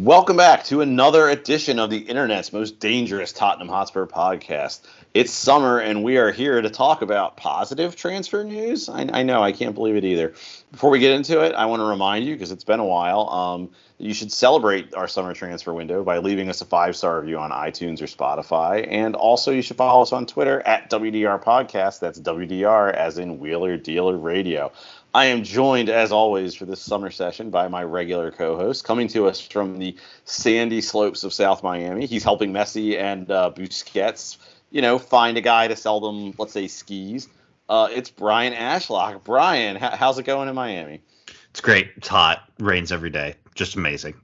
[0.00, 4.80] Welcome back to another edition of the internet's most dangerous Tottenham Hotspur podcast.
[5.12, 8.88] It's summer, and we are here to talk about positive transfer news.
[8.88, 10.32] I, I know, I can't believe it either.
[10.72, 13.28] Before we get into it, I want to remind you, because it's been a while,
[13.28, 17.38] um, you should celebrate our summer transfer window by leaving us a five star review
[17.38, 18.88] on iTunes or Spotify.
[18.90, 22.00] And also, you should follow us on Twitter at WDR Podcast.
[22.00, 24.72] That's WDR as in Wheeler Dealer Radio.
[25.12, 29.26] I am joined, as always, for this summer session by my regular co-host, coming to
[29.26, 32.06] us from the sandy slopes of South Miami.
[32.06, 34.36] He's helping Messi and uh, Busquets,
[34.70, 37.28] you know, find a guy to sell them, let's say, skis.
[37.68, 39.24] Uh, it's Brian Ashlock.
[39.24, 41.02] Brian, h- how's it going in Miami?
[41.50, 41.90] It's great.
[41.96, 42.48] It's hot.
[42.60, 43.34] Rains every day.
[43.56, 44.14] Just amazing.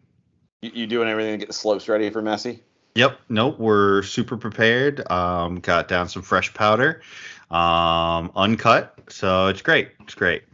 [0.62, 2.60] You, you doing everything to get the slopes ready for Messi?
[2.94, 3.18] Yep.
[3.28, 3.58] Nope.
[3.58, 5.10] We're super prepared.
[5.10, 7.02] Um, got down some fresh powder,
[7.50, 8.94] um, uncut.
[9.08, 9.90] So it's great.
[10.00, 10.44] It's great.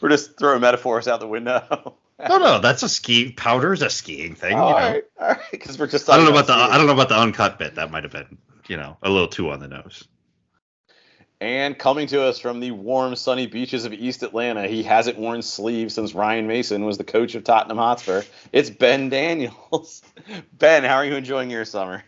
[0.00, 1.96] We're just throwing metaphors out the window.
[2.28, 3.32] No, no, that's a ski.
[3.32, 4.52] Powder's a skiing thing.
[4.54, 4.88] all you know.
[4.88, 6.10] right, all right, because we're just.
[6.10, 6.52] I don't know about the.
[6.52, 7.76] I don't know about the uncut bit.
[7.76, 8.36] That might have been,
[8.68, 10.06] you know, a little too on the nose.
[11.40, 15.40] And coming to us from the warm, sunny beaches of East Atlanta, he hasn't worn
[15.40, 18.22] sleeves since Ryan Mason was the coach of Tottenham Hotspur.
[18.52, 20.02] It's Ben Daniels.
[20.52, 22.04] ben, how are you enjoying your summer?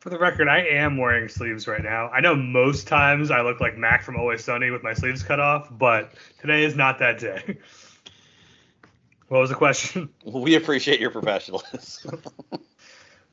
[0.00, 2.08] For the record, I am wearing sleeves right now.
[2.08, 5.40] I know most times I look like Mac from Always Sunny with my sleeves cut
[5.40, 7.58] off, but today is not that day.
[9.28, 10.08] what was the question?
[10.24, 12.22] We appreciate your professionalism.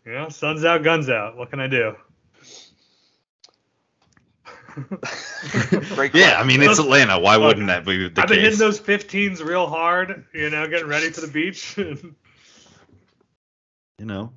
[0.05, 1.35] You know, sun's out, guns out.
[1.35, 1.93] What can I do?
[6.13, 7.19] Yeah, I mean it's Atlanta.
[7.19, 8.23] Why wouldn't that be the case?
[8.23, 11.75] I've been hitting those 15s real hard, you know, getting ready for the beach.
[11.75, 12.15] You
[13.99, 14.31] know,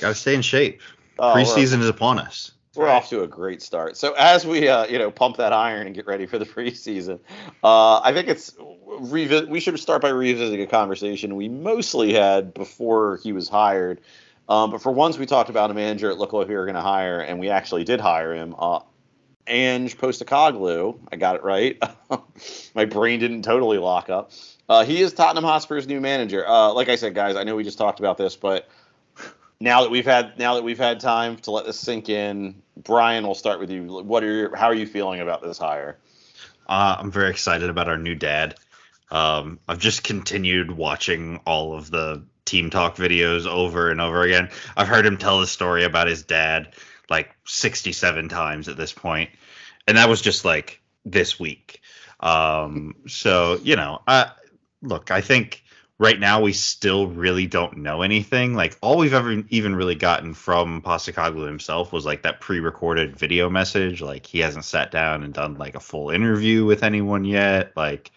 [0.00, 0.82] gotta stay in shape.
[1.18, 2.52] We're- Preseason is upon us.
[2.74, 3.98] We're off to a great start.
[3.98, 7.20] So as we, uh, you know, pump that iron and get ready for the preseason,
[7.62, 12.54] uh, I think it's revi- we should start by revisiting a conversation we mostly had
[12.54, 14.00] before he was hired.
[14.48, 16.74] Um, but for once, we talked about a manager at looked like we were going
[16.74, 18.54] to hire, and we actually did hire him.
[18.58, 18.80] Uh,
[19.46, 21.80] Ange Postecoglou, I got it right.
[22.74, 24.30] My brain didn't totally lock up.
[24.68, 26.46] Uh, he is Tottenham Hotspur's new manager.
[26.46, 28.68] Uh, like I said, guys, I know we just talked about this, but
[29.62, 33.24] now that we've had now that we've had time to let this sink in, Brian,
[33.24, 34.02] we'll start with you.
[34.02, 35.98] What are your, how are you feeling about this hire?
[36.68, 38.56] Uh, I'm very excited about our new dad.
[39.12, 44.50] Um, I've just continued watching all of the team talk videos over and over again.
[44.76, 46.74] I've heard him tell the story about his dad
[47.08, 49.30] like 67 times at this point,
[49.86, 51.80] and that was just like this week.
[52.18, 54.32] Um, so you know, I
[54.82, 55.61] look, I think
[56.02, 58.54] right now we still really don't know anything.
[58.54, 63.48] Like all we've ever even really gotten from Postecoglou himself was like that pre-recorded video
[63.48, 64.02] message.
[64.02, 67.72] Like he hasn't sat down and done like a full interview with anyone yet.
[67.76, 68.10] Like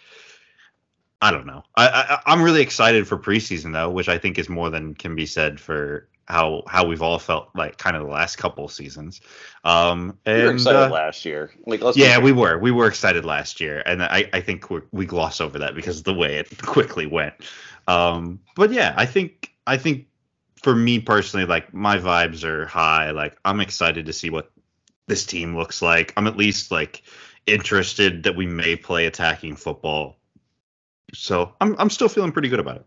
[1.22, 1.63] I don't know.
[1.75, 5.16] I, I I'm really excited for preseason though, which I think is more than can
[5.16, 9.22] be said for how how we've all felt like kind of the last couple seasons.
[9.63, 11.52] Um, You were and, excited uh, last year.
[11.66, 12.57] Like, let's yeah, we were.
[12.57, 16.00] We were excited last year, and I, I think we we gloss over that because
[16.00, 17.35] of the way it quickly went.
[17.88, 20.07] Um, but yeah, I think I think
[20.62, 23.12] for me personally, like my vibes are high.
[23.12, 24.51] Like I'm excited to see what
[25.07, 26.13] this team looks like.
[26.18, 27.03] I'm at least like
[27.46, 30.18] interested that we may play attacking football.
[31.13, 32.85] So I'm I'm still feeling pretty good about it.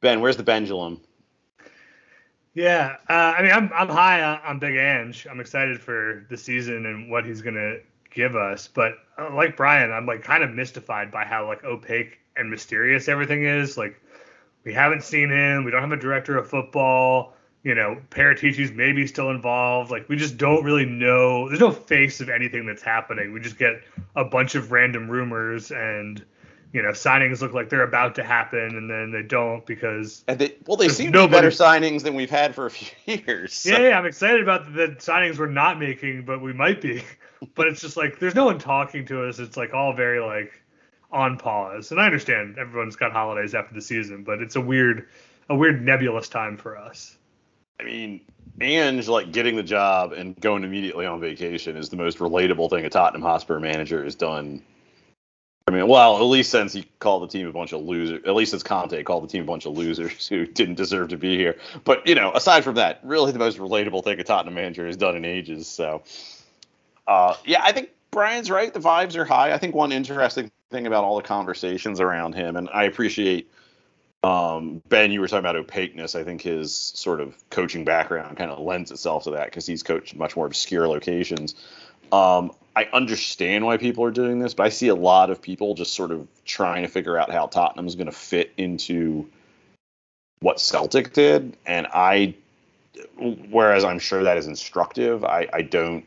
[0.00, 1.00] Ben, where's the pendulum?
[2.54, 5.26] Yeah, uh, I mean, I'm I'm high on, on Big Ange.
[5.30, 7.76] I'm excited for the season and what he's gonna
[8.10, 8.68] give us.
[8.68, 13.08] But uh, like Brian, I'm like kind of mystified by how like opaque and mysterious
[13.08, 13.76] everything is.
[13.76, 14.00] Like
[14.68, 15.64] we haven't seen him.
[15.64, 17.32] We don't have a director of football.
[17.62, 19.90] You know, Paratici's maybe still involved.
[19.90, 21.48] Like we just don't really know.
[21.48, 23.32] There's no face of anything that's happening.
[23.32, 23.82] We just get
[24.14, 26.22] a bunch of random rumors and.
[26.70, 30.38] You know, signings look like they're about to happen, and then they don't because And
[30.38, 32.90] they, well, they seem to be better signings than we've had for a few
[33.26, 33.54] years.
[33.54, 37.02] so- Yeah, yeah, I'm excited about the signings we're not making, but we might be.
[37.54, 39.38] But it's just like there's no one talking to us.
[39.38, 40.60] It's like all very like
[41.10, 41.90] on pause.
[41.90, 45.08] And I understand everyone's got holidays after the season, but it's a weird,
[45.48, 47.16] a weird nebulous time for us.
[47.80, 48.20] I mean,
[48.60, 52.84] Ange like getting the job and going immediately on vacation is the most relatable thing
[52.84, 54.62] a Tottenham Hotspur manager has done
[55.68, 58.34] I mean, well, at least since he called the team a bunch of losers, at
[58.34, 61.36] least since Conte called the team a bunch of losers who didn't deserve to be
[61.36, 61.58] here.
[61.84, 64.96] But you know, aside from that, really the most relatable thing a Tottenham manager has
[64.96, 65.66] done in ages.
[65.66, 66.04] So,
[67.06, 68.72] uh, yeah, I think Brian's right.
[68.72, 69.52] The vibes are high.
[69.52, 73.50] I think one interesting thing about all the conversations around him, and I appreciate
[74.22, 76.14] um, Ben, you were talking about opaqueness.
[76.14, 79.82] I think his sort of coaching background kind of lends itself to that because he's
[79.82, 81.54] coached much more obscure locations.
[82.10, 85.74] Um, I understand why people are doing this, but I see a lot of people
[85.74, 89.28] just sort of trying to figure out how Tottenham is going to fit into
[90.40, 92.34] what Celtic did, and I,
[93.50, 96.04] whereas I'm sure that is instructive, I, I don't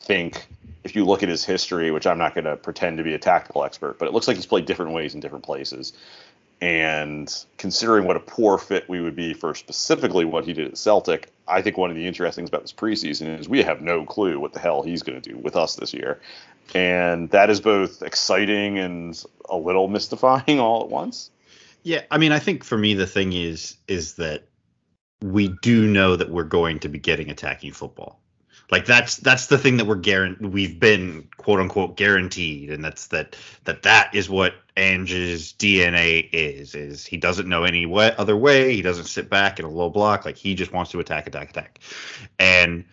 [0.00, 0.46] think
[0.84, 3.18] if you look at his history, which I'm not going to pretend to be a
[3.18, 5.94] tactical expert, but it looks like he's played different ways in different places.
[6.60, 10.78] And considering what a poor fit we would be for specifically what he did at
[10.78, 14.04] Celtic, I think one of the interesting things about this preseason is we have no
[14.04, 16.20] clue what the hell he's going to do with us this year.
[16.74, 21.30] And that is both exciting and a little mystifying all at once.
[21.82, 24.48] Yeah, I mean, I think for me the thing is is that
[25.22, 28.20] we do know that we're going to be getting attacking football.
[28.70, 30.52] Like that's that's the thing that we're guaranteed.
[30.52, 36.74] We've been quote unquote guaranteed, and that's that that that is what Ange's DNA is.
[36.74, 38.74] Is he doesn't know any way, other way.
[38.74, 40.24] He doesn't sit back in a low block.
[40.24, 41.80] Like he just wants to attack, attack, attack.
[42.38, 42.84] And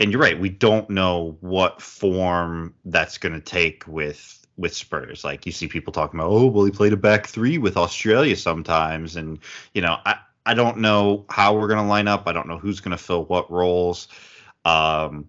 [0.00, 0.38] and you're right.
[0.38, 5.24] We don't know what form that's going to take with with Spurs.
[5.24, 8.36] Like you see people talking about, oh, well, he played a back three with Australia
[8.36, 9.38] sometimes, and
[9.74, 12.24] you know, I I don't know how we're going to line up.
[12.26, 14.08] I don't know who's going to fill what roles.
[14.64, 15.28] Um,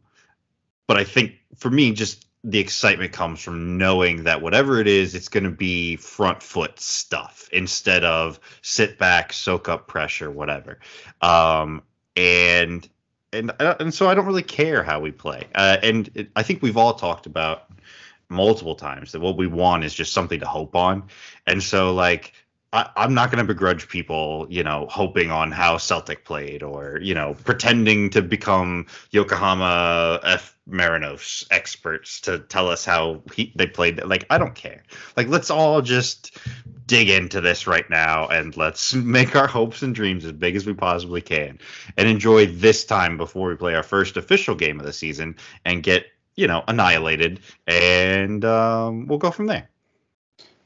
[0.87, 5.13] but I think for me, just the excitement comes from knowing that whatever it is,
[5.13, 10.79] it's going to be front foot stuff instead of sit back, soak up pressure, whatever.
[11.21, 11.83] Um,
[12.15, 12.87] and
[13.33, 15.47] and uh, and so I don't really care how we play.
[15.53, 17.71] Uh, and it, I think we've all talked about
[18.29, 21.03] multiple times that what we want is just something to hope on.
[21.45, 22.33] And so like
[22.71, 26.99] I, am not going to begrudge people, you know, hoping on how Celtic played or,
[27.01, 30.55] you know, pretending to become Yokohama F.
[30.69, 34.03] Marinos experts to tell us how he, they played.
[34.03, 34.83] Like, I don't care.
[35.17, 36.37] Like, let's all just
[36.85, 40.67] dig into this right now and let's make our hopes and dreams as big as
[40.67, 41.57] we possibly can
[41.97, 45.81] and enjoy this time before we play our first official game of the season and
[45.81, 46.05] get,
[46.35, 47.39] you know, annihilated.
[47.65, 49.69] And um, we'll go from there.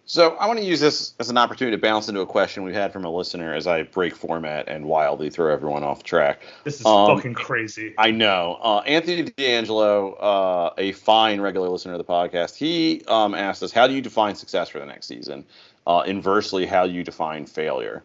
[0.05, 2.75] So I want to use this as an opportunity to bounce into a question we've
[2.75, 6.41] had from a listener as I break format and wildly throw everyone off track.
[6.65, 7.93] This is um, fucking crazy.
[7.97, 8.59] I know.
[8.61, 13.71] Uh, Anthony D'Angelo, uh, a fine regular listener of the podcast, he um, asked us,
[13.71, 15.45] "How do you define success for the next season?
[15.87, 18.03] Uh, inversely, how do you define failure?"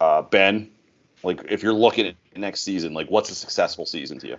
[0.00, 0.68] Uh, ben,
[1.22, 4.36] like if you're looking at next season, like what's a successful season to you?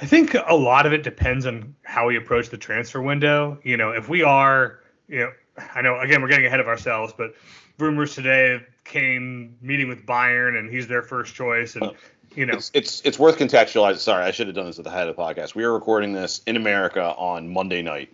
[0.00, 3.58] I think a lot of it depends on how we approach the transfer window.
[3.62, 5.32] You know, if we are, you know
[5.74, 7.34] I know again we're getting ahead of ourselves, but
[7.78, 11.94] rumors today came meeting with Bayern and he's their first choice and oh,
[12.34, 13.98] you know it's it's, it's worth contextualizing.
[13.98, 15.54] Sorry, I should have done this at the head of the podcast.
[15.54, 18.12] We are recording this in America on Monday night,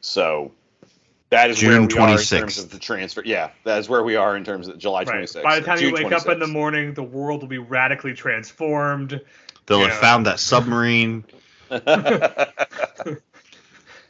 [0.00, 0.52] so
[1.30, 2.32] that is June where we 26th.
[2.32, 3.22] are in terms of the transfer.
[3.24, 5.42] Yeah, that is where we are in terms of July 26th.
[5.42, 6.20] By the time you wake 26th.
[6.20, 9.20] up in the morning, the world will be radically transformed.
[9.66, 9.94] They'll have know.
[9.94, 11.24] found that submarine.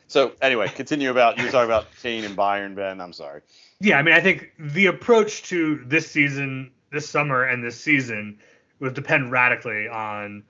[0.07, 3.01] So anyway, continue about you were talking about Kane and Bayern, Ben.
[3.01, 3.41] I'm sorry.
[3.81, 8.39] Yeah, I mean, I think the approach to this season, this summer, and this season
[8.81, 10.45] would depend radically on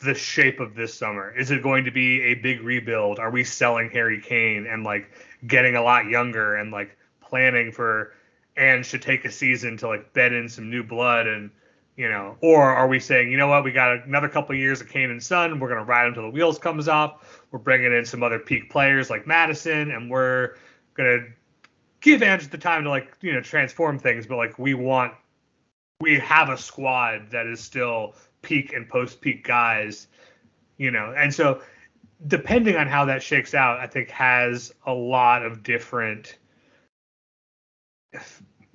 [0.00, 1.34] the shape of this summer.
[1.36, 3.18] Is it going to be a big rebuild?
[3.18, 5.10] Are we selling Harry Kane and like
[5.46, 8.14] getting a lot younger and like planning for
[8.56, 11.50] and should take a season to like bed in some new blood and
[11.96, 14.80] you know, or are we saying, you know what, we got another couple of years
[14.80, 17.39] of Kane and Son, we're gonna ride until the wheels comes off.
[17.50, 20.54] We're bringing in some other peak players like Maddison, and we're
[20.94, 21.26] gonna
[22.00, 24.26] give Ange the time to like you know transform things.
[24.26, 25.14] But like we want,
[26.00, 30.06] we have a squad that is still peak and post peak guys,
[30.78, 31.60] you know, and so
[32.26, 36.36] depending on how that shakes out, I think has a lot of different,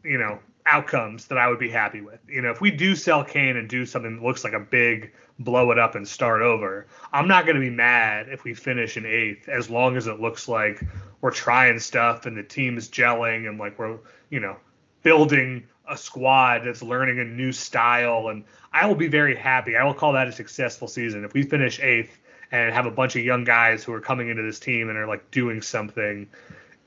[0.03, 2.19] you know, outcomes that I would be happy with.
[2.27, 5.13] You know, if we do sell Kane and do something that looks like a big
[5.39, 8.97] blow it up and start over, I'm not going to be mad if we finish
[8.97, 10.83] in eighth as long as it looks like
[11.21, 13.97] we're trying stuff and the team is gelling and like we're,
[14.29, 14.55] you know,
[15.03, 18.29] building a squad that's learning a new style.
[18.29, 19.75] And I will be very happy.
[19.75, 21.25] I will call that a successful season.
[21.25, 22.17] If we finish eighth
[22.51, 25.07] and have a bunch of young guys who are coming into this team and are
[25.07, 26.27] like doing something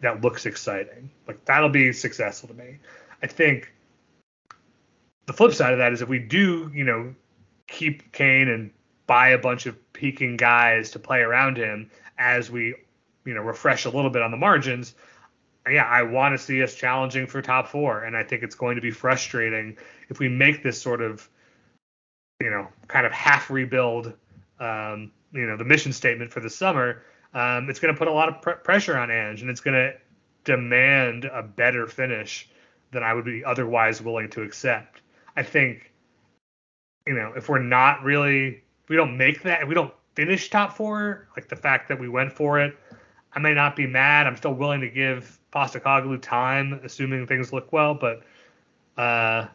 [0.00, 2.78] that looks exciting, like that'll be successful to me.
[3.22, 3.72] I think
[5.26, 7.14] the flip side of that is if we do, you know,
[7.68, 8.70] keep Kane and
[9.06, 12.74] buy a bunch of peaking guys to play around him as we
[13.24, 14.94] you know refresh a little bit on the margins.
[15.68, 18.76] Yeah, I want to see us challenging for top four, and I think it's going
[18.76, 19.76] to be frustrating
[20.08, 21.28] if we make this sort of
[22.40, 24.14] you know kind of half rebuild.
[24.58, 27.02] Um, you know the mission statement for the summer.
[27.34, 29.74] Um, it's going to put a lot of pr- pressure on Ange, and it's going
[29.74, 29.94] to
[30.44, 32.48] demand a better finish
[32.90, 35.02] than I would be otherwise willing to accept.
[35.36, 35.87] I think,
[37.08, 41.26] you know, if we're not really, we don't make that, we don't finish top four,
[41.34, 42.76] like the fact that we went for it,
[43.32, 44.26] I may not be mad.
[44.26, 47.94] I'm still willing to give Postecoglou time, assuming things look well.
[47.94, 48.22] But,
[48.98, 49.46] uh,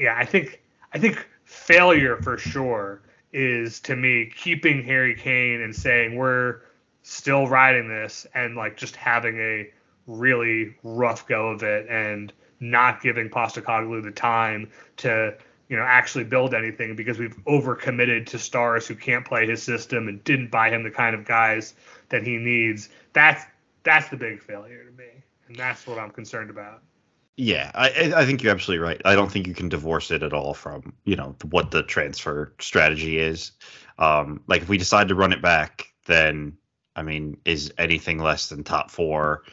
[0.00, 0.60] yeah, I think,
[0.92, 6.62] I think failure for sure is to me keeping Harry Kane and saying we're
[7.04, 9.70] still riding this and like just having a
[10.08, 15.36] really rough go of it and not giving Postecoglou the time to
[15.72, 20.06] you know actually build anything because we've overcommitted to stars who can't play his system
[20.06, 21.72] and didn't buy him the kind of guys
[22.10, 22.90] that he needs.
[23.14, 23.42] That's
[23.82, 25.08] that's the big failure to me,
[25.48, 26.82] and that's what I'm concerned about.
[27.38, 29.00] Yeah, I I think you're absolutely right.
[29.06, 32.52] I don't think you can divorce it at all from you know what the transfer
[32.60, 33.52] strategy is.
[33.98, 36.58] Um, like if we decide to run it back, then
[36.94, 39.44] I mean, is anything less than top four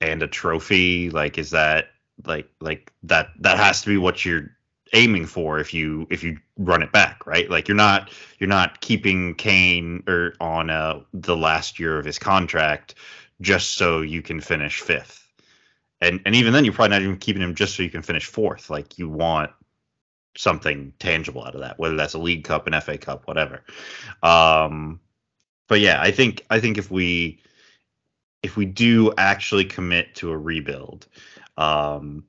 [0.00, 1.86] and a trophy like is that
[2.24, 4.52] like like that that has to be what you're
[4.92, 7.50] aiming for if you if you run it back right?
[7.50, 12.18] Like you're not you're not keeping Kane or on uh the last year of his
[12.18, 12.94] contract
[13.40, 15.26] just so you can finish fifth.
[16.00, 18.26] And and even then you're probably not even keeping him just so you can finish
[18.26, 18.70] fourth.
[18.70, 19.50] Like you want
[20.36, 23.62] something tangible out of that whether that's a league cup an fa cup whatever.
[24.22, 25.00] Um
[25.68, 27.40] but yeah i think i think if we
[28.42, 31.06] if we do actually commit to a rebuild
[31.56, 32.24] um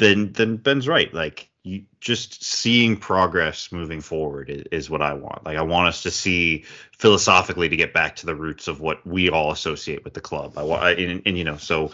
[0.00, 1.12] then then ben's right.
[1.14, 5.88] Like you just seeing progress moving forward is, is what i want like i want
[5.88, 6.64] us to see
[6.96, 10.56] philosophically to get back to the roots of what we all associate with the club
[10.56, 11.90] i want and, and you know so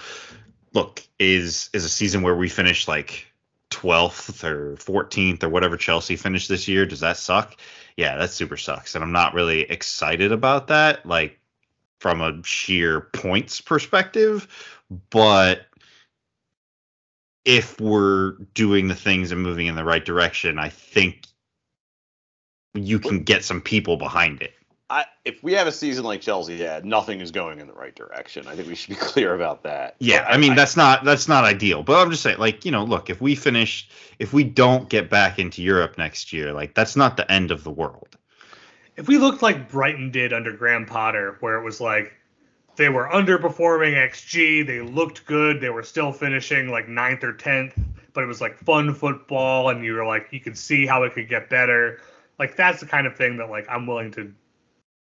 [0.76, 3.26] look, is is a season where we finish like
[3.70, 7.56] 12th or 14th or whatever Chelsea finished this year, does that suck?
[7.96, 8.94] Yeah, that super sucks.
[8.94, 11.40] And I'm not really excited about that, like
[11.98, 14.46] from a sheer points perspective.
[15.10, 15.62] But
[17.46, 21.26] if we're doing the things and moving in the right direction, I think
[22.74, 24.52] you can get some people behind it.
[24.90, 27.94] I, if we have a season like Chelsea had, nothing is going in the right
[27.94, 28.46] direction.
[28.46, 29.96] I think we should be clear about that.
[30.00, 32.70] Yeah, I, I, mean that's not that's not ideal, but I'm just saying, like you
[32.70, 33.88] know, look, if we finish,
[34.18, 37.64] if we don't get back into Europe next year, like that's not the end of
[37.64, 38.16] the world.
[38.96, 42.12] If we looked like Brighton did under Graham Potter, where it was like
[42.76, 47.74] they were underperforming XG, they looked good, they were still finishing like ninth or tenth,
[48.12, 51.14] but it was like fun football, and you were like you could see how it
[51.14, 52.00] could get better.
[52.38, 54.32] Like that's the kind of thing that like I'm willing to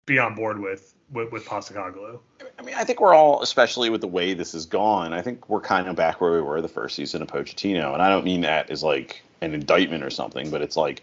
[0.07, 2.19] be on board with with, with Postecoglou.
[2.59, 5.49] I mean, I think we're all, especially with the way this has gone, I think
[5.49, 8.25] we're kind of back where we were the first season of Pochettino, and I don't
[8.25, 11.03] mean that as like an indictment or something, but it's like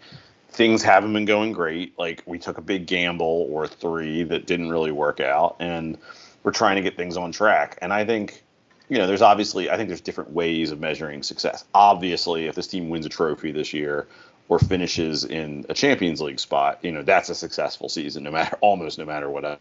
[0.50, 1.98] things haven't been going great.
[1.98, 5.98] Like we took a big gamble or three that didn't really work out, and
[6.46, 7.76] we're trying to get things on track.
[7.82, 8.40] And I think,
[8.88, 11.64] you know, there's obviously, I think there's different ways of measuring success.
[11.74, 14.06] Obviously, if this team wins a trophy this year,
[14.48, 18.56] or finishes in a Champions League spot, you know, that's a successful season, no matter
[18.60, 19.60] almost no matter what.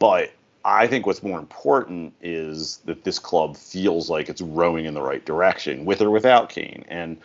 [0.00, 0.32] But
[0.64, 5.02] I think what's more important is that this club feels like it's rowing in the
[5.02, 6.84] right direction, with or without Kane.
[6.88, 7.16] And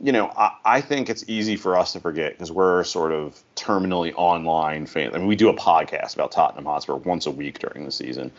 [0.00, 3.40] you know, I, I think it's easy for us to forget because we're sort of
[3.56, 5.14] terminally online fans.
[5.14, 8.30] I mean, we do a podcast about Tottenham Hotspur once a week during the season.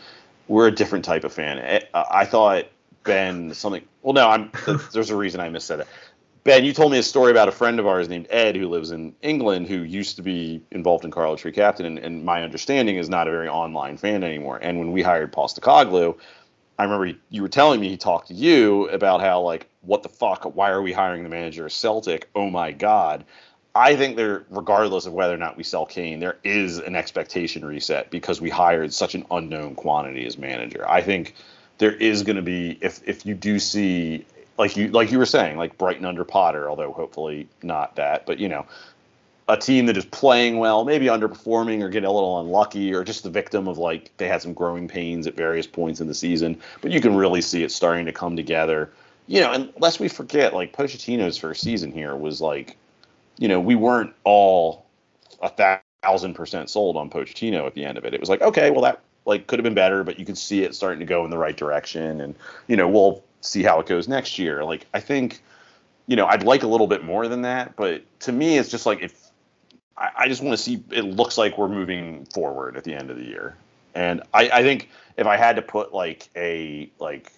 [0.48, 1.58] We're a different type of fan.
[1.58, 2.66] Eh, I, I thought
[3.04, 3.82] Ben something.
[4.02, 4.50] Well, no, I'm.
[4.92, 5.88] There's a reason I missaid it.
[6.44, 8.92] Ben, you told me a story about a friend of ours named Ed who lives
[8.92, 12.98] in England who used to be involved in Cartilage Free Captain, and, and, my understanding
[12.98, 14.60] is not a very online fan anymore.
[14.62, 16.16] And when we hired Paul Postecoglou,
[16.78, 20.08] I remember you were telling me he talked to you about how like what the
[20.08, 22.28] fuck, why are we hiring the manager of Celtic?
[22.34, 23.24] Oh my god.
[23.74, 27.62] I think there, regardless of whether or not we sell Kane, there is an expectation
[27.62, 30.88] reset because we hired such an unknown quantity as manager.
[30.88, 31.34] I think
[31.78, 34.24] there is going to be if if you do see
[34.58, 38.38] like you like you were saying, like Brighton under Potter, although hopefully not that, but
[38.38, 38.66] you know,
[39.48, 43.22] a team that is playing well, maybe underperforming or getting a little unlucky, or just
[43.22, 46.60] the victim of like they had some growing pains at various points in the season.
[46.80, 48.90] But you can really see it starting to come together.
[49.28, 52.76] You know, and lest we forget, like Pochettino's first season here was like,
[53.38, 54.86] you know, we weren't all
[55.42, 58.14] a thousand percent sold on Pochettino at the end of it.
[58.14, 60.62] It was like, okay, well that like could have been better, but you could see
[60.62, 62.34] it starting to go in the right direction, and
[62.66, 64.64] you know, we'll see how it goes next year.
[64.64, 65.40] Like I think,
[66.06, 68.86] you know, I'd like a little bit more than that, but to me, it's just
[68.86, 69.25] like if
[69.96, 73.10] I, I just want to see it looks like we're moving forward at the end
[73.10, 73.56] of the year.
[73.94, 77.32] And I, I think if I had to put like a like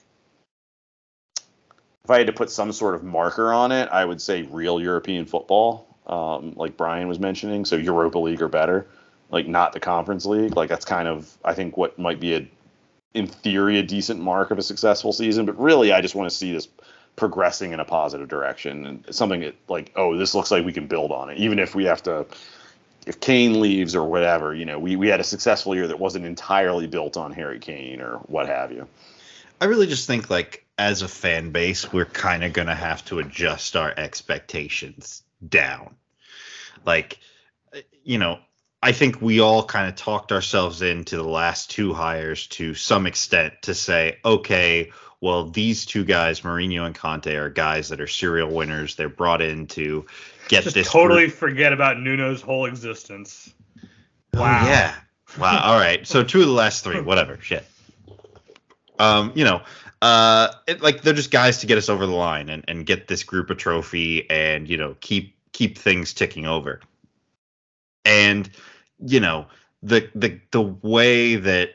[2.04, 4.80] if I had to put some sort of marker on it, I would say real
[4.80, 7.64] European football, um, like Brian was mentioning.
[7.64, 8.86] So Europa League or better,
[9.30, 10.56] like not the Conference League.
[10.56, 12.48] Like that's kind of I think what might be a
[13.14, 16.36] in theory a decent mark of a successful season, but really I just want to
[16.36, 16.68] see this
[17.16, 20.86] progressing in a positive direction and something that like oh this looks like we can
[20.86, 21.38] build on it.
[21.38, 22.26] Even if we have to
[23.06, 26.24] if Kane leaves or whatever you know we, we had a successful year that wasn't
[26.24, 28.86] entirely built on Harry Kane or what have you.
[29.60, 33.04] I really just think like as a fan base we're kind of going to have
[33.06, 35.96] to adjust our expectations down.
[36.86, 37.18] Like
[38.04, 38.38] you know
[38.80, 43.06] I think we all kind of talked ourselves into the last two hires to some
[43.06, 48.06] extent to say okay well, these two guys, Mourinho and Conte, are guys that are
[48.06, 48.94] serial winners.
[48.94, 50.06] They're brought in to
[50.48, 50.88] get Just this.
[50.90, 53.52] totally group- forget about Nuno's whole existence.
[54.34, 54.64] Oh, Wow.
[54.66, 54.94] yeah.
[55.38, 55.60] Wow.
[55.64, 56.06] All right.
[56.06, 57.00] So two of the last three.
[57.00, 57.38] Whatever.
[57.40, 57.64] Shit.
[58.98, 59.62] Um, you know,
[60.02, 63.08] uh, it, like they're just guys to get us over the line and, and get
[63.08, 66.80] this group a trophy and you know keep keep things ticking over.
[68.04, 68.48] And
[69.04, 69.46] you know
[69.82, 71.70] the the the way that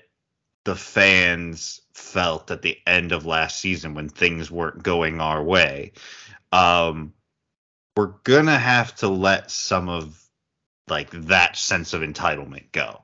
[0.65, 5.91] the fans felt at the end of last season when things weren't going our way,
[6.51, 7.13] um,
[7.95, 10.19] we're gonna have to let some of
[10.87, 13.01] like that sense of entitlement go.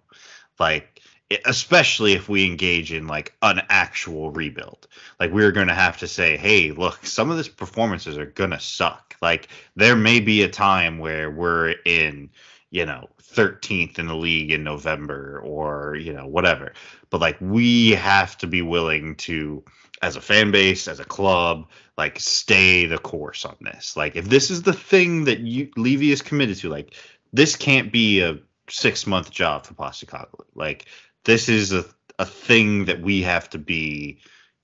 [0.59, 1.01] Like
[1.45, 4.87] especially if we engage in like an actual rebuild.
[5.19, 9.15] Like we're to have to say hey look some of these performances are to suck.
[9.21, 12.29] Like there may be a time where we're in
[12.71, 16.73] you know 13th in the league in November or you know whatever
[17.09, 19.63] but like we have to be willing to
[20.01, 24.29] as a fan base as a club like stay the course on this like if
[24.29, 26.95] this is the thing that you Levy is committed to like
[27.33, 30.45] this can't be a six month job for Postecoglou.
[30.55, 30.85] Like
[31.23, 31.85] this is a
[32.17, 34.19] a thing that we have to be,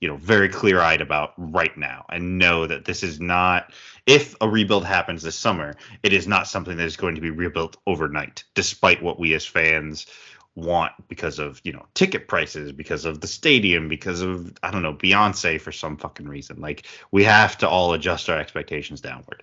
[0.06, 2.06] you know, very clear eyed about right now.
[2.10, 3.74] And know that this is not
[4.06, 7.32] if a rebuild happens this summer, it is not something that is going to be
[7.32, 10.06] rebuilt overnight, despite what we as fans
[10.54, 14.84] want because of you know ticket prices because of the stadium because of i don't
[14.84, 16.62] know beyonce for some fucking reason.
[16.62, 19.42] Like we have to all adjust our expectations downward.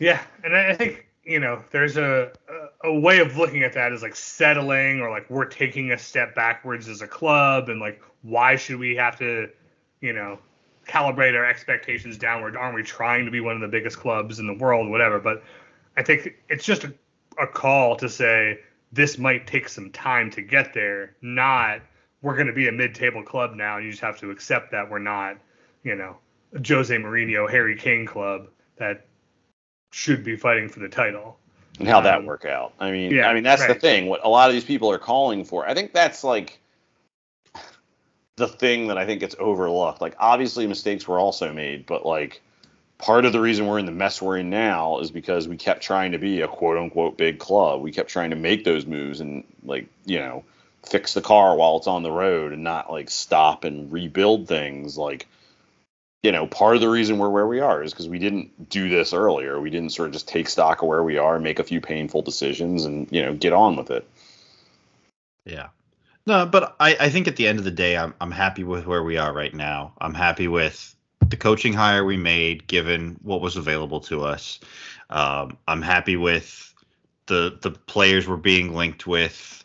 [0.00, 2.32] Yeah, and I think you know there's a
[2.82, 6.34] a way of looking at that is like settling or like we're taking a step
[6.34, 9.48] backwards as a club and like why should we have to
[10.00, 10.40] you know
[10.88, 12.56] calibrate our expectations downward?
[12.56, 15.20] Aren't we trying to be one of the biggest clubs in the world whatever?
[15.20, 15.44] But
[15.96, 16.92] i think it's just a,
[17.40, 18.58] a call to say
[18.92, 21.80] this might take some time to get there not
[22.22, 24.88] we're going to be a mid-table club now and you just have to accept that
[24.88, 25.36] we're not
[25.82, 26.16] you know
[26.66, 29.06] jose Mourinho harry kane club that
[29.90, 31.38] should be fighting for the title.
[31.78, 32.74] and how that Um, work out.
[32.78, 34.06] I mean, yeah, I mean that's the thing.
[34.06, 35.66] What a lot of these people are calling for.
[35.66, 36.58] I think that's like
[38.36, 40.00] the thing that I think gets overlooked.
[40.00, 42.40] Like obviously mistakes were also made, but like
[42.98, 45.82] part of the reason we're in the mess we're in now is because we kept
[45.82, 47.80] trying to be a quote unquote big club.
[47.80, 50.44] We kept trying to make those moves and like, you know,
[50.84, 54.98] fix the car while it's on the road and not like stop and rebuild things
[54.98, 55.26] like
[56.22, 58.88] you know, part of the reason we're where we are is because we didn't do
[58.88, 59.60] this earlier.
[59.60, 62.22] We didn't sort of just take stock of where we are, make a few painful
[62.22, 64.06] decisions, and you know, get on with it.
[65.46, 65.68] Yeah.
[66.26, 68.86] No, but I, I think at the end of the day, I'm I'm happy with
[68.86, 69.94] where we are right now.
[69.98, 70.94] I'm happy with
[71.26, 74.60] the coaching hire we made, given what was available to us.
[75.08, 76.74] Um, I'm happy with
[77.26, 79.64] the the players we're being linked with,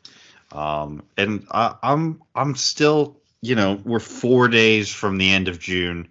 [0.53, 5.59] um, and I, I'm I'm still you know we're four days from the end of
[5.59, 6.07] June.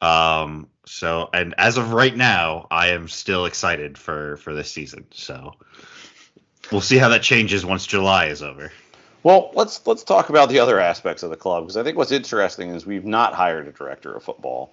[0.00, 5.06] Um, so and as of right now, I am still excited for for this season.
[5.12, 5.54] So
[6.72, 8.72] we'll see how that changes once July is over.
[9.22, 12.12] Well, let's let's talk about the other aspects of the club because I think what's
[12.12, 14.72] interesting is we've not hired a director of football.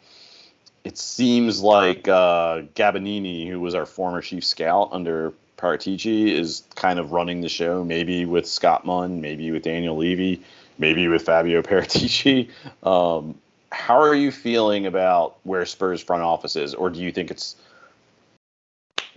[0.83, 6.97] It seems like uh, Gabbanini, who was our former chief scout under Paratici, is kind
[6.97, 7.83] of running the show.
[7.83, 10.43] Maybe with Scott Munn, maybe with Daniel Levy,
[10.77, 12.49] maybe with Fabio Paratici.
[12.83, 13.35] Um,
[13.71, 17.55] how are you feeling about where Spurs front office is, or do you think it's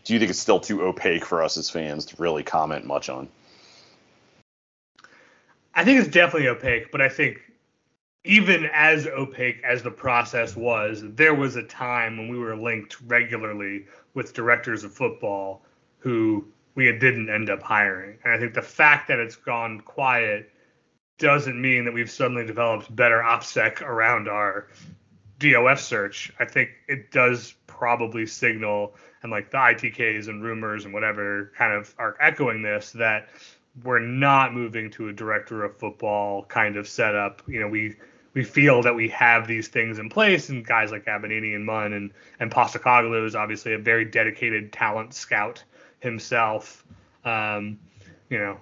[0.04, 3.08] do you think it's still too opaque for us as fans to really comment much
[3.08, 3.28] on?
[5.74, 7.40] I think it's definitely opaque, but I think
[8.24, 13.00] even as opaque as the process was, there was a time when we were linked
[13.02, 15.62] regularly with directors of football
[15.98, 18.18] who we didn't end up hiring.
[18.24, 20.50] And I think the fact that it's gone quiet
[21.20, 24.66] doesn't mean that we've suddenly developed better OPSEC around our
[25.38, 26.33] DOF search.
[26.40, 31.72] I think it does probably signal, and like the ITKs and rumors and whatever kind
[31.74, 33.28] of are echoing this, that
[33.85, 37.42] we're not moving to a director of football kind of setup.
[37.46, 37.96] You know, we
[38.33, 41.92] we feel that we have these things in place, and guys like Gabbanini and Munn
[41.92, 45.62] and and Postecoglou is obviously a very dedicated talent scout
[46.00, 46.85] himself.
[47.24, 47.78] Um,
[48.30, 48.59] you know,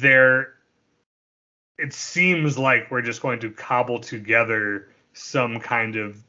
[0.00, 0.55] there
[1.78, 6.22] it seems like we're just going to cobble together some kind of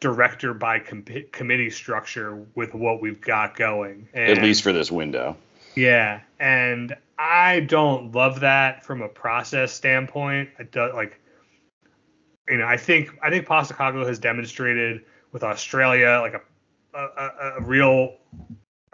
[0.00, 4.08] director by com- committee structure with what we've got going.
[4.12, 5.36] And, At least for this window.
[5.74, 10.50] Yeah, and I don't love that from a process standpoint.
[10.58, 11.20] I do, like,
[12.48, 17.62] you know, I think I think Postecoglou has demonstrated with Australia like a, a, a
[17.62, 18.16] real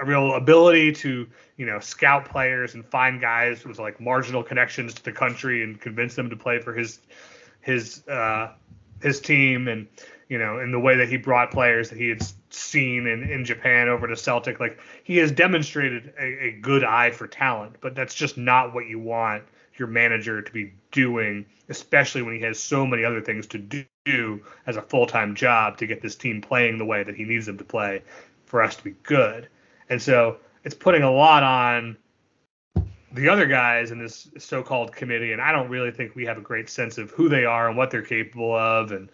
[0.01, 4.95] a real ability to you know scout players and find guys with like marginal connections
[4.95, 7.01] to the country and convince them to play for his
[7.61, 8.53] his uh,
[9.03, 9.69] his team.
[9.69, 9.87] And
[10.31, 13.45] you know in the way that he brought players that he had seen in, in
[13.45, 17.95] Japan over to Celtic like he has demonstrated a, a good eye for talent but
[17.95, 19.43] that's just not what you want
[19.77, 24.41] your manager to be doing especially when he has so many other things to do
[24.67, 27.59] as a full-time job to get this team playing the way that he needs them
[27.59, 28.03] to play
[28.47, 29.49] for us to be good
[29.91, 31.97] and so it's putting a lot on
[33.13, 36.43] the other guys in this so-called committee, and I don't really think we have a
[36.43, 38.93] great sense of who they are and what they're capable of.
[38.93, 39.11] And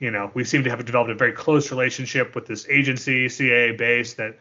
[0.00, 3.76] you know, we seem to have developed a very close relationship with this agency, CAA
[3.76, 4.38] base that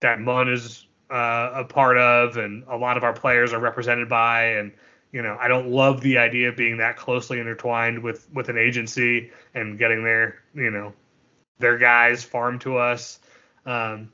[0.00, 4.08] that Munn is uh, a part of, and a lot of our players are represented
[4.08, 4.46] by.
[4.46, 4.72] And
[5.12, 8.58] you know, I don't love the idea of being that closely intertwined with with an
[8.58, 10.92] agency and getting their you know
[11.60, 13.20] their guys farmed to us.
[13.64, 14.12] Um,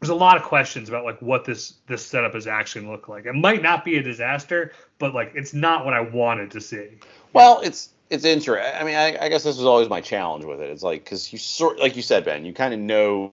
[0.00, 3.26] there's a lot of questions about like what this this setup is actually look like.
[3.26, 6.88] It might not be a disaster, but like it's not what I wanted to see.
[7.34, 8.74] Well, it's it's interesting.
[8.74, 10.70] I mean, I, I, guess this was always my challenge with it.
[10.70, 13.32] It's like because you sort like you said, Ben, you kind of know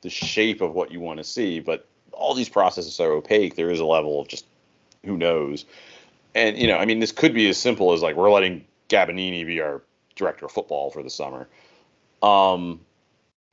[0.00, 3.54] the shape of what you want to see, but all these processes are opaque.
[3.54, 4.46] There is a level of just
[5.04, 5.66] who knows.
[6.34, 9.44] And you know, I mean, this could be as simple as like we're letting Gabbanini
[9.44, 9.82] be our
[10.14, 11.46] director of football for the summer.
[12.22, 12.80] Um,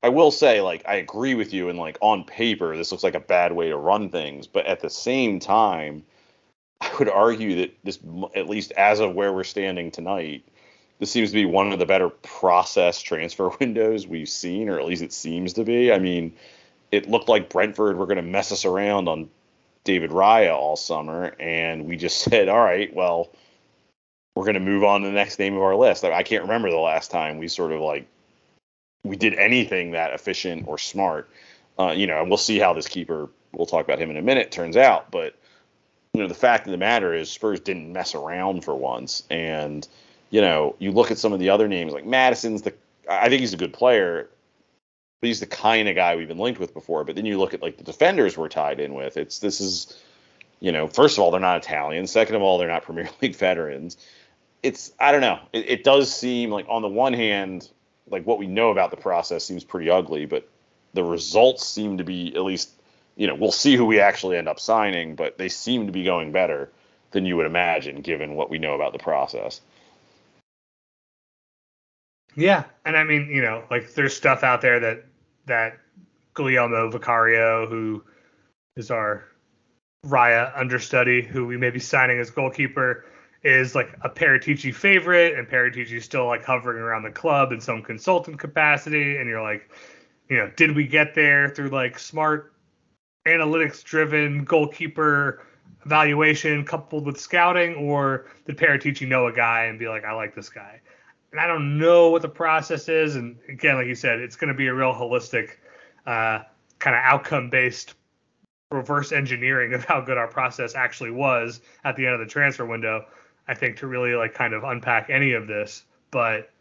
[0.03, 3.15] I will say, like, I agree with you, and like on paper, this looks like
[3.15, 4.47] a bad way to run things.
[4.47, 6.03] But at the same time,
[6.81, 7.99] I would argue that this,
[8.35, 10.45] at least as of where we're standing tonight,
[10.99, 14.85] this seems to be one of the better process transfer windows we've seen, or at
[14.85, 15.93] least it seems to be.
[15.93, 16.35] I mean,
[16.91, 19.29] it looked like Brentford were going to mess us around on
[19.85, 23.29] David Raya all summer, and we just said, all right, well,
[24.35, 26.03] we're going to move on to the next name of our list.
[26.03, 28.05] I can't remember the last time we sort of like
[29.03, 31.29] we did anything that efficient or smart.
[31.77, 33.29] Uh, you know, and we'll see how this keeper.
[33.51, 34.51] We'll talk about him in a minute.
[34.51, 35.35] Turns out, but
[36.13, 39.23] you know, the fact of the matter is Spurs didn't mess around for once.
[39.29, 39.87] And
[40.29, 42.61] you know, you look at some of the other names like Maddison's.
[42.61, 42.73] The
[43.09, 44.29] I think he's a good player,
[45.21, 47.03] but he's the kind of guy we've been linked with before.
[47.03, 49.17] But then you look at like the defenders we're tied in with.
[49.17, 49.99] It's this is,
[50.59, 52.05] you know, first of all they're not Italian.
[52.07, 53.97] Second of all they're not Premier League veterans.
[54.61, 55.39] It's I don't know.
[55.51, 57.69] It, it does seem like on the one hand
[58.09, 60.47] like what we know about the process seems pretty ugly, but
[60.93, 62.69] the results seem to be at least
[63.15, 66.03] you know we'll see who we actually end up signing, but they seem to be
[66.03, 66.69] going better
[67.11, 69.61] than you would imagine given what we know about the process.
[72.35, 75.05] Yeah, and I mean you know like there's stuff out there that
[75.45, 75.77] that
[76.33, 78.03] Guglielmo Vicario who
[78.75, 79.25] is our
[80.05, 83.05] Raya understudy who we may be signing as goalkeeper
[83.43, 87.59] is like a Paratici favorite, and Paratici is still like hovering around the club in
[87.59, 89.69] some consultant capacity, and you're like,
[90.29, 92.53] you know, did we get there through like smart
[93.27, 95.45] analytics driven goalkeeper
[95.85, 100.33] evaluation coupled with scouting, or did Paratici know a guy and be like, I like
[100.33, 100.79] this guy?
[101.31, 104.49] And I don't know what the process is, and again, like you said, it's going
[104.49, 105.57] to be a real holistic,
[106.05, 106.43] uh,
[106.79, 107.95] kind of outcome based
[108.71, 112.65] reverse engineering of how good our process actually was at the end of the transfer
[112.65, 113.05] window.
[113.47, 115.83] I think, to really like kind of unpack any of this.
[116.11, 116.51] But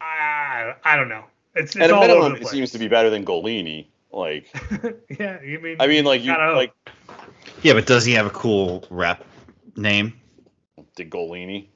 [0.00, 1.24] I I don't know.
[1.54, 3.86] It's, it's at a minimum, it seems to be better than Gollini.
[4.10, 4.46] Like,
[5.18, 5.76] yeah, you mean?
[5.80, 6.72] I mean, like you like.
[7.62, 9.24] Yeah, but does he have a cool rap
[9.76, 10.14] name?
[10.96, 11.66] Did Gollini?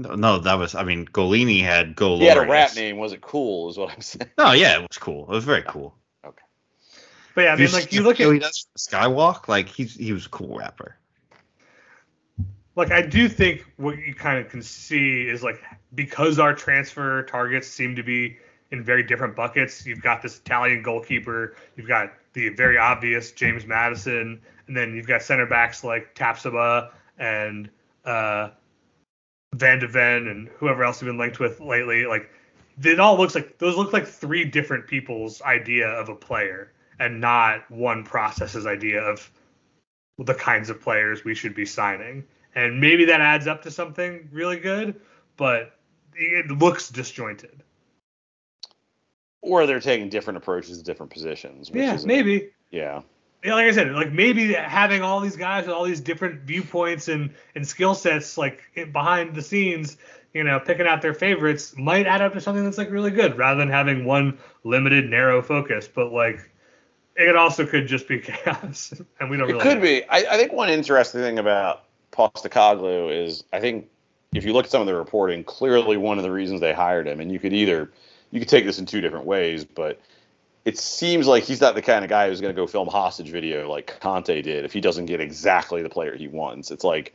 [0.00, 0.74] No, no, that was.
[0.74, 2.18] I mean, Gollini had Go.
[2.18, 2.96] He had a rap name.
[2.96, 3.70] Was it cool?
[3.70, 4.30] Is what I'm saying.
[4.38, 5.24] No, yeah, it was cool.
[5.24, 5.94] It was very cool.
[6.24, 6.42] Okay.
[7.34, 10.12] But yeah, I mean, you like you look at he does Skywalk, like he's he
[10.12, 10.96] was a cool rapper
[12.74, 15.62] like I do think what you kind of can see is like
[15.94, 18.38] because our transfer targets seem to be
[18.70, 19.84] in very different buckets.
[19.84, 25.06] You've got this Italian goalkeeper, you've got the very obvious James Maddison, and then you've
[25.06, 27.68] got center backs like Tapsoba and
[28.04, 28.48] uh,
[29.54, 32.06] Van de Ven and whoever else you've been linked with lately.
[32.06, 32.30] Like
[32.82, 37.20] it all looks like those look like three different people's idea of a player and
[37.20, 39.30] not one process's idea of
[40.18, 42.24] the kinds of players we should be signing.
[42.54, 45.00] And maybe that adds up to something really good,
[45.36, 45.78] but
[46.14, 47.62] it looks disjointed.
[49.40, 51.70] Or they're taking different approaches to different positions.
[51.72, 52.50] Yeah, maybe.
[52.70, 53.02] Yeah.
[53.44, 57.08] Yeah, like I said, like maybe having all these guys with all these different viewpoints
[57.08, 58.60] and and skill sets, like
[58.92, 59.96] behind the scenes,
[60.32, 63.36] you know, picking out their favorites, might add up to something that's like really good,
[63.36, 65.88] rather than having one limited, narrow focus.
[65.92, 66.52] But like,
[67.16, 69.64] it also could just be chaos, and we don't It really.
[69.64, 69.82] could know.
[69.82, 70.04] be.
[70.04, 73.88] I, I think one interesting thing about Postecoglou is I think
[74.34, 77.06] if you look at some of the reporting, clearly one of the reasons they hired
[77.06, 77.90] him, and you could either
[78.30, 80.00] you could take this in two different ways, but
[80.64, 83.28] it seems like he's not the kind of guy who's going to go film hostage
[83.28, 86.70] video like Conte did if he doesn't get exactly the player he wants.
[86.70, 87.14] It's like,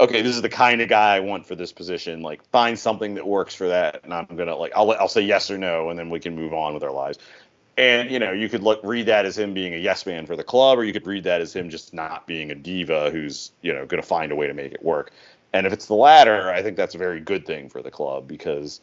[0.00, 2.22] okay, this is the kind of guy I want for this position.
[2.22, 5.50] Like, find something that works for that, and I'm gonna like I'll I'll say yes
[5.50, 7.18] or no, and then we can move on with our lives.
[7.78, 10.36] And you know, you could look read that as him being a yes man for
[10.36, 13.50] the club, or you could read that as him just not being a diva who's
[13.60, 15.12] you know going to find a way to make it work.
[15.52, 18.26] And if it's the latter, I think that's a very good thing for the club
[18.26, 18.80] because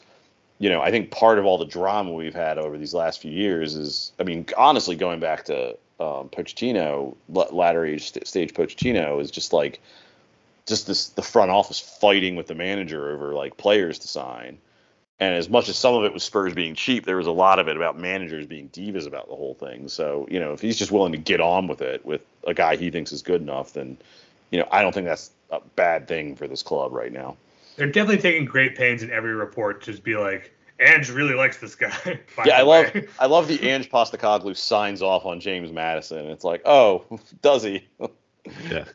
[0.59, 3.31] you know I think part of all the drama we've had over these last few
[3.31, 8.53] years is, I mean, honestly, going back to um, Pochettino, la- latter age st- stage
[8.53, 9.81] Pochettino is just like
[10.67, 14.59] just this the front office fighting with the manager over like players to sign.
[15.19, 17.59] And as much as some of it was Spurs being cheap, there was a lot
[17.59, 19.87] of it about managers being divas about the whole thing.
[19.87, 22.75] So, you know, if he's just willing to get on with it with a guy
[22.75, 23.97] he thinks is good enough, then,
[24.51, 27.37] you know, I don't think that's a bad thing for this club right now.
[27.75, 31.57] They're definitely taking great pains in every report to just be like, Ange really likes
[31.57, 31.93] this guy.
[32.45, 32.91] yeah, I love.
[33.19, 36.25] I love the Ange Postecoglou signs off on James Maddison.
[36.27, 37.05] It's like, oh,
[37.41, 37.87] does he?
[38.69, 38.85] Yeah.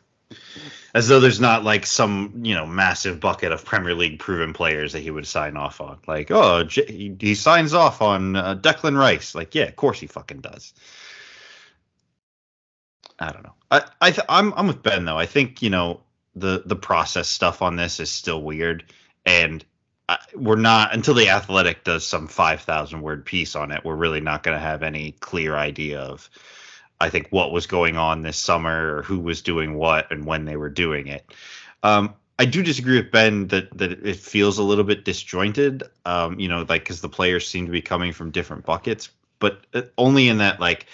[0.93, 4.93] As though there's not like some, you know, massive bucket of Premier League proven players
[4.93, 5.99] that he would sign off on.
[6.07, 9.35] Like, oh, J- he, signs off on uh, Declan Rice.
[9.35, 10.73] Like, yeah, of course he fucking does.
[13.19, 13.53] I don't know.
[13.69, 15.17] I, I th- I'm I'm with Ben though.
[15.17, 16.01] I think you know
[16.35, 18.85] the the process stuff on this is still weird,
[19.25, 19.63] and
[20.07, 23.83] I, we're not until the Athletic does some five thousand word piece on it.
[23.83, 26.29] We're really not going to have any clear idea of
[27.01, 30.45] I think what was going on this summer or who was doing what and when
[30.45, 31.25] they were doing it.
[31.83, 35.83] Um, I do disagree with Ben that that it feels a little bit disjointed.
[36.05, 39.09] Um, you know, like because the players seem to be coming from different buckets,
[39.39, 40.85] but uh, only in that like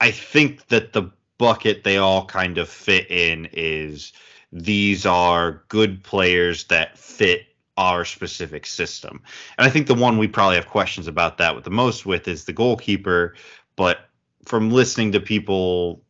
[0.00, 4.12] I think that the bucket they all kind of fit in is
[4.52, 7.46] these are good players that fit
[7.76, 9.20] our specific system.
[9.58, 12.28] And I think the one we probably have questions about that with the most with
[12.28, 13.34] is the goalkeeper,
[13.74, 14.08] but
[14.46, 16.02] from listening to people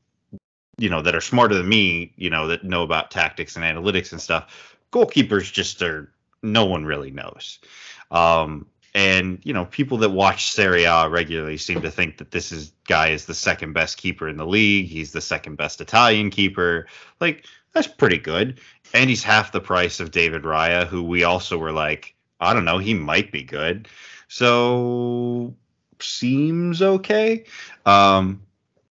[0.77, 4.12] you know that are smarter than me you know that know about tactics and analytics
[4.12, 6.11] and stuff goalkeepers just are
[6.42, 7.59] no one really knows.
[8.11, 8.66] Um
[8.97, 12.70] and you know people that watch Serie A regularly seem to think that this is
[12.87, 14.87] guy is the second best keeper in the league.
[14.87, 16.87] He's the second best Italian keeper.
[17.20, 18.61] Like that's pretty good.
[18.92, 22.64] And he's half the price of David Raya who we also were like I don't
[22.64, 23.88] know he might be good.
[24.29, 25.55] So
[26.00, 27.44] seems okay
[27.87, 28.40] um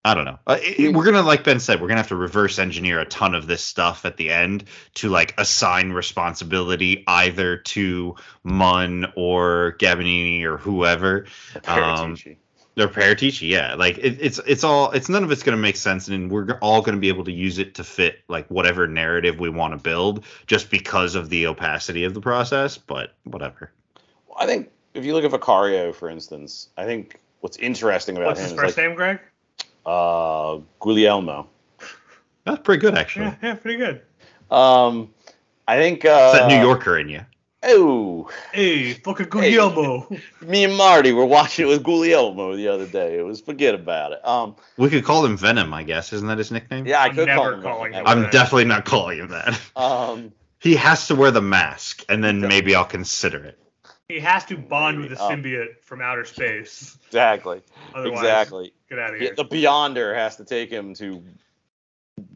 [0.06, 0.38] I don't know.
[0.46, 3.34] Uh, it- we're gonna, like Ben said, we're gonna have to reverse engineer a ton
[3.34, 8.14] of this stuff at the end to like assign responsibility either to
[8.44, 11.26] Munn or Gabbanini or whoever.
[11.68, 12.18] Um.
[12.78, 13.76] Or Paratici, yeah.
[13.76, 16.82] Like it, it's it's all it's none of it's gonna make sense, and we're all
[16.82, 20.26] gonna be able to use it to fit like whatever narrative we want to build,
[20.48, 22.78] just because of the opacity of the process.
[22.78, 23.72] But whatever.
[24.38, 28.40] I think if you look at Vicario, for instance, I think what's interesting about What's
[28.40, 29.20] him his is first like name, Greg?
[29.86, 31.48] uh, Guglielmo.
[32.46, 33.26] That's pretty good, actually.
[33.26, 34.02] Yeah, yeah, pretty good.
[34.52, 35.14] Um,
[35.68, 37.22] I think uh, It's that New Yorker in you.
[37.66, 40.10] Oh, Hey, fucking Guglielmo.
[40.42, 43.18] me and Marty were watching it with Guglielmo the other day.
[43.18, 44.28] It was forget about it.
[44.28, 46.12] Um, We could call him Venom, I guess.
[46.12, 46.86] Isn't that his nickname?
[46.86, 49.60] yeah, I I'm could call never him calling him I'm definitely not calling him that.
[49.78, 53.58] Um, He has to wear the mask, and then maybe I'll consider it.
[54.10, 55.30] He has to bond with a Oh.
[55.30, 56.98] symbiote from outer space.
[57.08, 57.62] exactly,
[57.96, 58.74] Otherwise, exactly.
[58.90, 59.34] Get out of here.
[59.36, 61.24] the Beyonder has to take him to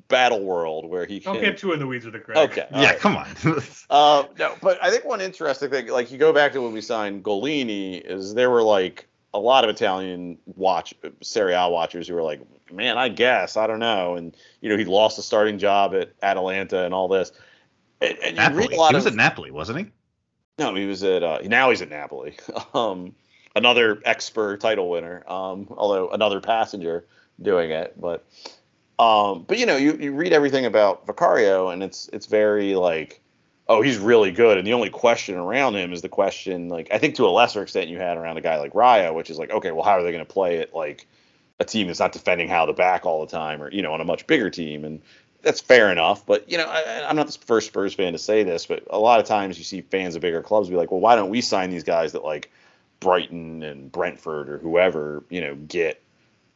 [0.08, 1.34] Battle World where he can.
[1.34, 2.50] Don't get too in the weeds with it, Greg.
[2.52, 2.66] Okay.
[2.72, 3.00] all yeah, right.
[3.00, 3.28] come on.
[3.90, 6.82] Uh, no, but I think one interesting thing, like you go back to when we
[6.82, 12.16] signed Gollini, is there were like a lot of Italian watch Serie A watchers who
[12.16, 15.58] were like, "Man, I guess I don't know," and you know he lost a starting
[15.58, 17.32] job at Atalanta and all this.
[18.02, 19.86] And, and you read a lot He was of at Napoli, wasn't he?
[20.60, 22.36] No, he was at uh, now he's at Napoli.
[22.74, 23.14] um,
[23.56, 25.24] another expert title winner.
[25.28, 27.06] Um, although another passenger
[27.42, 28.26] doing it, but
[29.00, 33.22] um, but you know, you, you read everything about Vicario, and it's it's very like,
[33.68, 34.58] oh, he's really good.
[34.58, 37.62] And the only question around him is the question, like I think to a lesser
[37.62, 40.04] extent you had around a guy like Raya, which is like, okay, well, how are
[40.04, 41.08] they going to play it like
[41.60, 44.02] a team that's not defending how the back all the time, or you know, on
[44.02, 44.84] a much bigger team?
[44.84, 45.02] And
[45.42, 46.26] that's fair enough.
[46.26, 49.00] But you know, I, I'm not the first Spurs fan to say this, but a
[49.00, 51.42] lot of times you see fans of bigger clubs be like, well, why don't we
[51.42, 52.52] sign these guys that like
[53.00, 56.02] Brighton and Brentford or whoever you know get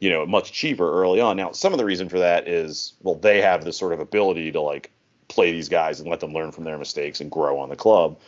[0.00, 1.36] you know much cheaper early on.
[1.36, 4.52] Now, some of the reason for that is well, they have this sort of ability
[4.52, 4.90] to like
[5.28, 8.18] play these guys and let them learn from their mistakes and grow on the club.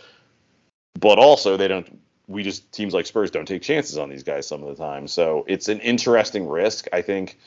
[0.98, 2.00] But also, they don't.
[2.26, 5.08] We just teams like Spurs don't take chances on these guys some of the time.
[5.08, 6.86] So it's an interesting risk.
[6.92, 7.38] I think,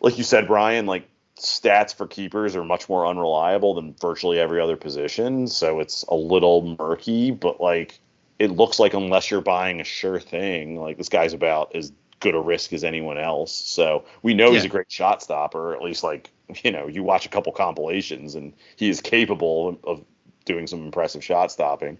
[0.00, 4.60] like you said, Brian, like stats for keepers are much more unreliable than virtually every
[4.60, 5.46] other position.
[5.46, 7.98] So it's a little murky, but like
[8.38, 12.34] it looks like unless you're buying a sure thing, like this guy's about as good
[12.34, 13.52] a risk as anyone else.
[13.52, 16.30] So we know he's a great shot stopper, at least like
[16.62, 20.04] you know you watch a couple compilations and he is capable of, of
[20.44, 21.98] doing some impressive shot stopping.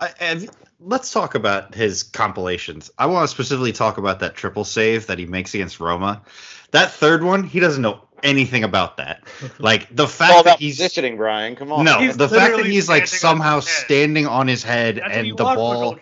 [0.00, 0.48] I, and
[0.80, 2.90] let's talk about his compilations.
[2.98, 6.22] I want to specifically talk about that triple save that he makes against Roma.
[6.70, 9.22] That third one, he doesn't know anything about that.
[9.60, 11.56] Like the fact All that about he's positioning, Brian.
[11.56, 11.84] Come on.
[11.84, 15.16] no, He's the fact that he's like standing on somehow standing on his head That's
[15.16, 15.98] and the want from a ball.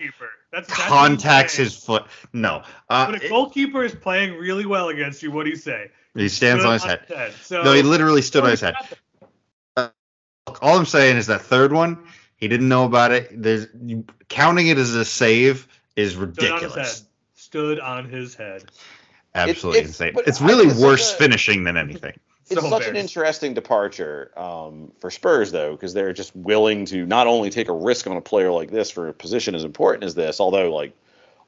[0.53, 1.65] That's, that's contacts say.
[1.65, 2.07] his foot.
[2.33, 5.91] No, uh, When a goalkeeper is playing really well against you, what do you say?
[6.15, 7.35] he stands Stood on his head.
[7.43, 8.75] So, No, he literally stood on his head.
[9.77, 13.31] All I'm saying is that third one, he didn't know about it.
[13.33, 16.73] There's you, counting it as a save is ridiculous.
[16.73, 17.07] Stood on his head.
[17.35, 18.65] Stood on his head.
[19.37, 20.15] Absolutely it's- insane.
[20.27, 22.15] It's really think it's worse a- finishing than anything.
[22.51, 27.07] it's So such an interesting departure um, for Spurs, though, because they're just willing to
[27.07, 30.05] not only take a risk on a player like this for a position as important
[30.05, 30.93] as this, although like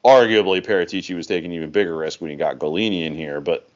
[0.04, 3.68] arguably Paratici was taking even bigger risk when he got Gollini in here, but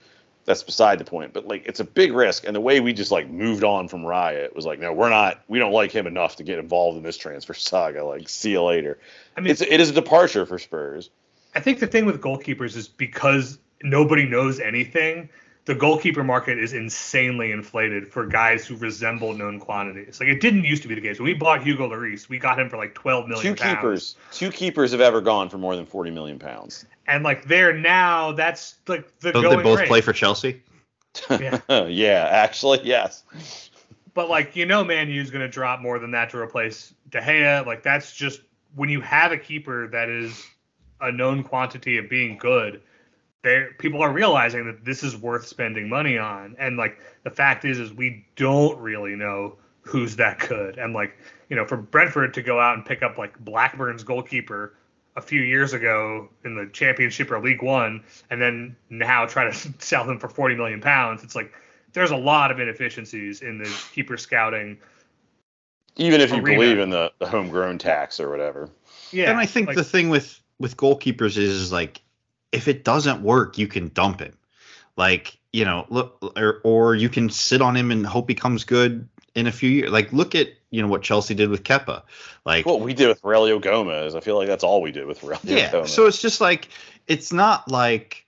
[0.44, 1.32] that's beside the point.
[1.32, 4.02] But like it's a big risk, and the way we just like moved on from
[4.02, 7.02] Raya was like, no, we're not, we don't like him enough to get involved in
[7.02, 8.04] this transfer saga.
[8.04, 8.98] Like, see you later.
[9.36, 11.10] I mean, It's it is a departure for Spurs.
[11.54, 15.28] I think the thing with goalkeepers is because nobody knows anything,
[15.64, 20.18] the goalkeeper market is insanely inflated for guys who resemble known quantities.
[20.18, 21.18] Like it didn't used to be the case.
[21.18, 23.76] When we bought Hugo Lloris, we got him for like 12 million Two pounds.
[23.76, 26.84] keepers, two keepers have ever gone for more than forty million pounds.
[27.06, 29.88] And like there now, that's like the Don't going they both rate.
[29.88, 30.62] play for Chelsea?
[31.30, 31.60] Yeah.
[31.86, 33.22] yeah, actually, yes.
[34.14, 37.20] But like you know, Man U's going to drop more than that to replace De
[37.20, 37.64] Gea.
[37.64, 38.40] Like that's just
[38.74, 40.44] when you have a keeper that is
[41.00, 42.82] a known quantity of being good.
[43.42, 47.64] There, people are realizing that this is worth spending money on, and like the fact
[47.64, 50.78] is, is we don't really know who's that good.
[50.78, 51.16] And like
[51.48, 54.74] you know, for Brentford to go out and pick up like Blackburn's goalkeeper
[55.16, 59.72] a few years ago in the Championship or League One, and then now try to
[59.78, 61.52] sell him for forty million pounds, it's like
[61.92, 64.78] there's a lot of inefficiencies in the keeper scouting.
[65.96, 66.58] Even if you Arena.
[66.58, 68.70] believe in the, the homegrown tax or whatever.
[69.10, 72.00] Yeah, and I think like, the thing with with goalkeepers is, is like
[72.52, 74.36] if it doesn't work, you can dump him.
[74.96, 78.64] Like you know, look, or, or you can sit on him and hope he comes
[78.64, 79.90] good in a few years.
[79.90, 82.02] Like look at you know what Chelsea did with Kepa.
[82.44, 85.22] Like What we did with Aurelio Gomez, I feel like that's all we did with
[85.24, 85.92] Aurelio yeah, Gomez.
[85.92, 86.68] so it's just like
[87.06, 88.26] it's not like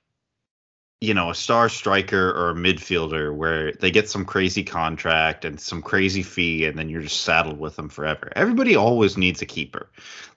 [1.00, 5.60] you know a star striker or a midfielder where they get some crazy contract and
[5.60, 8.32] some crazy fee and then you're just saddled with them forever.
[8.36, 9.88] Everybody always needs a keeper.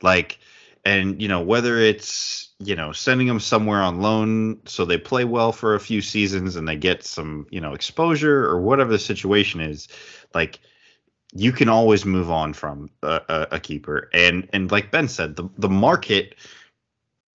[0.02, 0.39] Like
[0.85, 5.25] and you know whether it's you know sending them somewhere on loan so they play
[5.25, 8.99] well for a few seasons and they get some you know exposure or whatever the
[8.99, 9.87] situation is
[10.33, 10.59] like
[11.33, 14.09] you can always move on from a, a, a keeper.
[14.13, 16.35] And and like ben said the, the market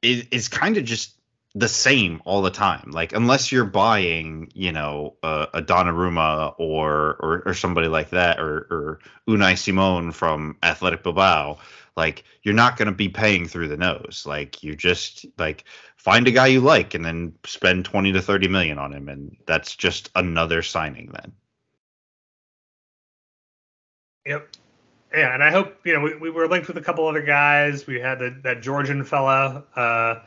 [0.00, 1.14] is, is kind of just
[1.55, 2.90] the same all the time.
[2.90, 8.40] Like unless you're buying you know a, a Donnarumma or, or or somebody like that
[8.40, 11.59] or or Unai Simon from Athletic Bilbao
[11.96, 15.64] like you're not going to be paying through the nose like you just like
[15.96, 19.37] find a guy you like and then spend 20 to 30 million on him and
[19.46, 21.33] that's just another signing then
[24.26, 24.48] Yep.
[25.14, 27.87] Yeah, and I hope you know we, we were linked with a couple other guys.
[27.87, 30.20] We had the, that Georgian fella, uh,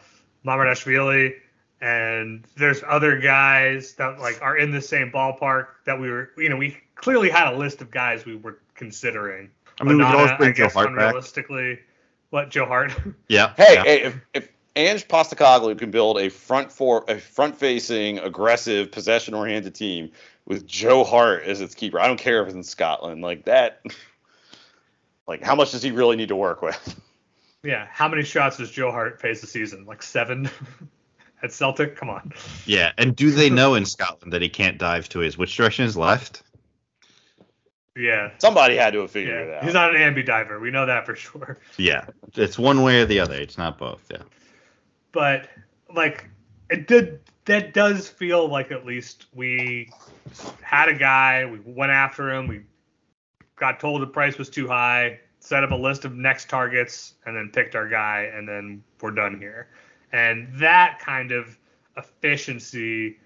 [0.46, 1.34] Mamardashvili,
[1.82, 6.30] and there's other guys that like are in the same ballpark that we were.
[6.38, 9.50] You know, we clearly had a list of guys we were considering.
[9.80, 11.14] I mean, we could always bring I Joe guess Hart back.
[11.16, 11.80] unrealistically,
[12.30, 12.94] what Joe Hart?
[13.28, 13.84] yeah hey, yeah.
[13.84, 19.34] hey, if, if Ange Postecoglou can build a front for a front facing, aggressive, possession
[19.34, 20.12] oriented team
[20.46, 23.22] with Joe Hart as its keeper, I don't care if it's in Scotland.
[23.22, 23.82] Like that
[25.28, 27.00] like how much does he really need to work with?
[27.64, 27.88] yeah.
[27.90, 29.86] How many shots does Joe Hart face a season?
[29.86, 30.50] Like seven
[31.44, 31.96] at Celtic.
[31.96, 32.34] Come on.
[32.66, 35.86] Yeah, and do they know in Scotland that he can't dive to his which direction
[35.86, 36.44] is left?
[37.96, 38.32] Yeah.
[38.40, 39.64] Somebody had to have figured it out.
[39.64, 40.60] He's not an ambi diver.
[40.60, 41.58] We know that for sure.
[41.78, 43.36] Yeah, it's one way or the other.
[43.36, 44.06] It's not both.
[44.12, 44.24] Yeah.
[45.12, 45.50] but
[45.94, 46.30] like
[46.70, 49.90] it did that does feel like at least we
[50.62, 52.62] had a guy, we went after him, we
[53.56, 57.36] got told the price was too high, set up a list of next targets, and
[57.36, 59.68] then picked our guy, and then we're done here.
[60.12, 61.58] And that kind of
[61.98, 63.20] efficiency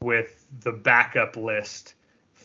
[0.00, 1.94] with the backup list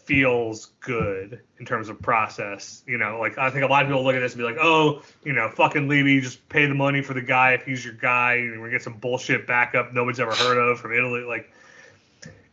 [0.06, 2.84] feels good in terms of process.
[2.88, 4.58] You know, like I think a lot of people look at this and be like,
[4.62, 7.94] oh, you know, fucking Levy, just pay the money for the guy if he's your
[7.94, 11.22] guy, and gonna get some bullshit backup nobody's ever heard of from Italy.
[11.22, 11.52] Like,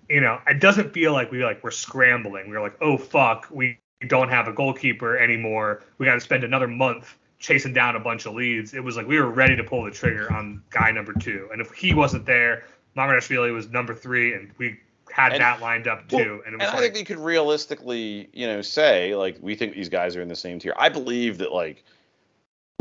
[0.08, 2.50] you know, it doesn't feel like we like we're scrambling.
[2.50, 5.82] We're like, oh fuck, we don't have a goalkeeper anymore.
[5.98, 8.74] We got to spend another month chasing down a bunch of leads.
[8.74, 11.60] It was like we were ready to pull the trigger on guy number two, and
[11.60, 12.64] if he wasn't there,
[12.96, 14.78] Mamardashvili was number three, and we
[15.12, 16.16] had And- that lined up too.
[16.16, 19.74] Well, and and was I think you could realistically, you know, say like we think
[19.74, 20.74] these guys are in the same tier.
[20.76, 21.84] I believe that like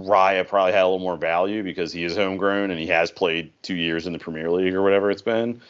[0.02, 3.52] Raya probably had a little more value because he is homegrown and he has played
[3.62, 5.62] two years in the Premier League or whatever it's been.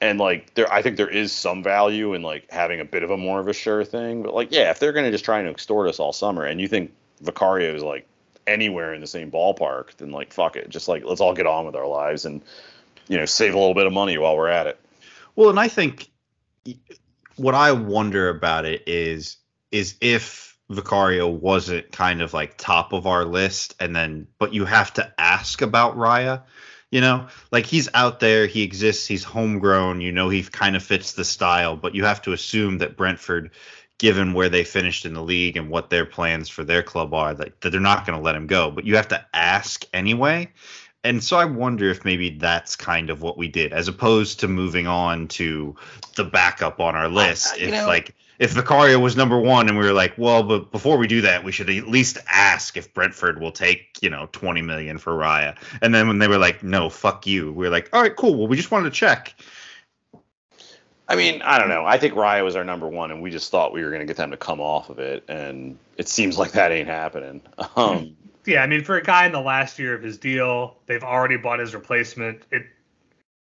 [0.00, 3.10] And like there, I think there is some value in like having a bit of
[3.10, 4.22] a more of a sure thing.
[4.22, 6.68] But like, yeah, if they're gonna just try and extort us all summer, and you
[6.68, 8.06] think Vicario is like
[8.46, 11.66] anywhere in the same ballpark, then like fuck it, just like let's all get on
[11.66, 12.42] with our lives and
[13.08, 14.78] you know save a little bit of money while we're at it.
[15.38, 16.10] Well, and I think
[17.36, 19.36] what I wonder about it is
[19.70, 24.64] is if Vicario wasn't kind of like top of our list, and then but you
[24.64, 26.42] have to ask about Raya.
[26.90, 30.00] You know, like he's out there, he exists, he's homegrown.
[30.00, 33.52] You know, he kind of fits the style, but you have to assume that Brentford,
[33.98, 37.32] given where they finished in the league and what their plans for their club are,
[37.34, 38.72] that, that they're not going to let him go.
[38.72, 40.50] But you have to ask anyway.
[41.08, 44.48] And so I wonder if maybe that's kind of what we did, as opposed to
[44.48, 45.74] moving on to
[46.16, 47.54] the backup on our list.
[47.54, 50.70] I- if know- like if Vicario was number one and we were like, well, but
[50.70, 54.28] before we do that, we should at least ask if Brentford will take, you know,
[54.32, 55.56] 20 million for Raya.
[55.82, 58.34] And then when they were like, no, fuck you, we were like, all right, cool.
[58.36, 59.34] Well, we just wanted to check.
[61.08, 61.86] I mean, I don't know.
[61.86, 64.06] I think Raya was our number one, and we just thought we were going to
[64.06, 67.40] get them to come off of it, and it seems like that ain't happening.
[67.76, 68.14] Um,
[68.46, 71.36] yeah, I mean, for a guy in the last year of his deal, they've already
[71.36, 72.42] bought his replacement.
[72.50, 72.66] It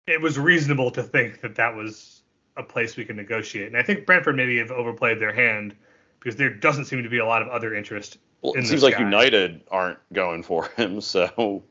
[0.08, 2.22] it was reasonable to think that that was
[2.58, 3.68] a place we could negotiate.
[3.68, 5.76] And I think Brentford maybe have overplayed their hand
[6.20, 8.18] because there doesn't seem to be a lot of other interest.
[8.42, 9.02] well, in it seems like guy.
[9.02, 11.64] United aren't going for him, so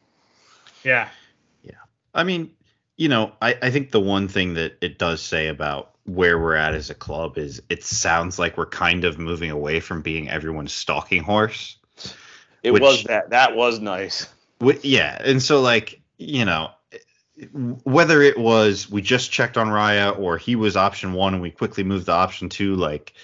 [0.84, 1.08] yeah,
[1.62, 1.72] Yeah,
[2.14, 2.52] I mean,
[2.96, 6.56] you know, I, I think the one thing that it does say about where we're
[6.56, 10.28] at as a club is it sounds like we're kind of moving away from being
[10.28, 11.76] everyone's stalking horse.
[12.62, 13.30] It Which- was that.
[13.30, 14.28] That was nice.
[14.82, 16.70] Yeah, and so like you know,
[17.84, 21.50] whether it was we just checked on Raya or he was option one and we
[21.50, 23.14] quickly moved to option two, like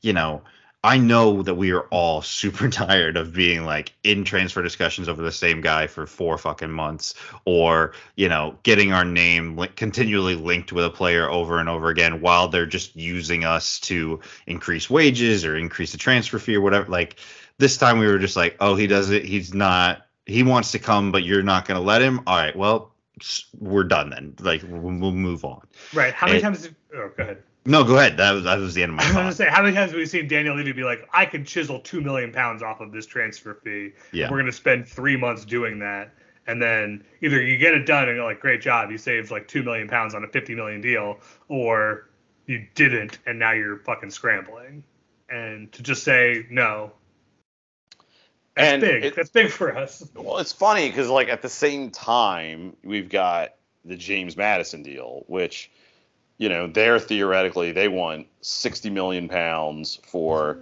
[0.00, 0.42] you know,
[0.84, 5.20] I know that we are all super tired of being like in transfer discussions over
[5.20, 10.36] the same guy for four fucking months, or you know, getting our name li- continually
[10.36, 14.88] linked with a player over and over again while they're just using us to increase
[14.88, 16.90] wages or increase the transfer fee or whatever.
[16.90, 17.16] Like
[17.58, 19.24] this time we were just like, oh, he does it.
[19.24, 20.06] He's not.
[20.26, 22.20] He wants to come, but you're not going to let him.
[22.26, 22.92] All right, well,
[23.58, 24.34] we're done then.
[24.40, 25.66] Like we'll, we'll move on.
[25.94, 26.12] right.
[26.12, 26.68] How many It- times?
[26.94, 27.42] Oh, go ahead.
[27.68, 28.16] No, go ahead.
[28.18, 29.90] That was that was the end of my I was gonna say, how many times
[29.90, 32.92] have we seen Daniel Levy be like, I could chisel two million pounds off of
[32.92, 33.90] this transfer fee.
[34.12, 34.30] Yeah.
[34.30, 36.12] We're gonna spend three months doing that.
[36.46, 39.48] And then either you get it done and you're like, great job, you saved like
[39.48, 42.08] two million pounds on a fifty million deal, or
[42.46, 44.84] you didn't and now you're fucking scrambling.
[45.28, 46.92] And to just say no,
[48.56, 49.04] that's And big.
[49.04, 50.02] it- that's big for us.
[50.14, 53.54] Well, it's funny because like at the same time we've got
[53.84, 55.70] the James Maddison deal, which
[56.38, 60.58] you know they're theoretically they want sixty million pounds for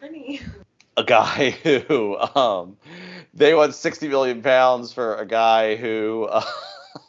[0.00, 0.40] Honey.
[0.96, 1.50] a guy
[1.88, 2.76] who um
[3.32, 6.44] they want 60 million pounds for a guy who uh,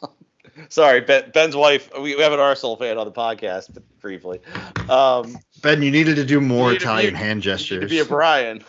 [0.70, 4.40] sorry ben, ben's wife we, we have an arsenal fan on the podcast but briefly
[4.88, 7.58] um Ben, you needed to do more You need to be- Italian hand you need
[7.58, 7.80] gestures.
[7.82, 8.64] to be a brian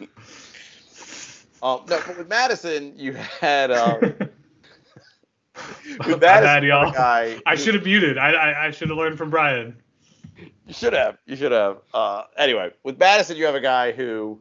[1.62, 4.00] um no but with maddison you had um
[6.06, 6.90] with maddison y'all.
[6.90, 8.18] a guy I should have muted.
[8.18, 9.76] I, I, I should have learned from Brian.
[10.66, 11.18] You should have.
[11.26, 11.78] You should have.
[11.92, 14.38] Uh, anyway, with Maddison, you have a guy who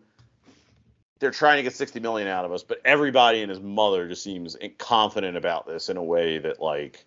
[1.20, 4.24] they're trying to get 60 million out of us, but everybody and his mother just
[4.24, 7.06] seems confident about this in a way that like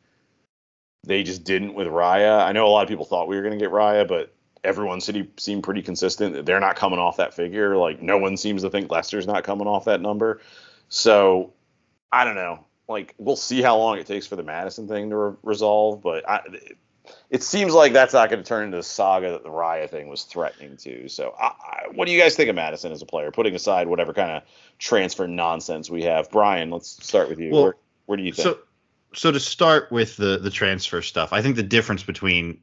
[1.04, 2.44] they just didn't with Raya.
[2.44, 4.34] I know a lot of people thought we were going to get Raya, but
[4.64, 6.46] everyone seemed pretty consistent.
[6.46, 7.76] They're not coming off that figure.
[7.76, 10.40] Like no one seems to think Leicester's not coming off that number.
[10.88, 11.52] So
[12.10, 12.64] I don't know.
[12.88, 16.28] Like we'll see how long it takes for the Maddison thing to re- resolve, but
[16.28, 16.40] I,
[17.30, 20.08] it seems like that's not going to turn into the saga that the Raya thing
[20.08, 21.08] was threatening to.
[21.08, 23.30] So, I, I, what do you guys think of Maddison as a player?
[23.30, 24.42] Putting aside whatever kind of
[24.78, 26.70] transfer nonsense we have, Brian.
[26.70, 27.50] Let's start with you.
[27.50, 27.74] Well, where,
[28.06, 28.44] where do you think?
[28.44, 28.58] So,
[29.14, 32.60] so to start with the the transfer stuff, I think the difference between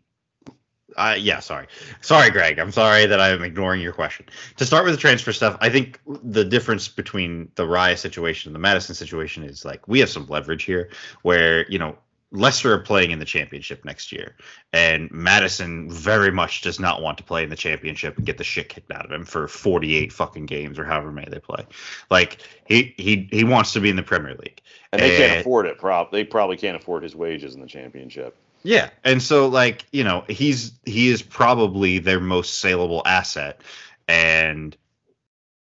[0.98, 1.68] uh, yeah, sorry.
[2.02, 2.60] Sorry, Greg.
[2.60, 4.26] I'm sorry that I'm ignoring your question.
[4.58, 8.56] To start with the transfer stuff, I think the difference between the Raya situation and
[8.56, 10.90] the Maddison situation is like we have some leverage here
[11.22, 11.98] where, you know,
[12.32, 14.36] Leicester are playing in the championship next year,
[14.72, 18.44] and Maddison very much does not want to play in the championship and get the
[18.44, 21.66] shit kicked out of him for 48 fucking games or however many they play.
[22.12, 24.62] Like he he he wants to be in the Premier League,
[24.92, 25.80] And they can't afford it.
[25.80, 28.38] Prob they probably can't afford his wages in the championship.
[28.64, 33.62] Yeah, and so like you know he's he is probably their most saleable asset,
[34.07, 34.76] and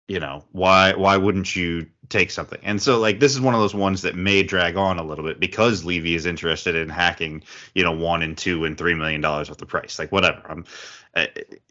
[0.09, 2.59] you know why why wouldn't you take something?
[2.63, 5.25] And so like this is one of those ones that may drag on a little
[5.25, 7.43] bit because Levy is interested in hacking
[7.75, 9.99] you know one and two and three million dollars off the price.
[9.99, 10.43] Like whatever.
[10.49, 10.65] I'm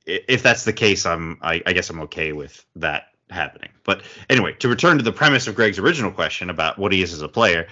[0.06, 3.70] if that's the case, I'm I, I guess I'm okay with that happening.
[3.84, 7.14] But anyway, to return to the premise of Greg's original question about what he is
[7.14, 7.68] as a player,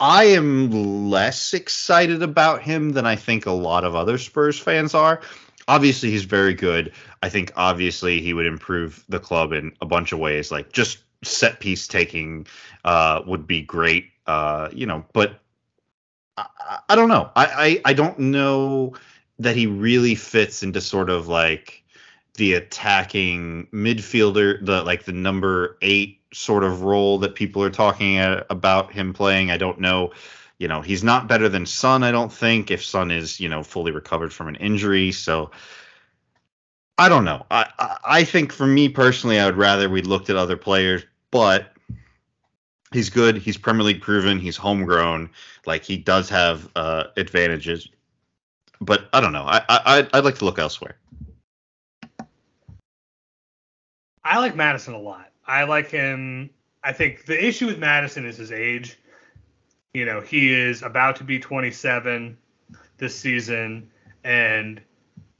[0.00, 4.94] I am less excited about him than I think a lot of other Spurs fans
[4.94, 5.20] are.
[5.66, 6.92] Obviously, he's very good.
[7.22, 10.98] I think obviously he would improve the club in a bunch of ways, like just
[11.24, 12.46] set piece taking
[12.84, 14.06] uh, would be great.
[14.26, 15.40] Uh, you know, but
[16.36, 16.46] I,
[16.88, 17.30] I- don't know.
[17.34, 18.94] I, I I don't know
[19.38, 21.84] that he really fits into sort of like
[22.38, 28.18] the attacking midfielder, the like the number eight sort of role that people are talking
[28.48, 29.50] about him playing.
[29.50, 30.12] I don't know.
[30.58, 33.62] You know, he's not better than Son, I don't think, if Son is, you know,
[33.62, 35.12] fully recovered from an injury.
[35.12, 35.50] So
[36.96, 37.44] I don't know.
[37.50, 41.04] I, I, I think for me personally, I would rather we looked at other players,
[41.30, 41.72] but
[42.92, 43.36] he's good.
[43.36, 44.38] He's Premier League proven.
[44.38, 45.30] He's homegrown.
[45.66, 47.88] Like he does have uh, advantages.
[48.80, 49.44] But I don't know.
[49.44, 50.96] I, I I'd like to look elsewhere.
[54.28, 55.32] I like Maddison a lot.
[55.46, 56.50] I like him.
[56.84, 58.98] I think the issue with Maddison is his age.
[59.94, 62.36] You know, he is about to be 27
[62.98, 63.90] this season,
[64.24, 64.82] and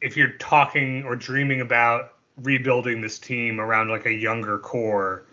[0.01, 5.27] if you're talking or dreaming about rebuilding this team around like a younger core,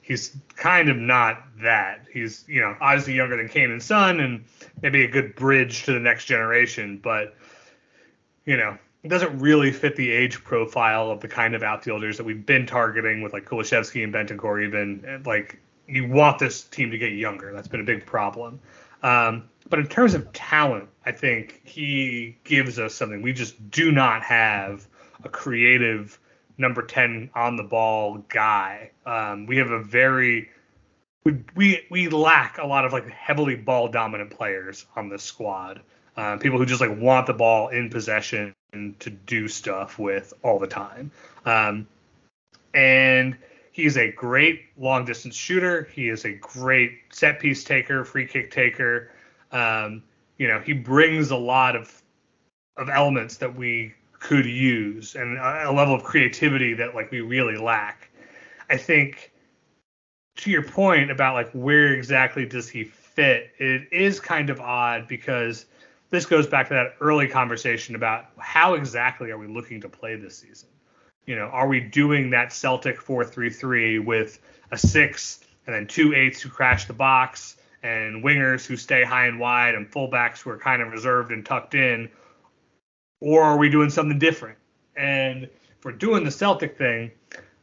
[0.00, 2.06] he's kind of not that.
[2.10, 4.44] He's, you know, obviously younger than Kane and Son and
[4.80, 7.36] maybe a good bridge to the next generation, but
[8.46, 12.24] you know, it doesn't really fit the age profile of the kind of outfielders that
[12.24, 15.22] we've been targeting with like Kulusevski and Bentancur even.
[15.26, 17.52] Like you want this team to get younger.
[17.52, 18.60] That's been a big problem.
[19.02, 23.22] Um, but in terms of talent, I think he gives us something.
[23.22, 24.86] We just do not have
[25.24, 26.18] a creative
[26.58, 28.92] number 10 on the ball guy.
[29.04, 30.50] Um, we have a very
[31.24, 35.80] we, we we lack a lot of like heavily ball dominant players on this squad.
[36.16, 40.58] Uh, people who just like want the ball in possession to do stuff with all
[40.58, 41.10] the time.
[41.44, 41.86] Um,
[42.72, 43.36] and
[43.70, 45.88] he's a great long distance shooter.
[45.92, 49.10] He is a great set piece taker, free kick taker.
[49.50, 50.02] Um,
[50.38, 52.02] you know, he brings a lot of
[52.78, 57.20] of elements that we could use and a, a level of creativity that like we
[57.20, 58.08] really lack.
[58.70, 59.30] I think
[60.36, 65.06] to your point about like where exactly does he fit, it is kind of odd
[65.06, 65.66] because
[66.12, 70.14] this goes back to that early conversation about how exactly are we looking to play
[70.14, 70.68] this season?
[71.24, 74.38] You know, are we doing that Celtic 4-3-3 with
[74.70, 79.26] a six and then two eights who crash the box and wingers who stay high
[79.26, 82.10] and wide and fullbacks who are kind of reserved and tucked in?
[83.20, 84.58] Or are we doing something different?
[84.94, 87.10] And if we're doing the Celtic thing,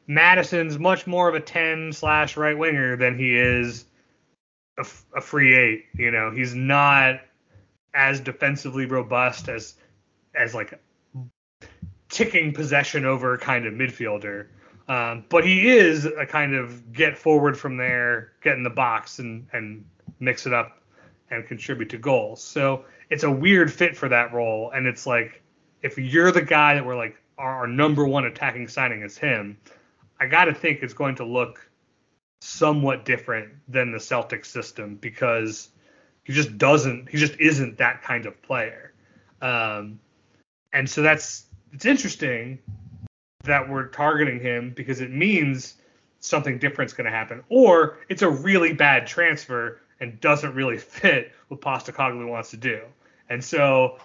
[0.07, 3.85] Maddison's much more of a 10 slash right winger than he is
[4.79, 5.85] a, a free eight.
[5.93, 7.19] You know, he's not
[7.93, 9.75] as defensively robust as
[10.35, 10.79] as like
[12.09, 14.47] ticking possession over kind of midfielder.
[14.87, 19.19] Um, but he is a kind of get forward from there, get in the box
[19.19, 19.85] and and
[20.19, 20.81] mix it up
[21.31, 22.43] and contribute to goals.
[22.43, 24.71] So it's a weird fit for that role.
[24.71, 25.41] And it's like
[25.81, 29.57] if you're the guy that we're like our, our number one attacking signing is him,
[30.19, 31.69] I got to think it's going to look
[32.41, 35.69] somewhat different than the Celtic system because
[36.29, 38.93] he just doesn't he just isn't that kind of player.
[39.41, 39.99] Um,
[40.71, 42.59] and so that's it's interesting
[43.45, 45.77] that we're targeting him because it means
[46.19, 47.41] something different's going to happen.
[47.49, 52.81] Or it's a really bad transfer and doesn't really fit what Postecoglou wants to do.
[53.27, 53.97] And so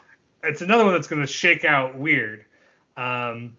[0.43, 2.47] it's another one that's going to shake out weird.
[2.97, 3.55] Um,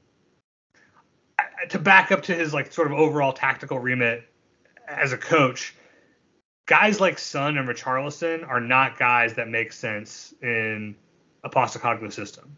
[1.70, 4.28] to back up to his like sort of overall tactical remit
[4.88, 5.76] as a coach
[6.66, 10.96] guys like Son and Richarlison are not guys that make sense in
[11.44, 12.58] a Postecoglou system.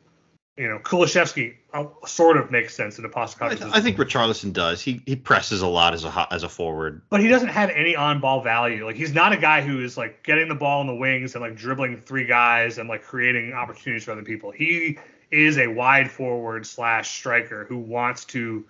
[0.58, 3.58] You know, Kulusevski uh, sort of makes sense in a I, Postecoglou.
[3.60, 4.82] th- I think Richarlison does.
[4.82, 7.03] He he presses a lot as a as a forward.
[7.10, 8.84] but he doesn't have any on-ball value.
[8.86, 11.43] Like he's not a guy who is like getting the ball in the wings and
[11.43, 14.49] like dribbling three guys and like creating opportunities for other people.
[14.49, 14.97] He
[15.30, 18.66] is a wide forward slash striker who wants to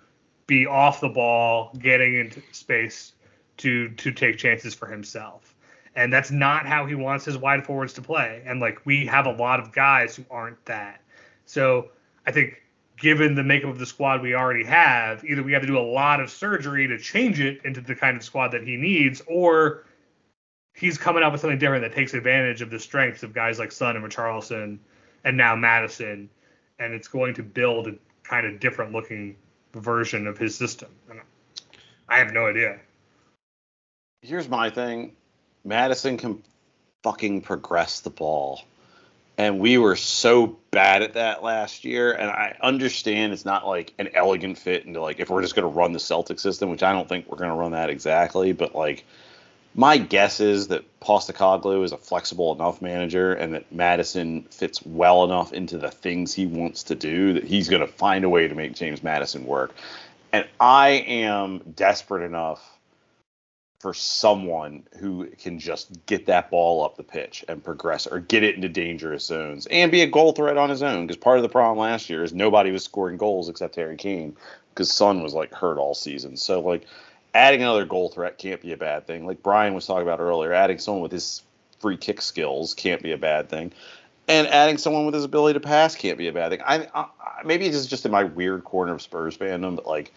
[0.46, 3.12] be off the ball, getting into space
[3.58, 5.54] to to take chances for himself.
[5.94, 8.42] And that's not how he wants his wide forwards to play.
[8.46, 11.02] And like we have a lot of guys who aren't that.
[11.44, 11.90] So
[12.26, 12.62] I think
[12.98, 15.80] given the makeup of the squad we already have, either we have to do a
[15.80, 19.84] lot of surgery to change it into the kind of squad that he needs, or
[20.74, 23.72] he's coming up with something different that takes advantage of the strengths of guys like
[23.72, 24.78] Son and Richarlison
[25.24, 26.28] and now Maddison,
[26.78, 29.36] and it's going to build a kind of different looking
[29.74, 30.88] version of his system.
[32.08, 32.80] I have no idea.
[34.22, 35.12] Here's my thing
[35.64, 36.42] Maddison can
[37.02, 38.62] fucking progress the ball.
[39.36, 42.12] And we were so bad at that last year.
[42.12, 45.70] And I understand it's not like an elegant fit into like if we're just going
[45.70, 48.52] to run the Celtic system, which I don't think we're going to run that exactly.
[48.52, 49.04] But like,
[49.76, 55.22] my guess is that Postecoglou is a flexible enough manager and that Maddison fits well
[55.22, 58.48] enough into the things he wants to do that he's going to find a way
[58.48, 59.72] to make James Maddison work.
[60.32, 62.77] And I am desperate enough
[63.78, 68.42] for someone who can just get that ball up the pitch and progress or get
[68.42, 71.06] it into dangerous zones and be a goal threat on his own.
[71.06, 74.36] Because part of the problem last year is nobody was scoring goals except Harry Kane
[74.70, 76.36] because Son was like hurt all season.
[76.36, 76.86] So like
[77.34, 79.26] adding another goal threat can't be a bad thing.
[79.26, 81.42] Like Brian was talking about earlier, adding someone with his
[81.78, 83.72] free kick skills can't be a bad thing.
[84.26, 86.60] And adding someone with his ability to pass can't be a bad thing.
[86.66, 87.06] I, I
[87.44, 90.12] maybe it's just in my weird corner of Spurs fandom, but like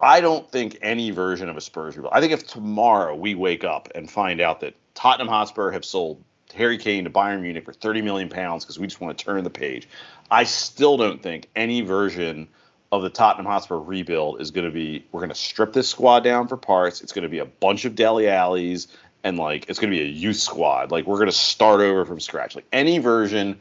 [0.00, 2.14] I don't think any version of a Spurs rebuild.
[2.14, 6.22] I think if tomorrow we wake up and find out that Tottenham Hotspur have sold
[6.54, 9.44] Harry Kane to Bayern Munich for 30 million pounds because we just want to turn
[9.44, 9.88] the page,
[10.30, 12.48] I still don't think any version
[12.92, 16.20] of the Tottenham Hotspur rebuild is going to be we're going to strip this squad
[16.20, 17.02] down for parts.
[17.02, 18.88] It's going to be a bunch of Dele Allis
[19.22, 20.90] and like it's going to be a youth squad.
[20.90, 22.56] Like we're going to start over from scratch.
[22.56, 23.60] Like any version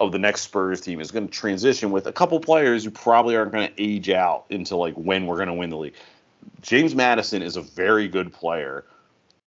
[0.00, 3.36] of the next Spurs team is going to transition with a couple players who probably
[3.36, 5.94] aren't going to age out into like when we're going to win the league.
[6.62, 8.86] James Madison is a very good player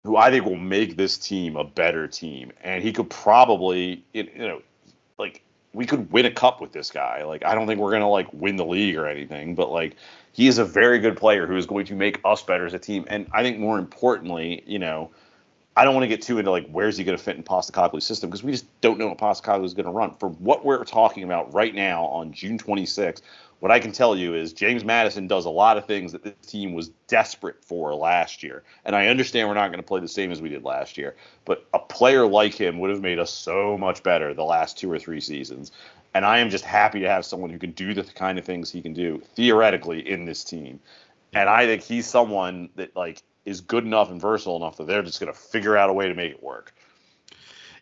[0.02, 4.28] who I think will make this team a better team, and he could probably you
[4.36, 4.60] know
[5.18, 5.42] like
[5.72, 7.22] we could win a cup with this guy.
[7.22, 9.96] Like I don't think we're going to like win the league or anything, but like
[10.32, 12.78] he is a very good player who is going to make us better as a
[12.78, 15.10] team, and I think more importantly, you know.
[15.76, 18.04] I don't want to get too into like where's he going to fit in Postecoglou's
[18.04, 20.14] system because we just don't know what Postecoglou is going to run.
[20.18, 23.22] For what we're talking about right now on June 26th,
[23.60, 26.34] what I can tell you is James Maddison does a lot of things that this
[26.46, 28.62] team was desperate for last year.
[28.84, 31.14] And I understand we're not going to play the same as we did last year,
[31.44, 34.90] but a player like him would have made us so much better the last two
[34.90, 35.72] or three seasons.
[36.14, 38.70] And I am just happy to have someone who can do the kind of things
[38.70, 40.80] he can do theoretically in this team.
[41.32, 45.02] And I think he's someone that like is good enough and versatile enough that they're
[45.02, 46.74] just going to figure out a way to make it work.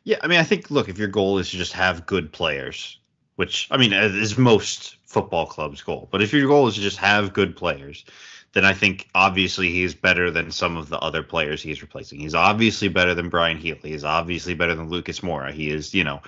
[0.04, 2.98] Yeah, I mean, I think look, if your goal is to just have good players,
[3.36, 6.96] which I mean is most football clubs' goal, but if your goal is to just
[6.96, 8.04] have good players,
[8.52, 12.20] then I think obviously he's better than some of the other players he's replacing.
[12.20, 13.76] He's obviously better than Bryan Gil.
[13.82, 15.52] He's obviously better than Lucas Moura.
[15.52, 16.22] He is, you know,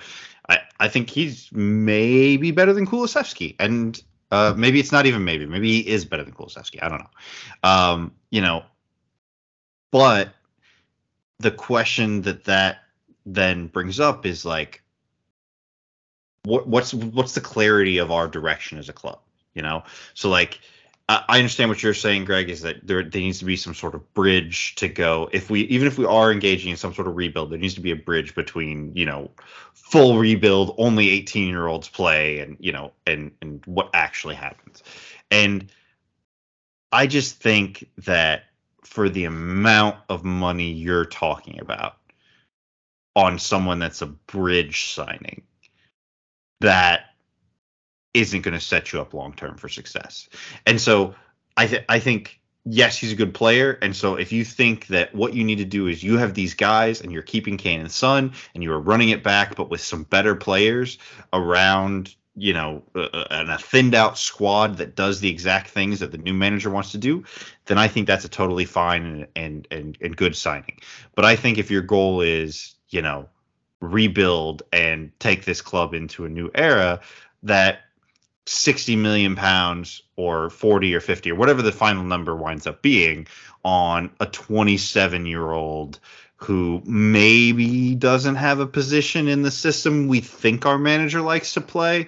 [0.47, 3.55] I, I think he's maybe better than Kulusevski.
[3.59, 5.45] And uh, maybe it's not even maybe.
[5.45, 6.81] Maybe he is better than Kulusevski.
[6.83, 7.69] I don't know.
[7.69, 8.63] Um, you know,
[9.91, 10.33] but
[11.39, 12.79] the question that that
[13.25, 14.81] then brings up is like,
[16.43, 19.19] what what's what's the clarity of our direction as a club?
[19.53, 19.83] You know,
[20.13, 20.59] so like.
[21.09, 22.49] I understand what you're saying, Greg.
[22.49, 25.27] Is that there, there needs to be some sort of bridge to go.
[25.33, 27.81] If we, even if we are engaging in some sort of rebuild, there needs to
[27.81, 29.29] be a bridge between, you know,
[29.73, 34.83] full rebuild, only 18 year olds play, and you know, and and what actually happens.
[35.29, 35.69] And
[36.93, 38.43] I just think that
[38.83, 41.97] for the amount of money you're talking about
[43.15, 45.43] on someone that's a bridge signing,
[46.61, 47.05] that
[48.13, 50.29] isn't going to set you up long term for success.
[50.65, 51.15] And so
[51.57, 53.77] I th- I think yes, he's a good player.
[53.81, 56.53] And so if you think that what you need to do is you have these
[56.53, 59.81] guys and you're keeping Kane and Son and you are running it back, but with
[59.81, 60.97] some better players
[61.33, 66.17] around, you know, and a thinned out squad that does the exact things that the
[66.17, 67.23] new manager wants to do,
[67.65, 70.79] then I think that's a totally fine and and and, and good signing.
[71.15, 73.27] But I think if your goal is, you know,
[73.81, 77.01] rebuild and take this club into a new era,
[77.43, 77.81] that
[78.45, 83.27] 60 million pounds or 40 or 50 or whatever the final number winds up being
[83.63, 85.99] on a 27 year old
[86.43, 91.61] who maybe doesn't have a position in the system we think our manager likes to
[91.61, 92.07] play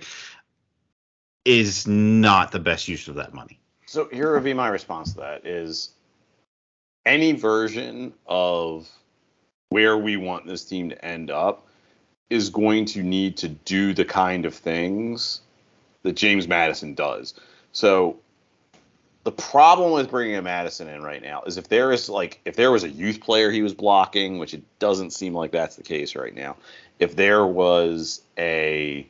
[1.45, 3.59] is not the best use of that money.
[3.85, 5.91] So here would be my response to that is
[7.05, 8.89] any version of
[9.69, 11.67] where we want this team to end up
[12.29, 15.41] is going to need to do the kind of things
[16.01, 17.35] that James Maddison does.
[17.71, 18.17] So
[19.23, 22.55] the problem with bringing a Maddison in right now is if there is like if
[22.55, 25.83] there was a youth player he was blocking, which it doesn't seem like that's the
[25.83, 26.57] case right now.
[26.99, 29.07] If there was a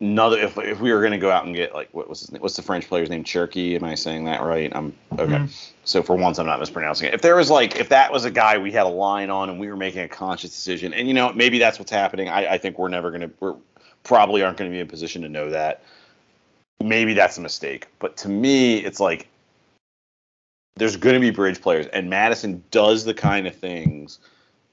[0.00, 2.32] another if, if we were going to go out and get like what was his
[2.32, 3.24] name, what's the French player's name?
[3.24, 3.74] Cherki?
[3.74, 4.72] Am I saying that right?
[4.74, 5.34] I'm okay.
[5.34, 5.70] Mhm.
[5.84, 7.14] so for once I'm not mispronouncing it.
[7.14, 9.60] If there was like if that was a guy we had a line on and
[9.60, 12.30] we were making a conscious decision and you know maybe that's what's happening.
[12.30, 13.56] I, I think we're never going to we're
[14.02, 15.82] probably aren't going to be in a position to know that
[16.82, 19.28] maybe that's a mistake but to me it's like
[20.76, 24.18] there's going to be bridge players and Maddison does the kind of things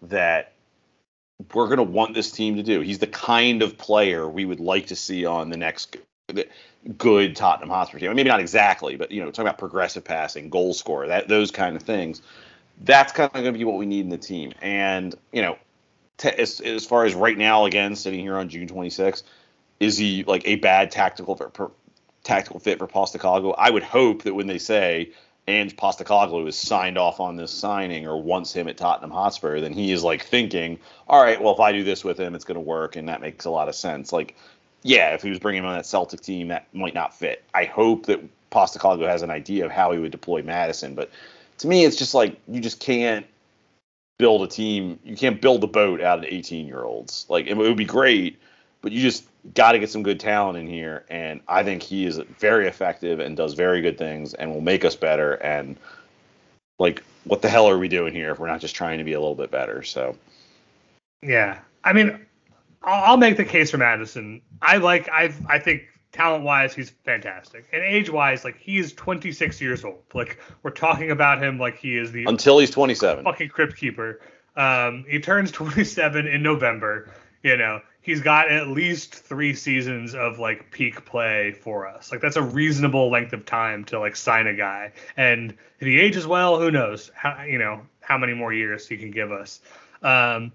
[0.01, 0.53] that
[1.53, 2.81] we're going to want this team to do.
[2.81, 5.97] He's the kind of player we would like to see on the next
[6.97, 8.15] good Tottenham Hotspur team.
[8.15, 11.75] Maybe not exactly, but you know, talking about progressive passing, goal scorer, that those kind
[11.75, 12.21] of things.
[12.83, 14.53] That's kind of going to be what we need in the team.
[14.61, 15.57] And you know,
[16.17, 19.23] t- as, as far as right now, again, sitting here on June 26th,
[19.79, 21.35] is he like a bad tactical
[22.23, 23.55] tactical fit for Postecoglou?
[23.57, 25.11] I would hope that when they say
[25.47, 29.73] and Postecoglou is signed off on this signing or wants him at Tottenham Hotspur, then
[29.73, 32.55] he is like thinking, all right, well, if I do this with him, it's going
[32.55, 34.13] to work, and that makes a lot of sense.
[34.13, 34.35] Like,
[34.83, 37.43] yeah, if he was bringing him on that Celtic team, that might not fit.
[37.53, 41.09] I hope that Postecoglou has an idea of how he would deploy Maddison, but
[41.59, 43.25] to me, it's just like you just can't
[44.17, 44.99] build a team.
[45.03, 47.25] You can't build a boat out of 18 year olds.
[47.29, 48.39] Like, it would be great,
[48.81, 51.05] but you just got to get some good talent in here.
[51.09, 54.83] And I think he is very effective and does very good things and will make
[54.83, 55.33] us better.
[55.33, 55.77] And
[56.79, 59.13] like, what the hell are we doing here if we're not just trying to be
[59.13, 59.83] a little bit better?
[59.83, 60.17] So,
[61.21, 62.25] Yeah, I mean,
[62.83, 64.41] I'll, make the case for Maddison.
[64.61, 68.93] I like, I, I think talent wise, he's fantastic, and age wise, like he is
[68.93, 70.01] 26 years old.
[70.13, 73.23] Like we're talking about him like he is the until he's 27.
[73.23, 74.19] fucking crypt keeper.
[74.55, 77.11] Um, he turns 27 in November.
[77.43, 82.11] You know, he's got at least three seasons of like peak play for us.
[82.11, 84.91] Like that's a reasonable length of time to like sign a guy.
[85.15, 87.11] And if he ages well, who knows?
[87.13, 89.61] How you know how many more years he can give us.
[90.01, 90.51] Um,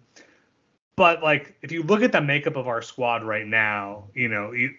[0.96, 4.52] but like if you look at the makeup of our squad right now, you know,
[4.52, 4.74] you,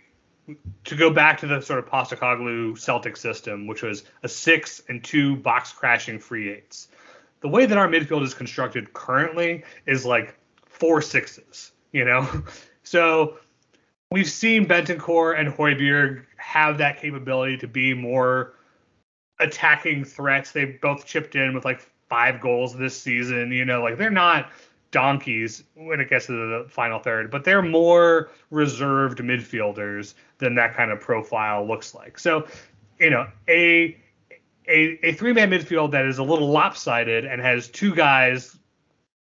[0.86, 5.04] to go back to the sort of Postecoglou Celtic system, which was a six and
[5.04, 6.90] two box crashing free eights.
[7.42, 12.44] The way that our midfield is constructed currently is like four sixes, you know?
[12.84, 13.36] So
[14.12, 18.54] we've seen Bentancur and Højbjerg have that capability to be more
[19.42, 20.54] attacking threats.
[20.54, 24.52] They both chipped in with like five goals this season, you know, like they're not
[24.92, 30.76] donkeys when it gets to the final third, but they're more reserved midfielders than that
[30.76, 32.18] kind of profile looks like.
[32.18, 32.48] So,
[33.00, 33.98] you know, a
[34.70, 38.57] a, a three man midfield that is a little lopsided and has two guys,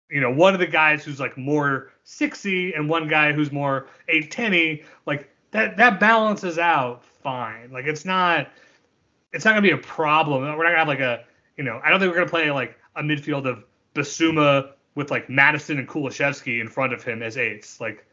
[0.10, 3.88] you know, one of the guys who's like more sixy and one guy who's more
[4.08, 7.72] eight tenny, like that that balances out fine.
[7.72, 8.50] Like it's not
[9.34, 10.44] it's not gonna be a problem.
[10.44, 11.26] We're not gonna have like a
[11.58, 15.30] you know, I don't think we're gonna play like a midfield of Bissouma with like
[15.30, 17.82] Maddison and Kulusevski in front of him as eights.
[17.82, 18.06] Like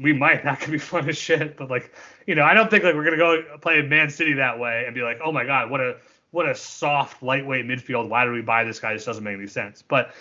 [0.00, 1.92] we might that could be fun as shit, but like
[2.26, 4.94] you know, I don't think like we're gonna go play Man City that way and
[4.94, 5.96] be like, oh my god, what a
[6.30, 8.08] what a soft lightweight midfield.
[8.08, 8.94] Why did we buy this guy?
[8.94, 9.82] This doesn't make any sense.
[9.82, 10.14] But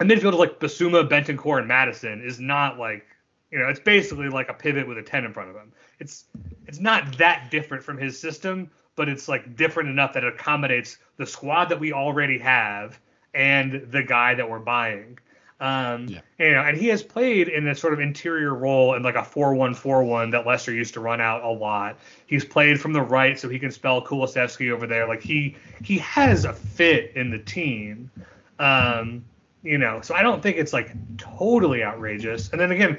[0.00, 3.06] a midfield of like Bissouma, Bentancur, and Maddison is not like
[3.50, 5.72] you know, it's basically like a pivot with a ten in front of him.
[6.00, 6.24] It's
[6.66, 10.98] it's not that different from his system, but it's like different enough that it accommodates
[11.16, 12.98] the squad that we already have
[13.34, 15.18] and the guy that we're buying.
[15.58, 16.20] Um, Yeah.
[16.38, 19.22] you know, and he has played in a sort of interior role in like a
[19.22, 21.98] 4-1-4-1 that Leicester used to run out a lot.
[22.26, 25.08] He's played from the right so he can spell Kulusevski over there.
[25.08, 28.10] Like he he has a fit in the team.
[28.58, 29.24] Um,
[29.66, 32.50] you know, so I don't think it's like totally outrageous.
[32.50, 32.98] And then again,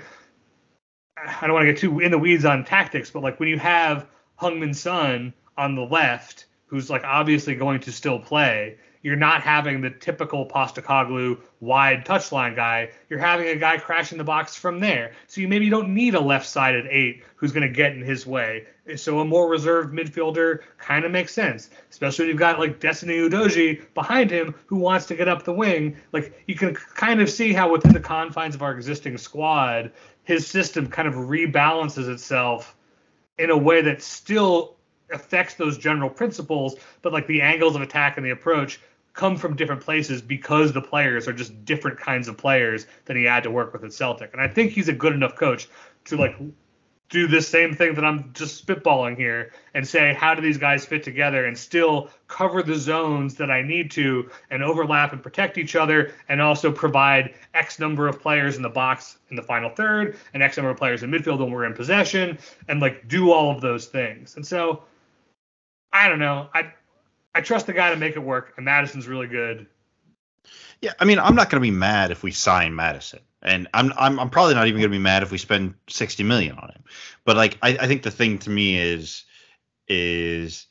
[1.18, 3.57] I don't want to get too in the weeds on tactics, but like when you
[3.57, 4.07] have
[4.39, 8.78] Heung-min Son on the left, who's like obviously going to still play,
[9.08, 12.89] you're not having the typical Postecoglou wide touchline guy.
[13.10, 15.14] You're having a guy crashing the box from there.
[15.28, 18.66] So you maybe don't need a left-sided eight who's going to get in his way.
[18.97, 23.14] So a more reserved midfielder kind of makes sense, especially when you've got like Destiny
[23.14, 25.95] Udogie behind him who wants to get up the wing.
[26.12, 29.93] Like you can kind of see how within the confines of our existing squad,
[30.26, 32.76] his system kind of rebalances itself
[33.38, 34.76] in a way that still
[35.14, 38.82] affects those general principles, but like the angles of attack and the approach
[39.18, 43.24] come from different places because the players are just different kinds of players than he
[43.24, 44.32] had to work with at Celtic.
[44.32, 45.68] And I think he's a good enough coach
[46.05, 46.38] to like
[47.09, 50.86] do this same thing that I'm just spitballing here and say how do these guys
[50.86, 55.57] fit together and still cover the zones that I need to and overlap and protect
[55.57, 59.70] each other and also provide X number of players in the box in the final
[59.72, 62.38] third and X number of players in midfield when we're in possession
[62.68, 64.36] and like do all of those things.
[64.36, 64.84] And so
[65.91, 66.49] I don't know.
[66.53, 66.74] I
[67.38, 69.67] I trust the guy to make it work and Maddison's really good.
[70.81, 73.93] Yeah, I mean, I'm not going to be mad if we sign Maddison, and I'm
[73.95, 76.69] I'm, I'm probably not even going to be mad if we spend 60 million on
[76.69, 76.83] him.
[77.25, 79.23] But like, I, I think the thing to me is
[79.88, 80.65] is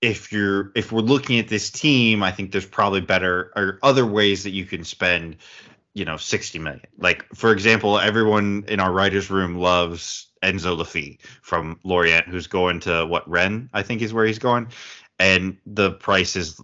[0.00, 4.06] if you're if we're looking at this team, I think there's probably better or other
[4.06, 5.36] ways that you can spend,
[5.92, 6.82] you know, 60 million.
[6.96, 12.46] Like for example, everyone in our writers' room loves Enzo Le Fée from Lorient, who's
[12.46, 14.68] going to what Rennes, I think is where he's going
[15.18, 16.60] and the price is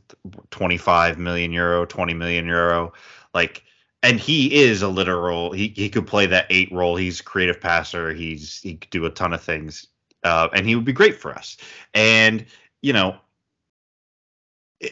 [0.51, 2.93] 25 million euro 20 million euro
[3.35, 3.63] like
[4.03, 6.97] and he is a literal he, he could play that eight role.
[6.97, 8.13] He's a creative passer.
[8.13, 9.87] He's he could do a ton of things
[10.25, 11.57] uh, and he would be great for us.
[11.95, 12.45] And
[12.83, 13.17] you know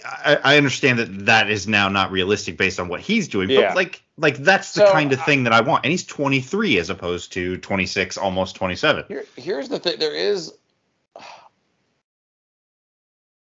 [0.07, 3.69] I, I understand that that is now not realistic based on what he's doing Yeah.
[3.69, 5.85] but like like that's the So, kind of thing that i want.
[5.85, 9.99] And he's 23 as opposed to 26 almost 27 Here, here's the thing.
[9.99, 10.55] There is,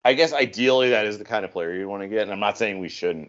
[0.07, 2.23] I guess, ideally, that is the kind of player you want to get.
[2.23, 3.29] And I'm not saying we shouldn't,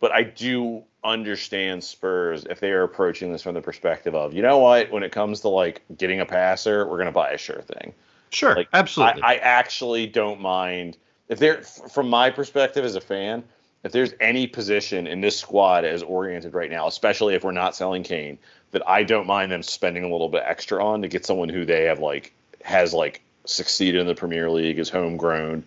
[0.00, 4.42] but I do understand Spurs if they are approaching this from the perspective of, you
[4.42, 7.38] know what, when it comes to like getting a passer, we're going to buy a
[7.38, 7.94] sure thing.
[8.30, 10.96] sure Like, absolutely I, I actually don't mind
[11.28, 13.44] if there, f- from my perspective as a fan,
[13.84, 17.76] if there's any position in this squad as oriented right now, especially if we're not
[17.76, 18.38] selling Kane,
[18.72, 21.64] that I don't mind them spending a little bit extra on to get someone who
[21.64, 22.32] they have like
[22.64, 25.64] has like succeeded in the Premier League, is homegrown.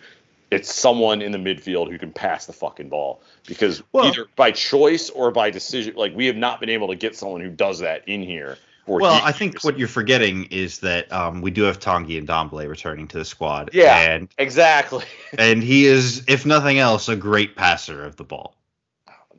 [0.51, 4.51] It's someone in the midfield who can pass the fucking ball because Well- either by
[4.51, 7.79] choice or by decision, like we have not been able to get someone who does
[7.79, 8.57] that in here.
[8.85, 9.23] Well, years.
[9.23, 13.17] I think what you're forgetting is that um, we do have Tanguy Ndombele returning to
[13.19, 13.69] the squad.
[13.73, 13.97] Yeah.
[13.97, 15.05] And exactly.
[15.37, 18.55] and he is, if nothing else, a great passer of the ball.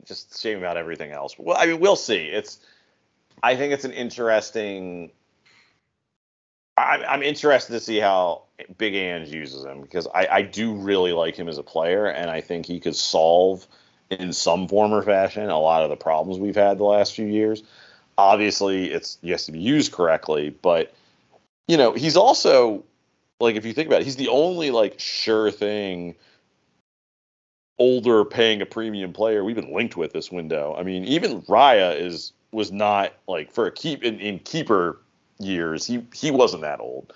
[0.05, 1.37] just shame about everything else.
[1.37, 2.25] Well, I mean, we'll see.
[2.25, 2.59] It's,
[3.43, 5.11] I think it's an interesting.
[6.83, 8.43] I'm, I'm interested to see how
[8.77, 12.29] Big Ange uses him because I, I do really like him as a player, and
[12.29, 13.67] I think he could solve
[14.09, 17.25] in some form or fashion a lot of the problems we've had the last few
[17.25, 17.63] years.
[18.17, 20.93] Obviously, it's he has to be used correctly, but
[21.67, 22.83] you know, he's also
[23.39, 26.15] like if you think about it, he's the only like sure thing
[27.79, 30.75] older paying a premium player we've been linked with this window.
[30.77, 34.99] I mean, even Raya is was not like for a keep in, in keeper
[35.43, 37.13] years, he he wasn't that old.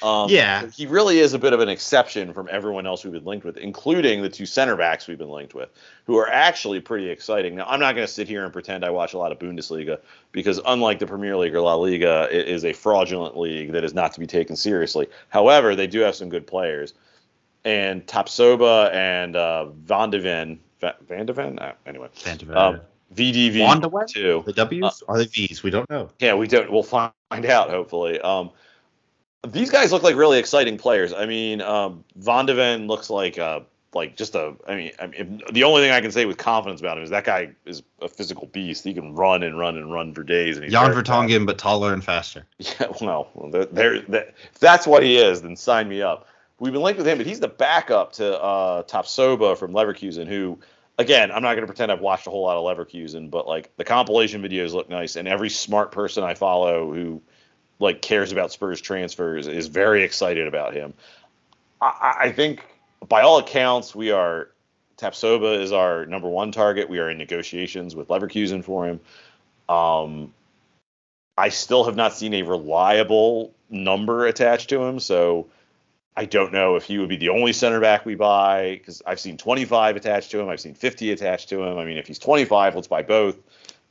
[0.00, 0.66] Um, Yeah.
[0.68, 3.56] he really is a bit of an exception from everyone else we've been linked with,
[3.56, 5.70] including the two center backs we've been linked with,
[6.06, 7.56] who are actually pretty exciting.
[7.56, 9.98] Now, I'm not going to sit here and pretend I watch a lot of Bundesliga
[10.30, 13.92] because, unlike the Premier League or La Liga, it is a fraudulent league that is
[13.92, 15.08] not to be taken seriously.
[15.30, 16.94] However, they do have some good players
[17.64, 22.44] and Tapsoba and uh, Van de Ven, Va- Van de Ven, uh, anyway, Van de
[22.44, 22.56] Ven.
[22.56, 22.80] um,
[23.16, 24.06] VDV Ven?
[24.06, 24.44] too.
[24.46, 25.64] the W's are the V's?
[25.64, 26.08] We don't know.
[26.20, 26.70] Yeah, we don't.
[26.70, 28.20] We'll find out hopefully.
[28.20, 28.50] Um,
[29.46, 31.12] these guys look like really exciting players.
[31.12, 33.60] I mean, um, de Ven looks like uh
[33.94, 34.54] like just a.
[34.66, 37.10] I mean, I mean, the only thing I can say with confidence about him is
[37.10, 38.84] that guy is a physical beast.
[38.84, 40.56] He can run and run and run for days.
[40.56, 40.92] And he's Jan.
[40.92, 42.46] Vertonghen, but taller and faster.
[42.58, 46.28] Yeah, well, there, that, if that's what he is, then sign me up.
[46.60, 50.58] We've been linked with him, but he's the backup to uh, Tapsoba from Leverkusen, who,
[50.98, 53.70] again, I'm not going to pretend I've watched a whole lot of Leverkusen, but like
[53.76, 57.22] the compilation videos look nice, and every smart person I follow who
[57.78, 60.94] like cares about Spurs transfers is very excited about him.
[61.80, 62.66] I, I- think,
[63.08, 64.48] by all accounts, we are
[64.98, 66.90] Tapsoba is our number one target.
[66.90, 69.00] We are in negotiations with Leverkusen for him.
[69.68, 70.34] Um,
[71.36, 75.46] I still have not seen a reliable number attached to him, so
[76.18, 79.20] I don't know if he would be the only center back we buy because I've
[79.20, 81.78] seen 25 attached to him, I've seen 50 attached to him.
[81.78, 83.36] I mean, if he's 25, let's buy both.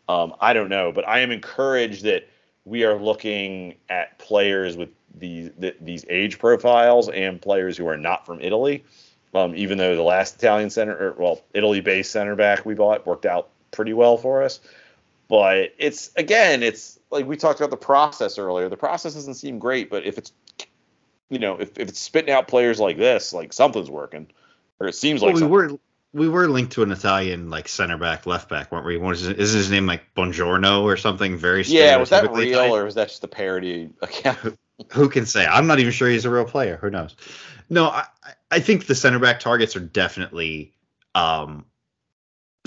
[0.10, 2.28] Um, I don't know, but I am encouraged that
[2.66, 7.96] we are looking at players with these th- these age profiles and players who are
[7.96, 8.84] not from Italy.
[9.34, 13.26] Um, even though the last Italian center, or, well, Italy-based center back we bought worked
[13.26, 14.60] out pretty well for us,
[15.30, 18.68] but it's again, it's like we talked about the process earlier.
[18.68, 20.34] The process doesn't seem great, but if it's
[21.30, 24.28] you know, if, if it's spitting out players like this, like something's working,
[24.80, 25.80] or it seems Well, like we something- were
[26.14, 28.98] we were linked to an Italian like center back, left back, weren't we?
[28.98, 31.38] What is his, is his name like Buongiorno or something?
[31.38, 32.72] Very Yeah, was that real Italian?
[32.72, 34.58] or was that just a parody account?
[34.94, 35.46] Who can say?
[35.46, 36.78] I'm not even sure he's a real player.
[36.78, 37.16] Who knows?
[37.70, 40.72] No, I, I- I think the center back targets are definitely
[41.14, 41.66] um,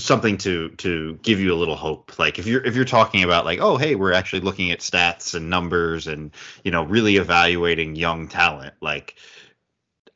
[0.05, 2.19] something to to give you a little hope.
[2.19, 5.35] Like if you're if you're talking about like oh hey we're actually looking at stats
[5.35, 6.33] and numbers and
[6.65, 9.17] you know really evaluating young talent like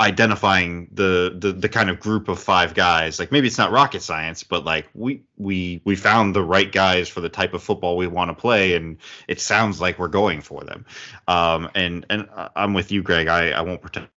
[0.01, 4.03] identifying the, the the kind of group of five guys like maybe it's not rocket
[4.03, 7.97] science but like we we we found the right guys for the type of football
[7.97, 10.85] we want to play and it sounds like we're going for them.
[11.29, 13.29] Um and and i'm with you greg.
[13.29, 14.09] I i won't pretend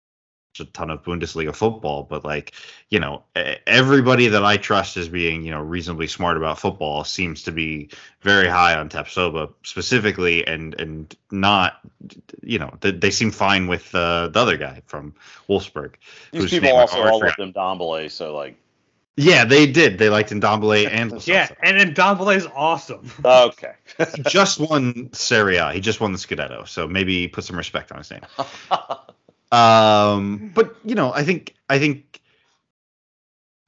[0.60, 2.54] a ton of Bundesliga football, but like,
[2.90, 3.24] you know,
[3.66, 7.90] everybody that I trust as being, you know, reasonably smart about football seems to be
[8.22, 11.80] very high on Tapsoba specifically, and and not,
[12.42, 15.14] you know, they, they seem fine with uh, the other guy from
[15.50, 15.96] Wolfsburg.
[16.32, 18.58] These people also all love them Ndombele, so like.
[19.20, 19.98] Yeah, they did.
[19.98, 23.10] They liked Ndombele and yeah, and Ndombele is awesome.
[23.26, 23.74] okay.
[24.16, 25.74] he just won Serie A.
[25.74, 28.22] He just won the Scudetto, so maybe put some respect on his name.
[29.52, 32.22] Um, but you know, I think I think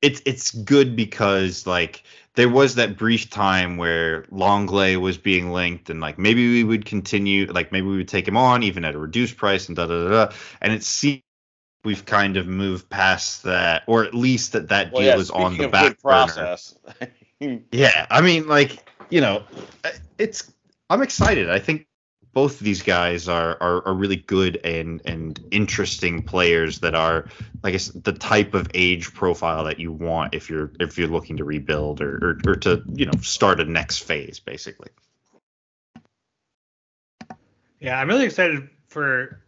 [0.02, 2.04] it's it's good because like
[2.36, 6.86] there was that brief time where Lenglet was being linked, and like maybe we would
[6.86, 9.88] continue, like maybe we would take him on even at a reduced price, and da
[9.88, 10.26] da da.
[10.26, 10.34] da.
[10.62, 11.22] And it seems
[11.84, 15.32] we've kind of moved past that, or at least that that well, deal yeah, is
[15.32, 16.76] on the of back good process.
[17.72, 19.44] yeah, I mean, like you know,
[20.18, 20.52] it's
[20.90, 21.50] I'm excited.
[21.50, 21.88] I think
[22.34, 27.28] both of these guys are, are, are really good and and interesting players that are
[27.64, 31.38] I guess the type of age profile that you want if you're if you're looking
[31.38, 34.90] to rebuild or, or, or to you know start a next phase basically.
[37.80, 39.42] Yeah, I'm really excited for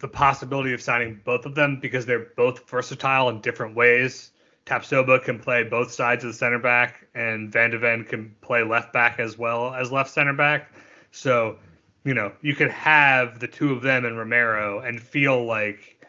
[0.00, 4.32] the possibility of signing both of them because they're both versatile in different ways.
[4.66, 8.62] Tapsoba can play both sides of the center back, and Van de Ven can play
[8.62, 10.72] left back as well as left center back.
[11.12, 11.58] So
[12.04, 16.06] you know, you could have the two of them and Romero and feel like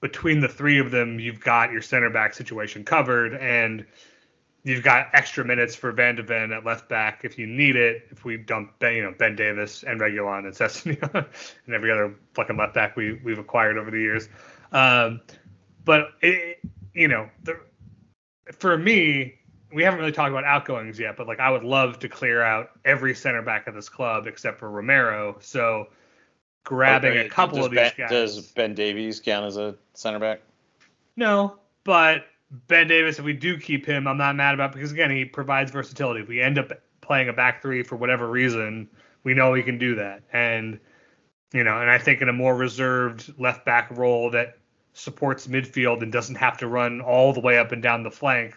[0.00, 3.84] between the three of them, you've got your center back situation covered and
[4.64, 8.06] you've got extra minutes for Van de Ven at left back if you need it.
[8.10, 11.26] If we dump Ben, you know, Ben Davies and Reguilon and Sessegnon
[11.66, 14.28] and every other fucking left back we, we've acquired over the years.
[14.70, 15.20] Um,
[15.84, 16.60] but, it,
[16.94, 17.58] you know, the,
[18.52, 19.34] for me,
[19.72, 22.70] we haven't really talked about outgoings yet, but like I would love to clear out
[22.84, 25.36] every center back of this club except for Romero.
[25.40, 25.88] So
[26.64, 28.10] grabbing okay, a couple of these ben, guys.
[28.10, 30.40] Does Ben Davies count as a center back?
[31.16, 32.26] No, but
[32.68, 35.70] Ben Davies, if we do keep him, I'm not mad about because again he provides
[35.70, 36.20] versatility.
[36.20, 38.88] If we end up playing a back three for whatever reason,
[39.24, 40.22] we know he can do that.
[40.32, 40.78] And
[41.52, 44.58] you know, and I think in a more reserved left back role that
[44.94, 48.54] supports midfield and doesn't have to run all the way up and down the flank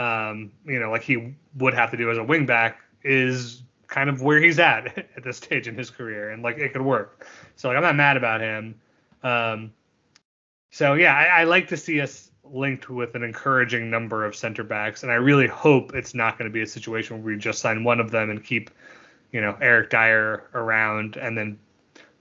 [0.00, 4.22] um, you know, like he would have to do as a wingback, is kind of
[4.22, 7.26] where he's at at this stage in his career, and like it could work.
[7.56, 8.80] So like I'm not mad about him.
[9.22, 9.72] Um,
[10.70, 14.64] so yeah, I, I like to see us linked with an encouraging number of center
[14.64, 17.60] backs, and I really hope it's not going to be a situation where we just
[17.60, 18.70] sign one of them and keep,
[19.32, 21.58] you know, Eric Dier around and then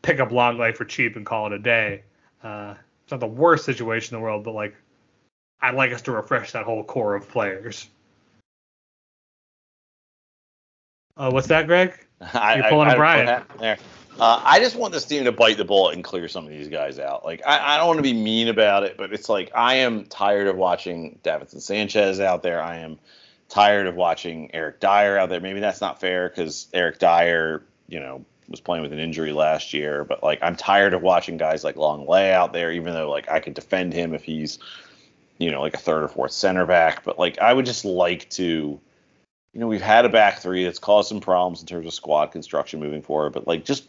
[0.02, 2.04] pick up Lenglet for cheap and call it a day.
[2.44, 4.76] Uh, it's not the worst situation in the world, but like
[5.62, 7.90] I'd like us to refresh that whole core of players.
[11.18, 11.94] Uh, what's that, Greg?
[12.22, 13.44] You're pulling I, a Brian.
[13.60, 13.78] There.
[14.20, 16.68] Uh, I just want this team to bite the bullet and clear some of these
[16.68, 17.24] guys out.
[17.24, 20.06] Like, I, I don't want to be mean about it, but it's like I am
[20.06, 22.62] tired of watching Davinson Sanchez out there.
[22.62, 23.00] I am
[23.48, 25.40] tired of watching Eric Dier out there.
[25.40, 29.74] Maybe that's not fair because Eric Dier, you know, was playing with an injury last
[29.74, 30.04] year.
[30.04, 33.40] But like, I'm tired of watching guys like Lenglet out there, even though like I
[33.40, 34.60] could defend him if he's
[35.40, 37.04] you know, like a third or fourth center back.
[37.04, 40.80] But like, I would just like to, you know, we've had a back three that's
[40.80, 43.34] caused some problems in terms of squad construction moving forward.
[43.34, 43.88] But like, just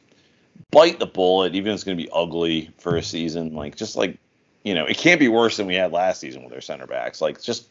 [0.70, 3.54] bite the bullet, even if it's going to be ugly for a season.
[3.54, 4.16] Like, just like,
[4.62, 7.20] you know, it can't be worse than we had last season with our center backs.
[7.20, 7.68] Like, just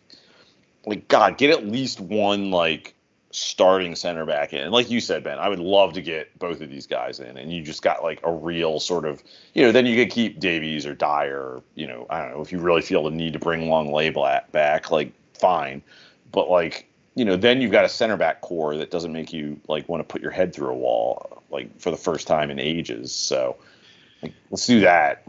[0.85, 2.93] like God, get at least one like
[3.31, 4.61] starting center back in.
[4.61, 7.37] And like you said, Ben, I would love to get both of these guys in,
[7.37, 9.23] and you just got like a real sort of,
[9.53, 12.51] you know, then you could keep Davies or Dier, you know, I don't know if
[12.51, 15.81] you really feel the need to bring Long Lenglet back, like fine,
[16.31, 16.85] but like.
[17.15, 19.99] You know, then you've got a center back core that doesn't make you like want
[19.99, 23.11] to put your head through a wall like for the first time in ages.
[23.11, 23.57] So,
[24.21, 25.27] like, let's do that.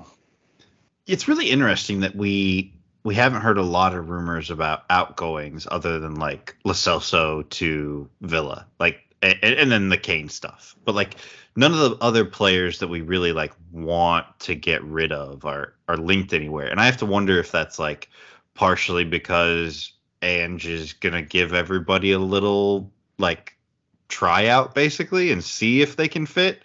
[1.09, 2.73] It's really interesting that we
[3.03, 8.09] we haven't heard a lot of rumors about outgoings other than like Lo Celso to
[8.21, 10.75] Villa, like and, and, then the Kane stuff.
[10.85, 11.17] But like
[11.57, 15.75] none of the other players that we really like want to get rid of are
[15.89, 16.67] are linked anywhere.
[16.69, 18.09] And I have to wonder if that's like
[18.55, 19.93] partially because
[20.23, 23.57] Ange is gonna give everybody a little like
[24.09, 26.61] tryout basically and see if they can fit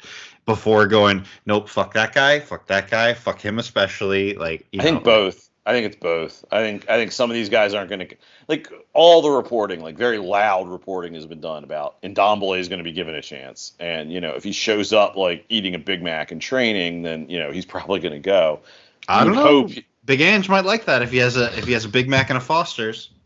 [0.45, 4.83] before going nope fuck that guy fuck that guy fuck him especially like I know,
[4.83, 6.45] think both I think it's both.
[6.51, 8.15] I think I think some of these guys aren't going to
[8.47, 12.69] like all the reporting, like very loud reporting, has been done about and Ndombele is
[12.69, 15.73] going to be given a chance, and you know if he shows up like eating
[15.73, 18.59] a Big Mac in training, then you know he's probably going to go.
[19.07, 19.67] I You don't know.
[19.67, 19.71] hope-
[20.05, 22.29] Big Ange might like that if he has a if he has a Big Mac
[22.29, 23.09] and a Foster's.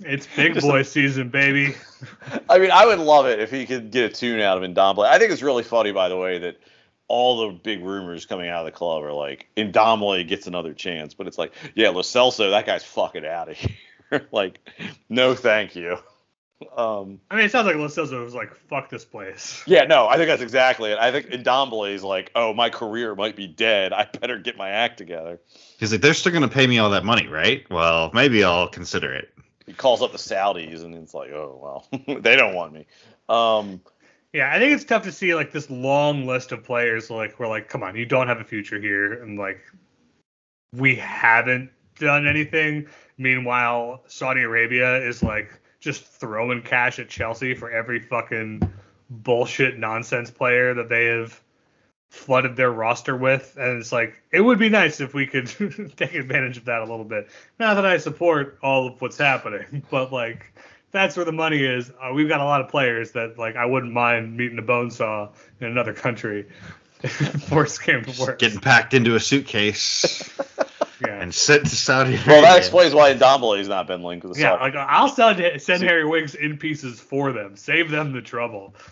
[0.00, 1.74] It's big Just boy season, baby.
[2.48, 5.04] I mean, I would love it if he could get a tune out of Ndombele.
[5.06, 6.56] I think it's really funny, by the way, that
[7.08, 11.14] all the big rumors coming out of the club are like Ndombele gets another chance,
[11.14, 13.56] but it's like, yeah, Lo Celso, that guy's fucking out of
[14.10, 14.26] here.
[14.30, 14.60] like,
[15.08, 15.98] no, thank you.
[16.76, 20.08] Um, I mean, it sounds like Lo Celso was like, "Fuck this place." yeah, no,
[20.08, 20.98] I think that's exactly it.
[20.98, 23.92] I think Ndombele is like, oh, my career might be dead.
[23.92, 25.38] I better get my act together.
[25.78, 27.64] He's like, they're still gonna pay me all that money, right?
[27.70, 29.32] Well, maybe I'll consider it.
[29.66, 32.86] He calls up the Saudis, and it's like, oh well, they don't want me.
[33.28, 33.80] Um,
[34.32, 37.10] Yeah, I think it's tough to see like this long list of players.
[37.10, 39.60] Like we're like, come on, you don't have a future here, and like
[40.74, 42.86] we haven't done anything.
[43.16, 48.62] Meanwhile, Saudi Arabia is like just throwing cash at Chelsea for every fucking
[49.10, 51.40] bullshit nonsense player that they have
[52.10, 55.46] flooded their roster with, and it's like it would be nice if we could
[55.96, 57.28] take advantage of that a little bit.
[57.58, 60.52] Not that I support all of what's happening, but like
[60.90, 61.90] that's where the money is.
[62.02, 64.90] Uh, we've got a lot of players that like I wouldn't mind meeting a bone
[64.90, 65.28] saw
[65.60, 66.46] in another country.
[67.02, 68.38] if Worst came to worst.
[68.38, 70.28] Getting packed into a suitcase
[71.06, 71.20] yeah.
[71.20, 72.32] and sent to Saudi Arabia.
[72.32, 74.60] well, that explains why Ndombele has not been linked with the Yeah, Saudis.
[74.60, 77.56] like I'll send send Harry Winks in pieces for them.
[77.56, 78.74] Save them the trouble.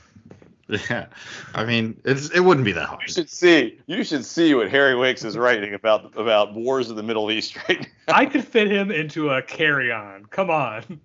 [0.69, 1.07] Yeah,
[1.55, 3.03] I mean, it's it wouldn't be that hard.
[3.07, 3.79] You should see.
[3.87, 7.57] You should see what Harry Wicks is writing about about wars in the Middle East
[7.69, 8.15] right now.
[8.17, 10.27] I could fit him into a carry on.
[10.27, 11.01] Come on.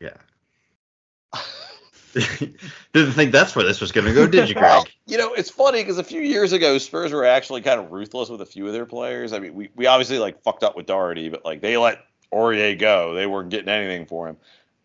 [0.00, 0.16] Yeah.
[2.92, 4.94] Didn't think that's where this was going to go, did you, Well, Greg?
[5.06, 8.28] you know, it's funny because a few years ago, Spurs were actually kind of ruthless
[8.28, 9.32] with a few of their players.
[9.32, 12.78] I mean, we, we obviously like fucked up with Doherty, but like they let Aurier
[12.78, 13.14] go.
[13.14, 14.36] They weren't getting anything for him.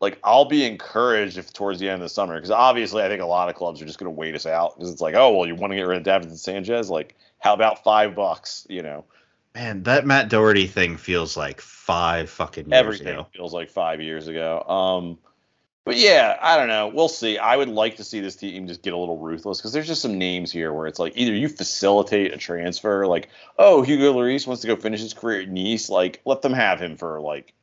[0.01, 3.22] Like I'll be encouraged if towards the end of the summer, because obviously I think
[3.22, 5.36] a lot of clubs are just going to wait us out because it's like, oh
[5.36, 6.89] well, you want to get rid of Davinson Sanchez?
[6.89, 8.68] Like, how about five bucks?
[8.70, 9.05] You know,
[9.56, 13.28] Man, that Matt Doherty thing feels like five fucking years everything ago.
[13.34, 14.62] feels like five years ago.
[14.64, 15.20] Um,
[15.86, 16.88] but yeah, I don't know.
[16.88, 17.38] We'll see.
[17.38, 20.01] I would like to see this team just get a little ruthless because there's just
[20.01, 23.30] some names here where it's like either you facilitate a transfer, like
[23.60, 26.80] oh Hugo Lloris wants to go finish his career at Nice, like let them have
[26.82, 27.54] him for like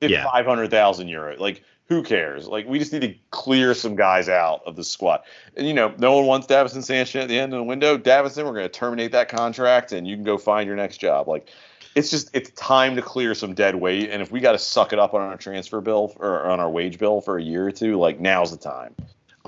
[0.00, 0.24] Yeah.
[0.30, 1.36] five hundred thousand euro.
[1.38, 2.48] Like who cares?
[2.48, 5.22] Like we just need to clear some guys out of the squad.
[5.56, 7.96] And you know, no one wants Davinson Sanchez at the end of the window.
[7.96, 11.28] Davinson, we're going to terminate that contract, and you can go find your next job.
[11.28, 11.48] Like
[11.94, 14.10] it's just it's time to clear some dead weight.
[14.10, 16.70] And if we got to suck it up on our transfer bill or on our
[16.70, 18.94] wage bill for a year or two, like now's the time.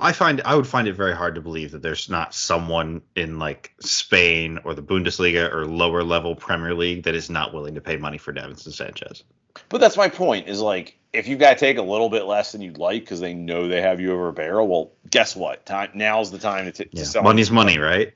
[0.01, 3.37] I find I would find it very hard to believe that there's not someone in
[3.37, 7.81] like Spain or the Bundesliga or lower level Premier League that is not willing to
[7.81, 9.23] pay money for Davinson Sanchez.
[9.67, 10.47] But that's my point.
[10.47, 13.19] Is like if you've got to take a little bit less than you'd like because
[13.19, 14.67] they know they have you over a barrel.
[14.67, 15.65] Well, guess what?
[15.65, 17.23] Time now's the time to, t- to sell.
[17.23, 18.13] Money's money, right?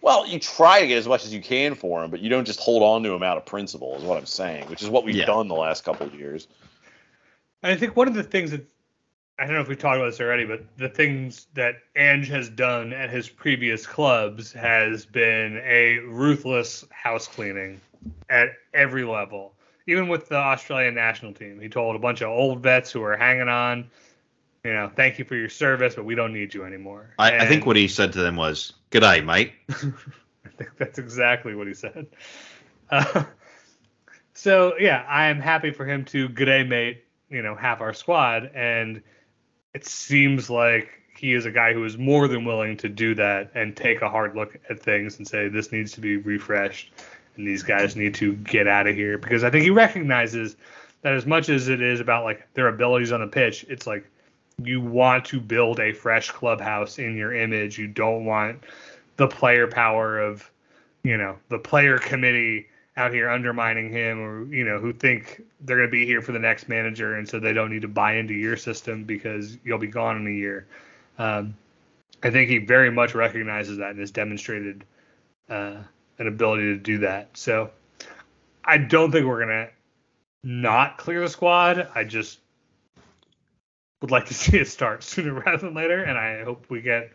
[0.00, 2.44] Well, you try to get as much as you can for them, but you don't
[2.44, 3.94] just hold on to them out of principle.
[3.96, 5.26] Is what I'm saying, which is what we've Yeah.
[5.26, 6.48] done the last couple of years.
[7.62, 8.64] And I think one of the things that
[9.38, 12.48] I don't know if we've talked about this already, but the things that Ange has
[12.48, 17.80] done at his previous clubs has been a ruthless house cleaning
[18.28, 19.54] at every level.
[19.86, 23.16] Even with the Australian national team, he told a bunch of old vets who were
[23.16, 23.90] hanging on,
[24.64, 27.14] you know, thank you for your service, but we don't need you anymore.
[27.18, 30.98] I, I think what he said to them was, "Good day, mate." I think that's
[30.98, 32.06] exactly what he said.
[32.90, 33.24] Uh,
[34.34, 38.50] so yeah, I am happy for him to g'day mate, you know, half our squad,
[38.54, 39.02] and
[39.74, 43.50] it seems like he is a guy who is more than willing to do that
[43.54, 46.92] and take a hard look at things and say this needs to be refreshed
[47.36, 50.56] and these guys need to get out of here because I think he recognizes
[51.02, 54.06] that as much as it is about like their abilities on the pitch, it's like
[54.62, 57.78] you want to build a fresh clubhouse in your image.
[57.78, 58.62] You don't want
[59.16, 60.50] the player power of
[61.02, 65.76] you know the player committee out here undermining him or you know who think they're
[65.76, 68.16] going to be here for the next manager and so they don't need to buy
[68.16, 70.66] into your system because you'll be gone in a year
[71.18, 71.54] um,
[72.22, 74.84] i think he very much recognizes that and has demonstrated
[75.48, 75.76] uh,
[76.18, 77.70] an ability to do that so
[78.64, 79.70] i don't think we're to
[80.44, 82.38] not clear the squad i just
[84.00, 87.10] would like to see it start sooner rather than later and i hope we get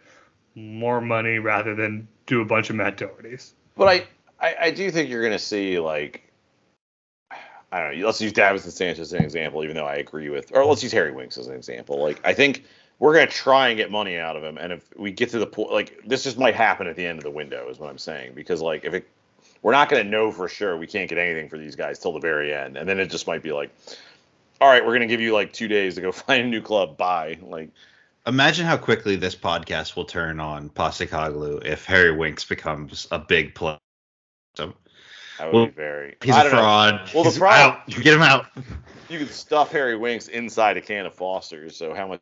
[0.58, 3.54] more money rather than do a bunch of Matt Doherty's.
[3.76, 4.08] But I,
[4.40, 6.24] I, I do think you're to see like,
[7.72, 8.06] I don't know.
[8.06, 10.92] Let's use Davinson Sanchez as an example, even though I agree with, or let's use
[10.92, 12.02] Harry Winks as an example.
[12.02, 12.64] Like I think
[13.00, 14.58] we're gonna try and get money out of him.
[14.58, 17.18] And if we get to the point, like this just might happen at the end
[17.20, 18.34] of the window, is what I'm saying.
[18.34, 19.08] Because like if it,
[19.62, 22.20] we're not gonna know for sure we can't get anything for these guys till the
[22.20, 23.70] very end, and then it just might be like,
[24.62, 26.98] all right, we're gonna give you like two days to go find a new club.
[26.98, 27.38] Bye.
[27.42, 27.70] Like
[28.26, 33.56] Imagine how quickly this podcast will turn on Postecoglou if Harry Winks becomes a big
[33.56, 33.78] player.
[34.58, 34.68] That
[35.46, 36.16] would Well, be very.
[36.22, 36.50] he's a know.
[36.50, 37.10] fraud.
[37.14, 37.88] Well, the He's problem- out.
[37.88, 38.48] Get him out.
[39.08, 41.78] You could stuff Harry Winks inside a can of Foster's.
[41.78, 42.20] So how much?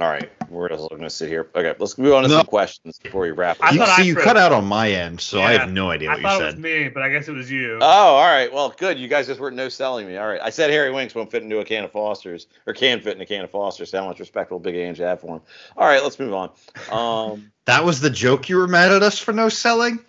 [0.00, 1.48] All right, we're just going to sit here.
[1.54, 2.38] Okay, let's move on to No.
[2.38, 3.58] some questions before we wrap.
[3.60, 5.88] I you, thought see, I you cut out on my end, so I have no
[5.90, 7.78] idea what I what thought it was me, but I guess it was you.
[7.80, 8.52] Oh, all right.
[8.52, 8.98] Well, good.
[8.98, 10.16] You guys just weren't no selling me.
[10.16, 10.40] All right.
[10.42, 13.22] I said Harry Winks won't fit into a can of Foster's or can fit in
[13.22, 13.90] a can of Foster's.
[13.92, 15.42] So how much respect will Big Ange have for him?
[15.76, 16.50] All right, let's move on.
[16.90, 20.00] Um, That was the joke you were mad at us for no selling?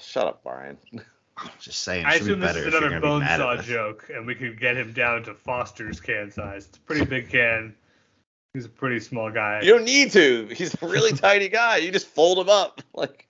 [0.00, 0.76] shut up, Brian.
[1.60, 3.58] Just saying, I it should be assume this is another gonna be mad bonesaw at
[3.60, 3.64] us.
[3.66, 6.66] joke, and we could get him down to Foster's can size.
[6.66, 7.74] It's a pretty big can.
[8.58, 9.60] He's a pretty small guy.
[9.62, 10.46] You don't need to.
[10.46, 11.76] He's a really tiny guy.
[11.76, 12.82] You just fold him up.
[12.92, 13.28] Like,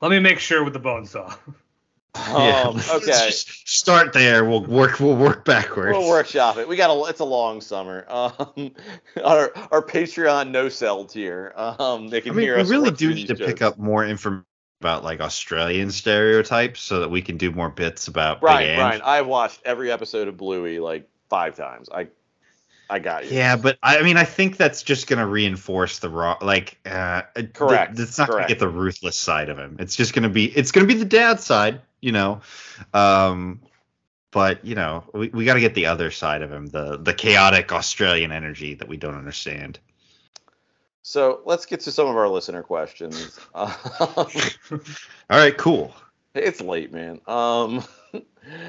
[0.00, 1.34] Let me make sure with the bone saw.
[2.16, 3.06] Yeah, um, let's okay.
[3.06, 4.46] just start there.
[4.46, 4.98] We'll work.
[4.98, 5.94] We'll work backwards.
[5.94, 6.66] We'll workshop it.
[6.66, 7.10] We got a.
[7.10, 8.06] It's a long summer.
[8.08, 8.72] Um,
[9.22, 11.52] our our Patreon no sell tier.
[11.54, 12.70] Um, they can I mean, hear we us.
[12.70, 14.46] We really do need these to pick up more information
[14.80, 18.78] about like Australian stereotypes so that we can do more bits about Brian, Big Ange.
[18.78, 21.88] Brian, I've watched every episode of Bluey like five times.
[21.90, 22.08] I,
[22.90, 23.36] I got you.
[23.36, 27.22] Yeah, but I mean, I think that's just going to reinforce the raw, like, uh,
[27.34, 29.76] th- Correct, It's not going to get the ruthless side of him.
[29.78, 32.40] It's just going to be, it's going to be the dad side, you know.
[32.94, 33.60] Um,
[34.30, 37.14] but you know, we, we got to get the other side of him, the the
[37.14, 39.78] chaotic Australian energy that we don't understand.
[41.02, 43.40] So let's get to some of our listener questions.
[43.54, 44.28] Um, All
[45.30, 45.94] right, cool.
[46.34, 47.20] it's late, man.
[47.26, 47.82] Um,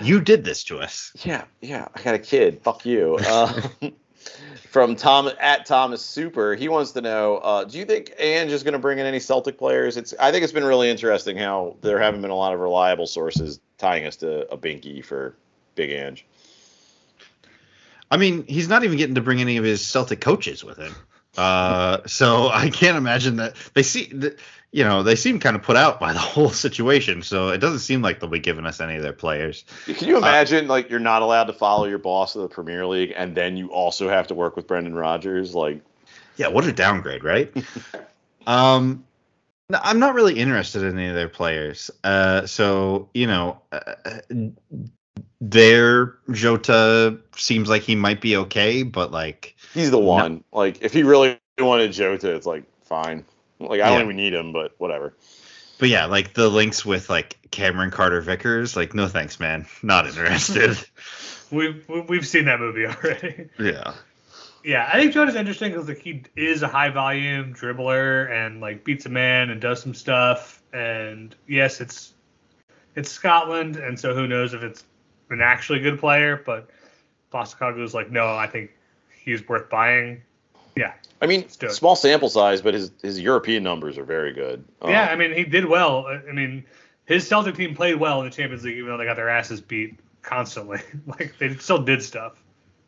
[0.01, 1.11] You did this to us.
[1.23, 1.87] yeah, yeah.
[1.93, 2.61] I got a kid.
[2.63, 3.19] Fuck you.
[3.29, 3.93] Um,
[4.69, 8.63] from Tom at Thomas Super, he wants to know: uh, Do you think Ange is
[8.63, 9.97] going to bring in any Celtic players?
[9.97, 10.13] It's.
[10.19, 13.59] I think it's been really interesting how there haven't been a lot of reliable sources
[13.77, 15.35] tying us to a binky for
[15.75, 16.25] Big Ange.
[18.11, 20.95] I mean, he's not even getting to bring any of his Celtic coaches with him.
[21.37, 24.37] Uh, so I can't imagine that they see, th-
[24.71, 27.21] you know, they seem kind of put out by the whole situation.
[27.21, 29.65] So it doesn't seem like they'll be giving us any of their players.
[29.85, 33.13] Can you imagine, like, you're not allowed to follow your boss of the Premier League,
[33.15, 35.55] and then you also have to work with Brendan Rodgers?
[35.55, 35.81] Like,
[36.37, 37.51] Yeah, what a downgrade, right?
[38.47, 39.03] um,
[39.69, 41.91] no, I'm not really interested in any of their players.
[42.03, 43.95] Uh, so you know, uh,
[45.41, 50.43] their Jota seems like he might be okay, but like, he's the one.
[50.51, 53.25] Like, if he really wanted Jota, it's like fine.
[53.59, 54.03] Like, I don't Yeah.
[54.05, 55.13] even need him, but whatever.
[55.79, 60.07] but yeah, like the links with like Cameron Carter Vickers, like no thanks, man, not
[60.07, 60.77] interested.
[61.51, 63.49] We've we- we've seen that movie already.
[63.59, 63.93] yeah.
[64.63, 68.83] Yeah, I think Jota's interesting because like he is a high volume dribbler and like
[68.83, 70.61] beats a man and does some stuff.
[70.73, 72.13] And yes, it's
[72.95, 74.83] it's Scotland, and so who knows if it's
[75.29, 76.41] an actually good player.
[76.45, 76.69] But
[77.33, 78.71] Postecoglou is like, no, I think
[79.23, 80.21] he's worth buying.
[80.79, 84.63] Yeah, I mean, small sample size, but his his European numbers are very good.
[84.81, 85.09] Um, yeah.
[85.11, 86.05] I mean, he did well.
[86.07, 86.63] I I mean,
[87.05, 89.59] his Celtic team played well in the Champions League, even though they got their asses
[89.59, 90.79] beat constantly.
[91.07, 92.41] like they still did stuff.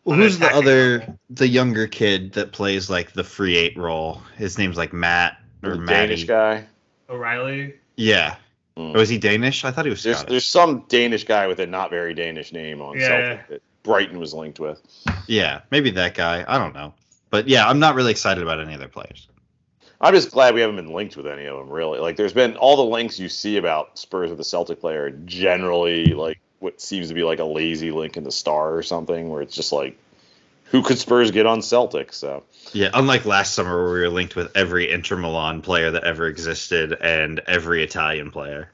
[0.05, 1.19] Well, who's the other, level.
[1.29, 4.21] the younger kid that plays like the free eight role?
[4.37, 6.07] His name's like Matt or the Matty.
[6.07, 6.65] Danish guy.
[7.09, 7.75] O'Riley.
[7.97, 8.37] Yeah.
[8.77, 8.95] Mm.
[8.95, 9.65] Or was he Danish?
[9.65, 12.81] I thought he was There's there's some Danish guy with a not very Danish name
[12.81, 13.07] on Yeah.
[13.07, 14.81] Celtic that Brighton was linked with.
[15.27, 16.45] Yeah, maybe that guy.
[16.47, 16.93] I don't know.
[17.31, 19.27] But yeah, I'm not really excited about any of their players.
[19.99, 21.99] I'm just glad we haven't been linked with any of them, really.
[21.99, 26.13] Like, there's been all the links you see about Spurs with the Celtic player generally
[26.13, 29.41] like what seems to be like a lazy link in the star or something, where
[29.41, 29.97] it's just like,
[30.65, 32.13] who could Spurs get on Celtic?
[32.13, 32.43] So,
[32.73, 36.27] Yeah, unlike last summer where we were linked with every Inter Milan player that ever
[36.27, 38.69] existed and every Italian player.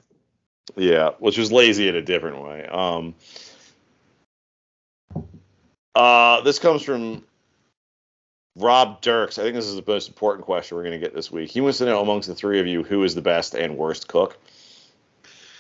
[0.76, 2.66] yeah, which was lazy in a different way.
[2.66, 3.16] Um,
[5.96, 7.24] uh, this comes from
[8.58, 9.38] Rob Dirks.
[9.38, 11.50] I think this is the most important question we're going to get this week.
[11.52, 14.08] He wants to know amongst the three of you who is the best and worst
[14.08, 14.38] cook.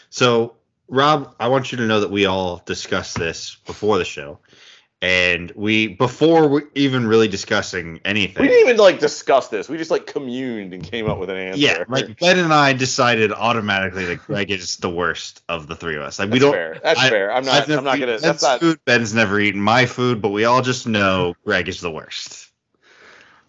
[0.09, 0.55] So,
[0.87, 4.39] Rob, I want you to know that we all discussed this before the show.
[4.99, 9.69] And we, before we even really discussing anything, We didn't even like discuss this.
[9.69, 11.59] We just like communed and came up with an answer.
[11.59, 15.97] yeah, like Ben and I decided automatically that Greg is the worst of the three
[15.97, 16.17] of us.
[16.17, 16.51] Like we don't.
[16.51, 16.79] fair.
[16.81, 17.31] That's I- fair.
[17.31, 17.69] I'm not.
[17.69, 18.13] I'm not gonna.
[18.13, 18.59] Ben's That's not.
[18.59, 18.79] food.
[18.85, 22.46] Ben's never eaten my food, but we all just know Greg is the worst.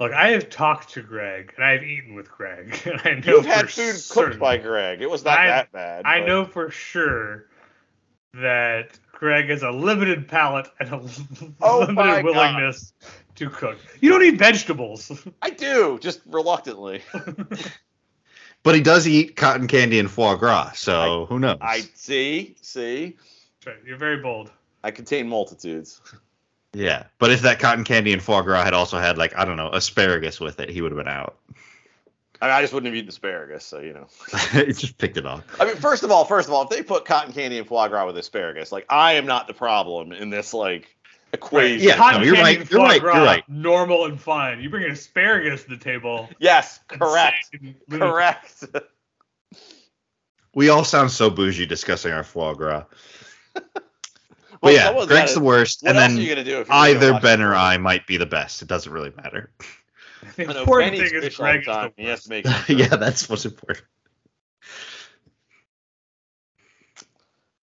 [0.01, 2.81] Look, I have talked to Greg and I have eaten with Greg.
[2.87, 5.03] And I know You've had for food certain- cooked by Greg.
[5.03, 6.05] It was not I- that bad.
[6.05, 7.47] I but- know for sure
[8.35, 11.01] that Greg has a limited palate and a
[11.61, 12.93] Oh limited willingness
[13.37, 13.79] to cook.
[14.01, 15.11] You don't eat vegetables.
[15.43, 17.03] I do, just reluctantly.
[18.65, 21.59] But he does eat cotton candy and foie gras, so who knows?
[21.61, 23.17] I see, see.
[23.87, 24.51] You're very bold.
[24.85, 26.01] I contain multitudes.
[26.79, 29.57] Yeah, but if that cotton candy and foie gras had also had like I don't
[29.57, 31.37] know asparagus with it, he would have been out.
[32.41, 34.07] I, mean, I just wouldn't have eaten asparagus, so you know.
[34.53, 35.43] he just picked it off.
[35.61, 37.89] I mean, first of all, first of all, if they put cotton candy and foie
[37.89, 40.97] gras with asparagus, like I am not the problem in this like
[41.33, 41.85] equation.
[41.85, 43.49] Yeah, Cotton no, you're candy right, and you're foie right, you're right.
[43.49, 44.61] Normal and fine.
[44.61, 46.29] You bring an asparagus to the table.
[46.39, 48.65] Yes, correct, insane correct.
[50.55, 52.85] We all sound so bougie discussing our foie gras.
[54.61, 56.61] Well, But yeah, someone's Greg's gotta- the worst, and else then are you gonna do?
[56.61, 57.55] If either Ben or?
[57.55, 58.61] I might be the best.
[58.63, 59.51] It doesn't really matter.
[60.37, 61.93] The important thing is fish all the Greg is time.
[61.97, 62.25] the He has worst.
[62.25, 62.47] to make.
[62.47, 62.77] sure.
[62.77, 63.85] yeah, that's what's important.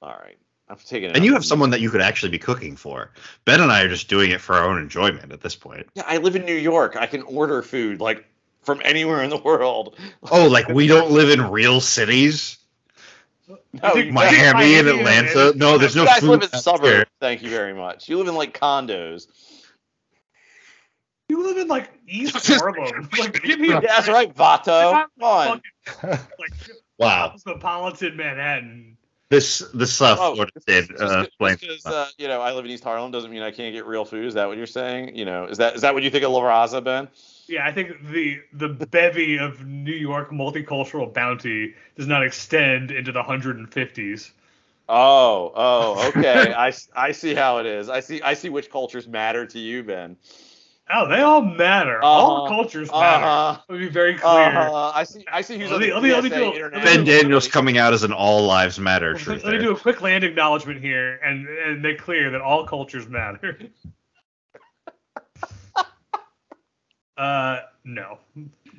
[0.00, 0.38] All right,
[0.68, 1.10] I'm taking.
[1.10, 3.12] it And you have someone that you could actually be cooking for.
[3.44, 5.86] Ben and I are just doing it for our own enjoyment at this point.
[5.94, 6.96] Yeah, I live in New York.
[6.96, 8.24] I can order food like
[8.62, 9.96] from anywhere in the world.
[10.30, 12.58] Oh, like we don't live in real cities?
[13.48, 15.52] No, think you, Miami Miami and and- Atlanta?
[15.56, 16.82] No, there's you no guys food live in suburbs.
[16.90, 17.06] there.
[17.20, 18.08] Thank you very much.
[18.08, 19.26] You live in like condos.
[21.28, 23.08] You live in like East Harlem.
[23.18, 24.92] Like, give me Yeah, a that's right, Vato.
[24.92, 25.60] Come on.
[25.86, 26.50] fucking like
[26.98, 27.30] Wow.
[27.30, 28.96] cosmopolitan Manhattan.
[29.30, 32.52] This the South Oh, Florida just did just uh, blame- because uh, you know I
[32.54, 34.24] live in East Harlem doesn't mean I can't get real food.
[34.24, 35.16] Is that what you're saying?
[35.16, 37.08] You know, is that is that what you think of La Raza, Ben?
[37.48, 43.10] Yeah, I think the the bevy of New York multicultural bounty does not extend into
[43.12, 44.30] the 150s.
[44.90, 46.52] Oh, oh, okay.
[46.52, 47.88] I, I see how it is.
[47.88, 50.16] I see I see which cultures matter to you, Ben.
[50.90, 52.02] Oh, they all matter.
[52.02, 52.48] All Uh-huh.
[52.56, 53.24] cultures matter.
[53.26, 53.60] Uh-huh.
[53.68, 54.30] Let me be very clear.
[54.56, 55.22] Uh, I see.
[55.30, 56.56] I see who's Let on me- the let me- let me do a- let me
[56.56, 56.84] internet.
[56.84, 59.44] Ben Daniels coming out as an all lives matter Let truth.
[59.44, 63.58] me do a quick land acknowledgement here and, and make clear that all cultures matter.
[67.18, 68.18] uh, no.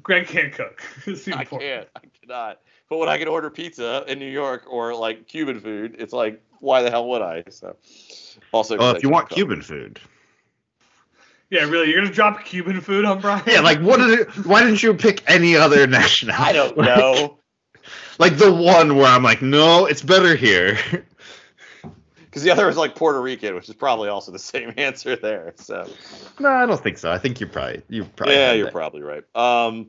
[0.01, 0.81] Greg can't cook.
[1.07, 1.87] I can't.
[1.95, 2.59] I cannot.
[2.89, 6.41] But when I can order pizza in New York or like Cuban food, it's like,
[6.59, 7.43] why the hell would I?
[7.49, 7.75] So,
[8.51, 9.35] also, 'cause Well, if you want cook.
[9.35, 9.99] Cuban food.
[11.51, 13.43] Yeah, really, you're gonna drop Cuban food on Brian?
[13.47, 16.49] Yeah, like what did it, why didn't you pick any other nationality?
[16.49, 17.39] I don't know.
[18.19, 20.77] Like the one where I'm like, no, it's better here.
[22.39, 25.53] Because the other is like Puerto Rican, which is probably also the same answer there.
[25.57, 25.89] So
[26.39, 27.11] no, I don't think so.
[27.11, 28.73] I think you're probably you probably yeah, you're that.
[28.73, 29.23] probably right.
[29.35, 29.87] Um,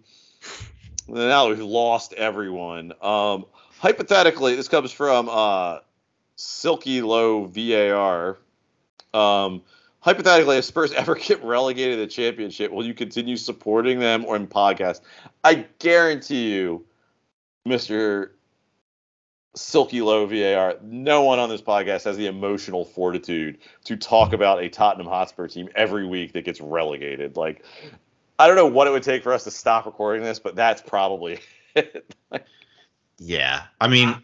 [1.08, 2.92] now we've lost everyone.
[3.00, 3.46] Um,
[3.78, 5.78] hypothetically, this comes from uh,
[6.34, 8.38] Silky Low VAR.
[9.14, 9.62] Um,
[10.00, 14.34] hypothetically, if Spurs ever get relegated to the championship, will you continue supporting them or
[14.34, 15.02] in podcast?
[15.44, 16.84] I guarantee you,
[17.64, 18.34] Mister
[19.54, 24.62] Silky Low VAR, no one on this podcast has the emotional fortitude to talk about
[24.62, 27.36] a Tottenham Hotspur team every week that gets relegated.
[27.36, 27.64] Like,
[28.38, 30.80] I don't know what it would take for us to stop recording this, but that's
[30.80, 31.40] probably
[31.74, 32.14] it.
[33.18, 34.22] Yeah, I mean,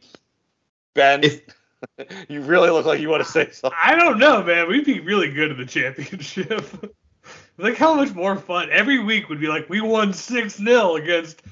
[0.95, 1.43] Ben, If-
[2.29, 3.79] you really look like you want to say something.
[3.83, 4.69] I don't know, man.
[4.69, 6.95] We'd be really good in the championship.
[7.59, 11.43] like how much more fun every week would be like we won six 0 against.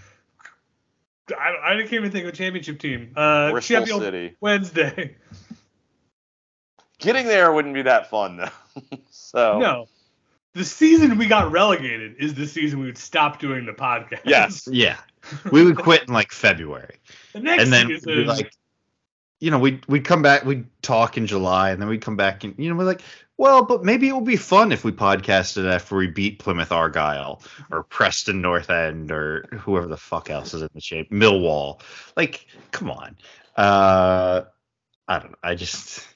[1.31, 3.13] I, I can't even think of a championship team.
[3.17, 4.37] Uh, Bristol Sheffield City.
[4.41, 5.17] Wednesday.
[6.99, 8.79] Getting there wouldn't be that fun though.
[9.11, 9.87] so No,
[10.55, 14.21] the season we got relegated is the season we would stop doing the podcast.
[14.25, 14.69] Yes.
[14.73, 14.99] yeah,
[15.51, 16.97] we would quit in like February,
[17.33, 18.53] The next and then season, we'd like,
[19.41, 22.45] you know, we'd we'd come back, we'd talk in July, and then we'd come back
[22.45, 23.03] and you know we're like,
[23.37, 27.43] well, but maybe it will be fun if we podcasted after we beat Plymouth Argyle
[27.71, 31.81] or Preston North End or whoever the fuck else is in the shape, Millwall.
[32.17, 33.17] Like, come on.
[33.57, 34.43] Uh,
[35.09, 35.39] I don't know.
[35.43, 36.07] I just,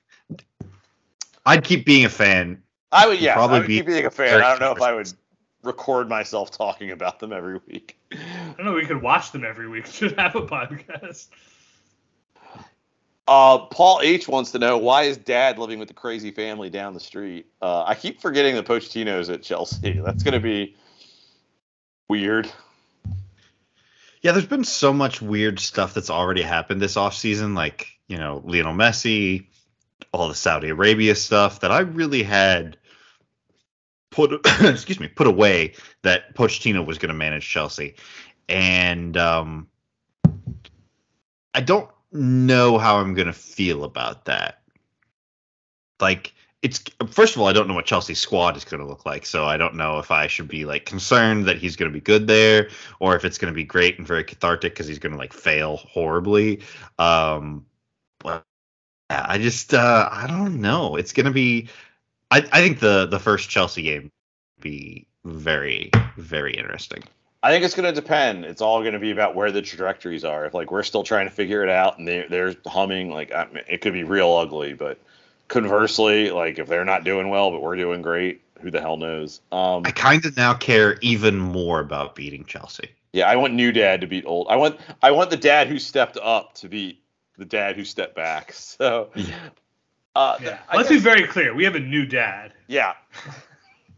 [1.45, 2.63] I'd keep being a fan.
[2.93, 4.41] I would, yeah, Probably I would be keep being a fan.
[4.41, 5.13] I don't know if I would
[5.63, 7.99] record myself talking about them every week.
[8.13, 8.75] I don't know.
[8.75, 9.87] We could watch them every week.
[9.93, 11.29] Should have a podcast.
[13.29, 16.95] Uh, Paul H wants to know why is Dad living with the crazy family down
[16.95, 17.47] the street?
[17.61, 20.01] Uh, I keep forgetting the Pochettino's at Chelsea.
[20.05, 20.77] That's going to be
[22.09, 22.51] weird.
[24.23, 28.43] Yeah, there's been so much weird stuff that's already happened this offseason, like, you know,
[28.45, 29.47] Lionel Messi,
[30.11, 32.79] all the Saudi Arabia stuff that I really had
[34.11, 34.33] put
[34.63, 37.95] excuse me, put away that Pochettino was going to manage Chelsea.
[38.49, 39.69] And um
[41.55, 44.63] I don't know how I'm to feel about that.
[46.01, 46.33] Like
[46.63, 49.27] it's first of all, I don't know what Chelsea's squad is going to look like,
[49.27, 52.01] so I don't know if I should be like concerned that he's going to be
[52.01, 55.13] good there, or if it's going to be great and very cathartic because he's going
[55.13, 56.61] to like fail horribly.
[56.99, 57.67] Um,
[58.19, 58.45] but
[59.09, 60.97] I just uh, I don't know.
[60.97, 61.69] It's going to be.
[62.31, 64.11] I I think the the first Chelsea game
[64.61, 67.05] be very very interesting.
[67.43, 68.45] I think it's going to depend.
[68.45, 70.45] It's all going to be about where the trajectories are.
[70.47, 73.47] If like we're still trying to figure it out and they they're humming, like I
[73.53, 74.75] mean, it could be real ugly.
[74.75, 74.99] But
[75.49, 79.41] conversely, like if they're not doing well but we're doing great, who the hell knows?
[79.53, 82.91] Um, I kind of now care even more about beating Chelsea.
[83.13, 84.47] yeah, I want new dad to beat old.
[84.51, 87.01] I want I want the dad who stepped up to beat
[87.37, 88.53] the dad who stepped back.
[88.55, 89.37] So, Yeah.
[90.17, 90.59] uh, Yeah.
[90.69, 91.55] I Let's guess- be very clear.
[91.55, 92.53] We have a new dad.
[92.67, 92.95] yeah.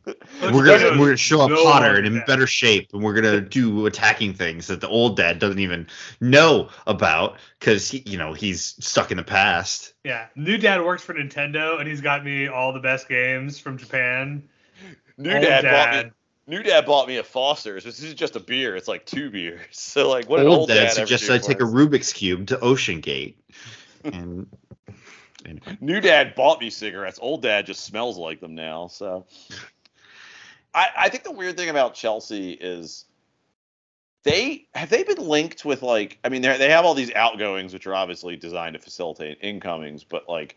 [0.06, 2.26] Let's we're gonna we're gonna show up no hotter and in dad.
[2.26, 5.86] better shape, and we're gonna do attacking things that the old dad doesn't even
[6.20, 9.92] know about because you know he's stuck in the past.
[10.04, 13.76] Yeah, new dad works for Nintendo, and he's got me all the best games from
[13.76, 14.48] Japan.
[15.18, 16.12] New Old dad, bought me.
[16.46, 17.84] New dad bought me a Foster's.
[17.84, 18.74] This is just a beer.
[18.76, 19.60] It's like two beers.
[19.72, 21.64] So like, what did old, old dad, dad ever suggests do I take a?
[21.64, 23.38] Rubik's cube to Ocean Gate,
[24.02, 24.46] and
[25.44, 25.78] anyway.
[25.80, 27.18] New dad bought me cigarettes.
[27.20, 28.86] Old dad just smells like them now.
[28.86, 29.26] So
[30.74, 33.04] I, I think the weird thing about Chelsea is
[34.24, 37.72] they have they been linked with like I mean they they have all these outgoings
[37.72, 40.56] which are obviously designed to facilitate incomings, but like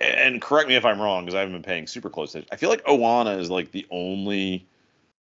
[0.00, 2.48] and correct me if I'm wrong because I haven't been paying super close attention.
[2.52, 4.66] I feel like Onana is like the only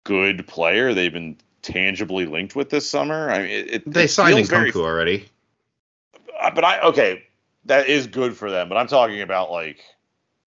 [0.05, 3.31] good player they've been tangibly linked with this summer.
[3.31, 5.28] I mean, it, it They it signed very Nkunku already.
[6.40, 7.24] uh, but I okay,
[7.64, 8.69] that is good for them.
[8.69, 9.82] But I'm talking about like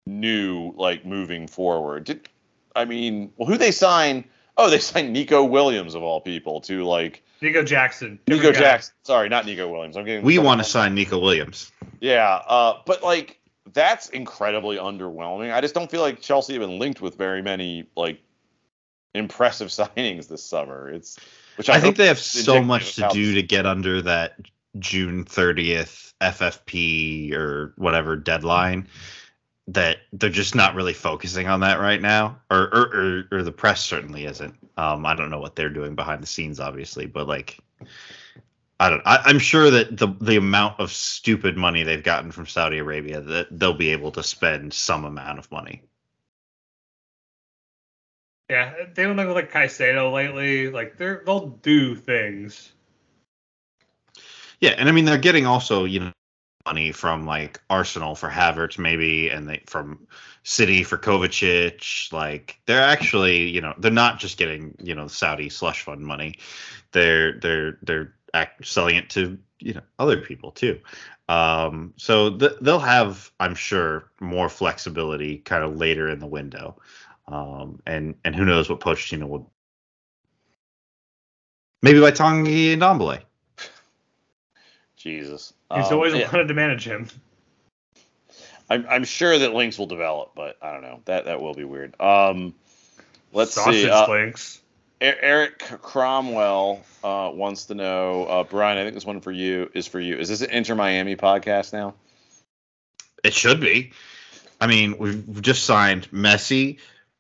[0.06, 2.06] new, like moving forward.
[2.06, 2.30] Did
[2.76, 4.26] I mean, well, who they sign?
[4.58, 8.20] Oh, they signed Nico Williams of all people to like Nico Jackson.
[8.28, 8.60] Nico guy.
[8.60, 8.94] Jackson.
[9.04, 9.98] Sorry, not Nico Williams.
[9.98, 11.72] I'm getting We want to sign Nico Williams.
[12.00, 13.40] Yeah, uh, but like
[13.74, 15.54] that's incredibly underwhelming.
[15.54, 18.22] I just don't feel like Chelsea have been linked with very many like
[19.14, 20.90] impressive signings this summer.
[20.90, 21.18] It's
[21.58, 24.36] which I, I think they have so much to do to get under that
[24.78, 28.88] June 30th FFP or whatever deadline
[29.68, 33.52] that they're just not really focusing on that right now, or or, or, or the
[33.52, 34.56] press certainly isn't.
[34.78, 37.58] Um, I don't know what they're doing behind the scenes, obviously, but like,
[38.80, 39.02] I don't.
[39.06, 43.22] I, I'm sure that the the amount of stupid money they've gotten from Saudi Arabia
[43.22, 45.82] that they'll be able to spend some amount of money.
[48.50, 50.70] Yeah, they don't look like Caicedo lately.
[50.70, 52.72] Like they're they'll do things.
[54.62, 56.12] Yeah, and I mean they're getting also you know
[56.66, 60.08] money from like Arsenal for Havertz maybe, and they from
[60.44, 62.12] City for Kovacic.
[62.12, 66.40] Like they're actually you know they're not just getting you know Saudi slush fund money.
[66.92, 70.80] They're they're they're act, selling it to you know other people too.
[71.28, 76.80] Um, so th- they'll have I'm sure more flexibility kind of later in the window.
[77.28, 79.52] Um, and and who knows what Pochettino will.
[81.82, 83.22] Maybe by Tanguy Ndombele.
[85.06, 85.54] Jesus.
[85.74, 86.30] He's Um, always yeah.
[86.32, 87.08] wanted to manage him.
[88.70, 91.02] I'm I'm sure that links will develop, but I don't know.
[91.06, 92.00] That that will be weird.
[92.02, 92.56] Um,
[93.32, 93.90] let's Sausage see.
[93.90, 94.60] Uh, links.
[95.00, 98.78] Eric Cromwell uh, wants to know, uh, Brian.
[98.80, 100.18] I think this one for you is for you.
[100.18, 101.94] Is this an Inter Miami podcast now?
[103.24, 103.92] It should be.
[104.60, 106.80] I mean, we've just signed Messi,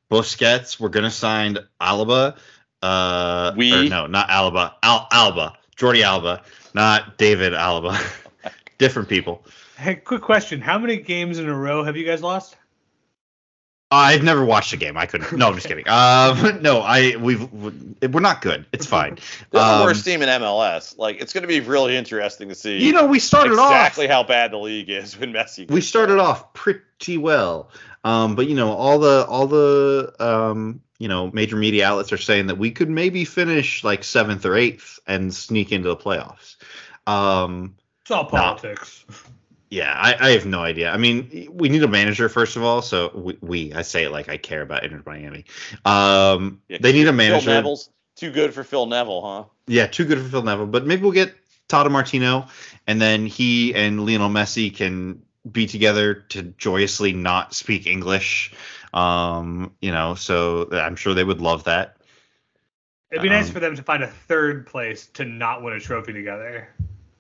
[0.09, 0.79] Busquets.
[0.79, 2.37] We're gonna sign Alaba.
[2.81, 3.73] Uh, We?
[3.73, 4.73] or no, not Alaba.
[4.81, 5.57] Al- Alba.
[5.77, 6.41] Jordi Alba,
[6.75, 7.97] not David Alaba.
[8.77, 9.43] Different people.
[9.77, 12.55] Hey, quick question: How many games in a row have you guys lost?
[13.91, 14.97] I've never watched a game.
[14.97, 15.31] I couldn't.
[15.37, 15.87] No, I'm just kidding.
[15.87, 18.65] Um, no, I we've we're not good.
[18.73, 19.15] It's fine.
[19.51, 20.97] They're the Um, worst team in MLS.
[20.97, 22.79] Like it's going to be really interesting to see.
[22.83, 24.11] You know, we started exactly off.
[24.11, 25.69] how bad the league is when Messi.
[25.71, 26.21] we started there.
[26.25, 27.69] off pretty well
[28.03, 32.17] um, but you know all the all the um, you know major media outlets are
[32.17, 36.55] saying that we could maybe finish like seventh or eighth and sneak into the playoffs
[37.07, 39.05] um, It's all politics.
[39.69, 42.81] yeah I, I have no idea i mean we need a manager first of all
[42.81, 45.45] so we, we i say it like i care about inter miami
[45.85, 49.43] um, Yeah, they need a Phil manager Neville's too good for Phil Neville, huh?
[49.67, 50.67] yeah, too good for Phil Neville.
[50.67, 51.35] But maybe we'll get
[51.67, 52.47] Tata Martino,
[52.87, 58.53] and then he and Lionel Messi can be together to joyously not speak English.
[58.95, 61.97] Um, you know, so I'm sure they would love that.
[63.11, 65.79] It'd be nice Um, for them to find a third place to not win a
[65.79, 66.69] trophy together.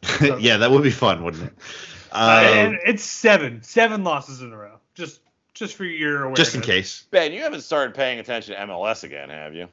[0.39, 1.53] yeah, that would be fun, wouldn't it?
[2.11, 4.77] Uh, Um, and it's seven, seven losses in a row.
[4.93, 5.19] Just,
[5.53, 6.37] just for your awareness.
[6.39, 7.05] just in case.
[7.11, 9.67] Ben, you haven't started paying attention to MLS again, have you?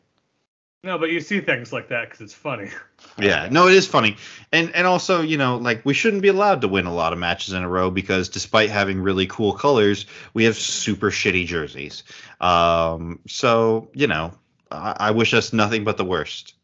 [0.84, 2.70] No, but you see things like that because it's funny.
[3.18, 4.16] Yeah, no, it is funny,
[4.52, 7.18] and and also you know like we shouldn't be allowed to win a lot of
[7.18, 12.04] matches in a row because despite having really cool colors, we have super shitty jerseys.
[12.40, 14.32] Um, so you know,
[14.70, 16.54] I, I wish us nothing but the worst.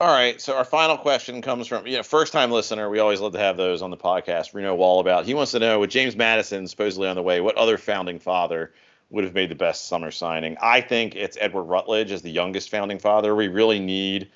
[0.00, 0.40] All right.
[0.40, 2.90] So our final question comes from you know first time listener.
[2.90, 4.52] We always love to have those on the podcast.
[4.52, 5.24] Reno Wallabout.
[5.24, 8.72] He wants to know with James Madison supposedly on the way, what other founding father
[9.12, 10.56] would have made the best summer signing?
[10.60, 13.34] I think it's Edward Rutledge as the youngest founding father.
[13.34, 14.30] We really need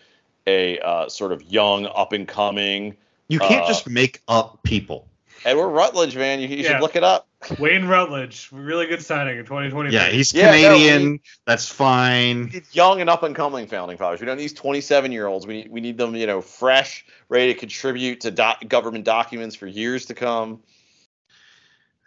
[0.47, 2.97] a uh, sort of young, up and coming
[3.29, 5.09] You can't Uh, just make up people.
[5.45, 6.17] Edward Rutledge.
[6.17, 6.73] Man, you, you Yeah.
[6.73, 7.27] should look it up.
[7.59, 9.91] Wayne Rutledge, really good signing in 2020.
[9.93, 11.21] Yeah, he's Yeah, no, Canadian.
[11.45, 12.63] that's fine.
[12.73, 14.21] Young and up and coming founding fathers.
[14.21, 15.47] We don't need these 27 year olds.
[15.47, 19.55] We need, we need them, you know, fresh, ready to contribute to doc- government documents
[19.57, 20.61] for years to come.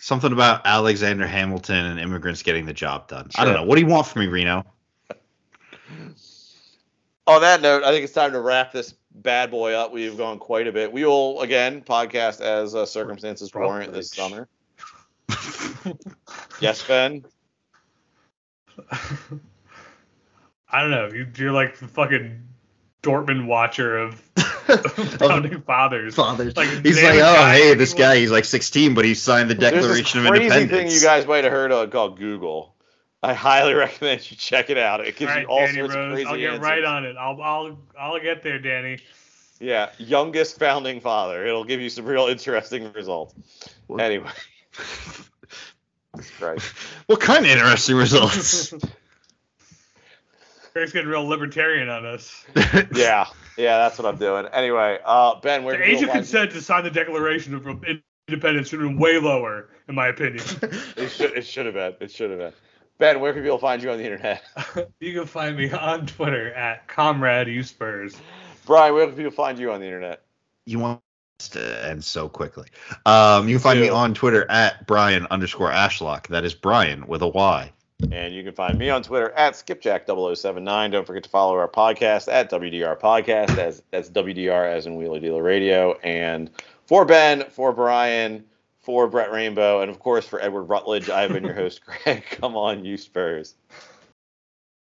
[0.01, 3.29] Something about Alexander Hamilton and immigrants getting the job done.
[3.35, 3.63] I don't know.
[3.63, 4.65] What do you want from me, Reno?
[7.27, 9.91] On that note, I think it's time to wrap this bad boy up.
[9.91, 10.91] We've gone quite a bit.
[10.91, 14.47] We will again podcast as uh, circumstances warrant this summer.
[16.61, 17.25] yes, Ben.
[20.71, 21.09] I don't know.
[21.35, 22.41] You're like the fucking
[23.03, 24.23] Dortmund watcher of
[25.19, 26.15] founding fathers.
[26.15, 26.55] Fathers.
[26.57, 29.55] Like, he's like, oh, hey, that this guy, he's like 16, but he signed the
[29.55, 30.91] There's Declaration this of crazy Independence.
[30.93, 32.75] thing you guys might have heard of called Google.
[33.21, 35.01] I highly recommend you check it out.
[35.01, 36.13] It gives right, you all Danny sorts of Rose.
[36.13, 36.63] crazy I'll get answers.
[36.63, 37.15] right on it.
[37.17, 38.99] I'll I'll I'll get there, Danny.
[39.59, 41.45] Yeah, youngest founding father.
[41.45, 43.33] It'll give you some real interesting results.
[43.87, 44.31] Well- Anyway.
[46.41, 46.59] Right.
[47.05, 48.73] What kind of interesting results?
[50.73, 52.45] Greg's getting real libertarian on us.
[52.93, 53.27] Yeah,
[53.59, 54.47] yeah, that's what I'm doing.
[54.53, 55.99] Anyway, uh, Ben, where can people?
[55.99, 57.67] The age of consent to sign the Declaration of
[58.27, 60.43] Independence should have been way lower, in my opinion.
[60.97, 61.95] It should, it should have been.
[61.99, 62.53] It should have been.
[62.97, 64.43] Ben, where can people find you on the internet?
[64.99, 68.17] you can find me on Twitter at Comrade U Spurs.
[68.65, 70.23] Brian, where can people find you on the internet?
[70.69, 71.01] you want
[71.39, 72.67] this to end so quickly.
[73.05, 76.27] Um, you can find me on Twitter at Brian underscore Ashlock.
[76.27, 77.71] That is Brian with a Y.
[78.11, 80.91] And you can find me on Twitter at skipjack0079.
[80.91, 83.55] Don't forget to follow our podcast at WDR Podcast.
[83.55, 85.93] That's, that's WDR as in Wheeler Dealer Radio.
[85.99, 86.49] And
[86.85, 88.45] for Ben, for Brian,
[88.79, 92.23] for Brett Rainbow, and of course for Edward Rutledge, I've been your host, Greg.
[92.31, 93.55] Come on, you Spurs.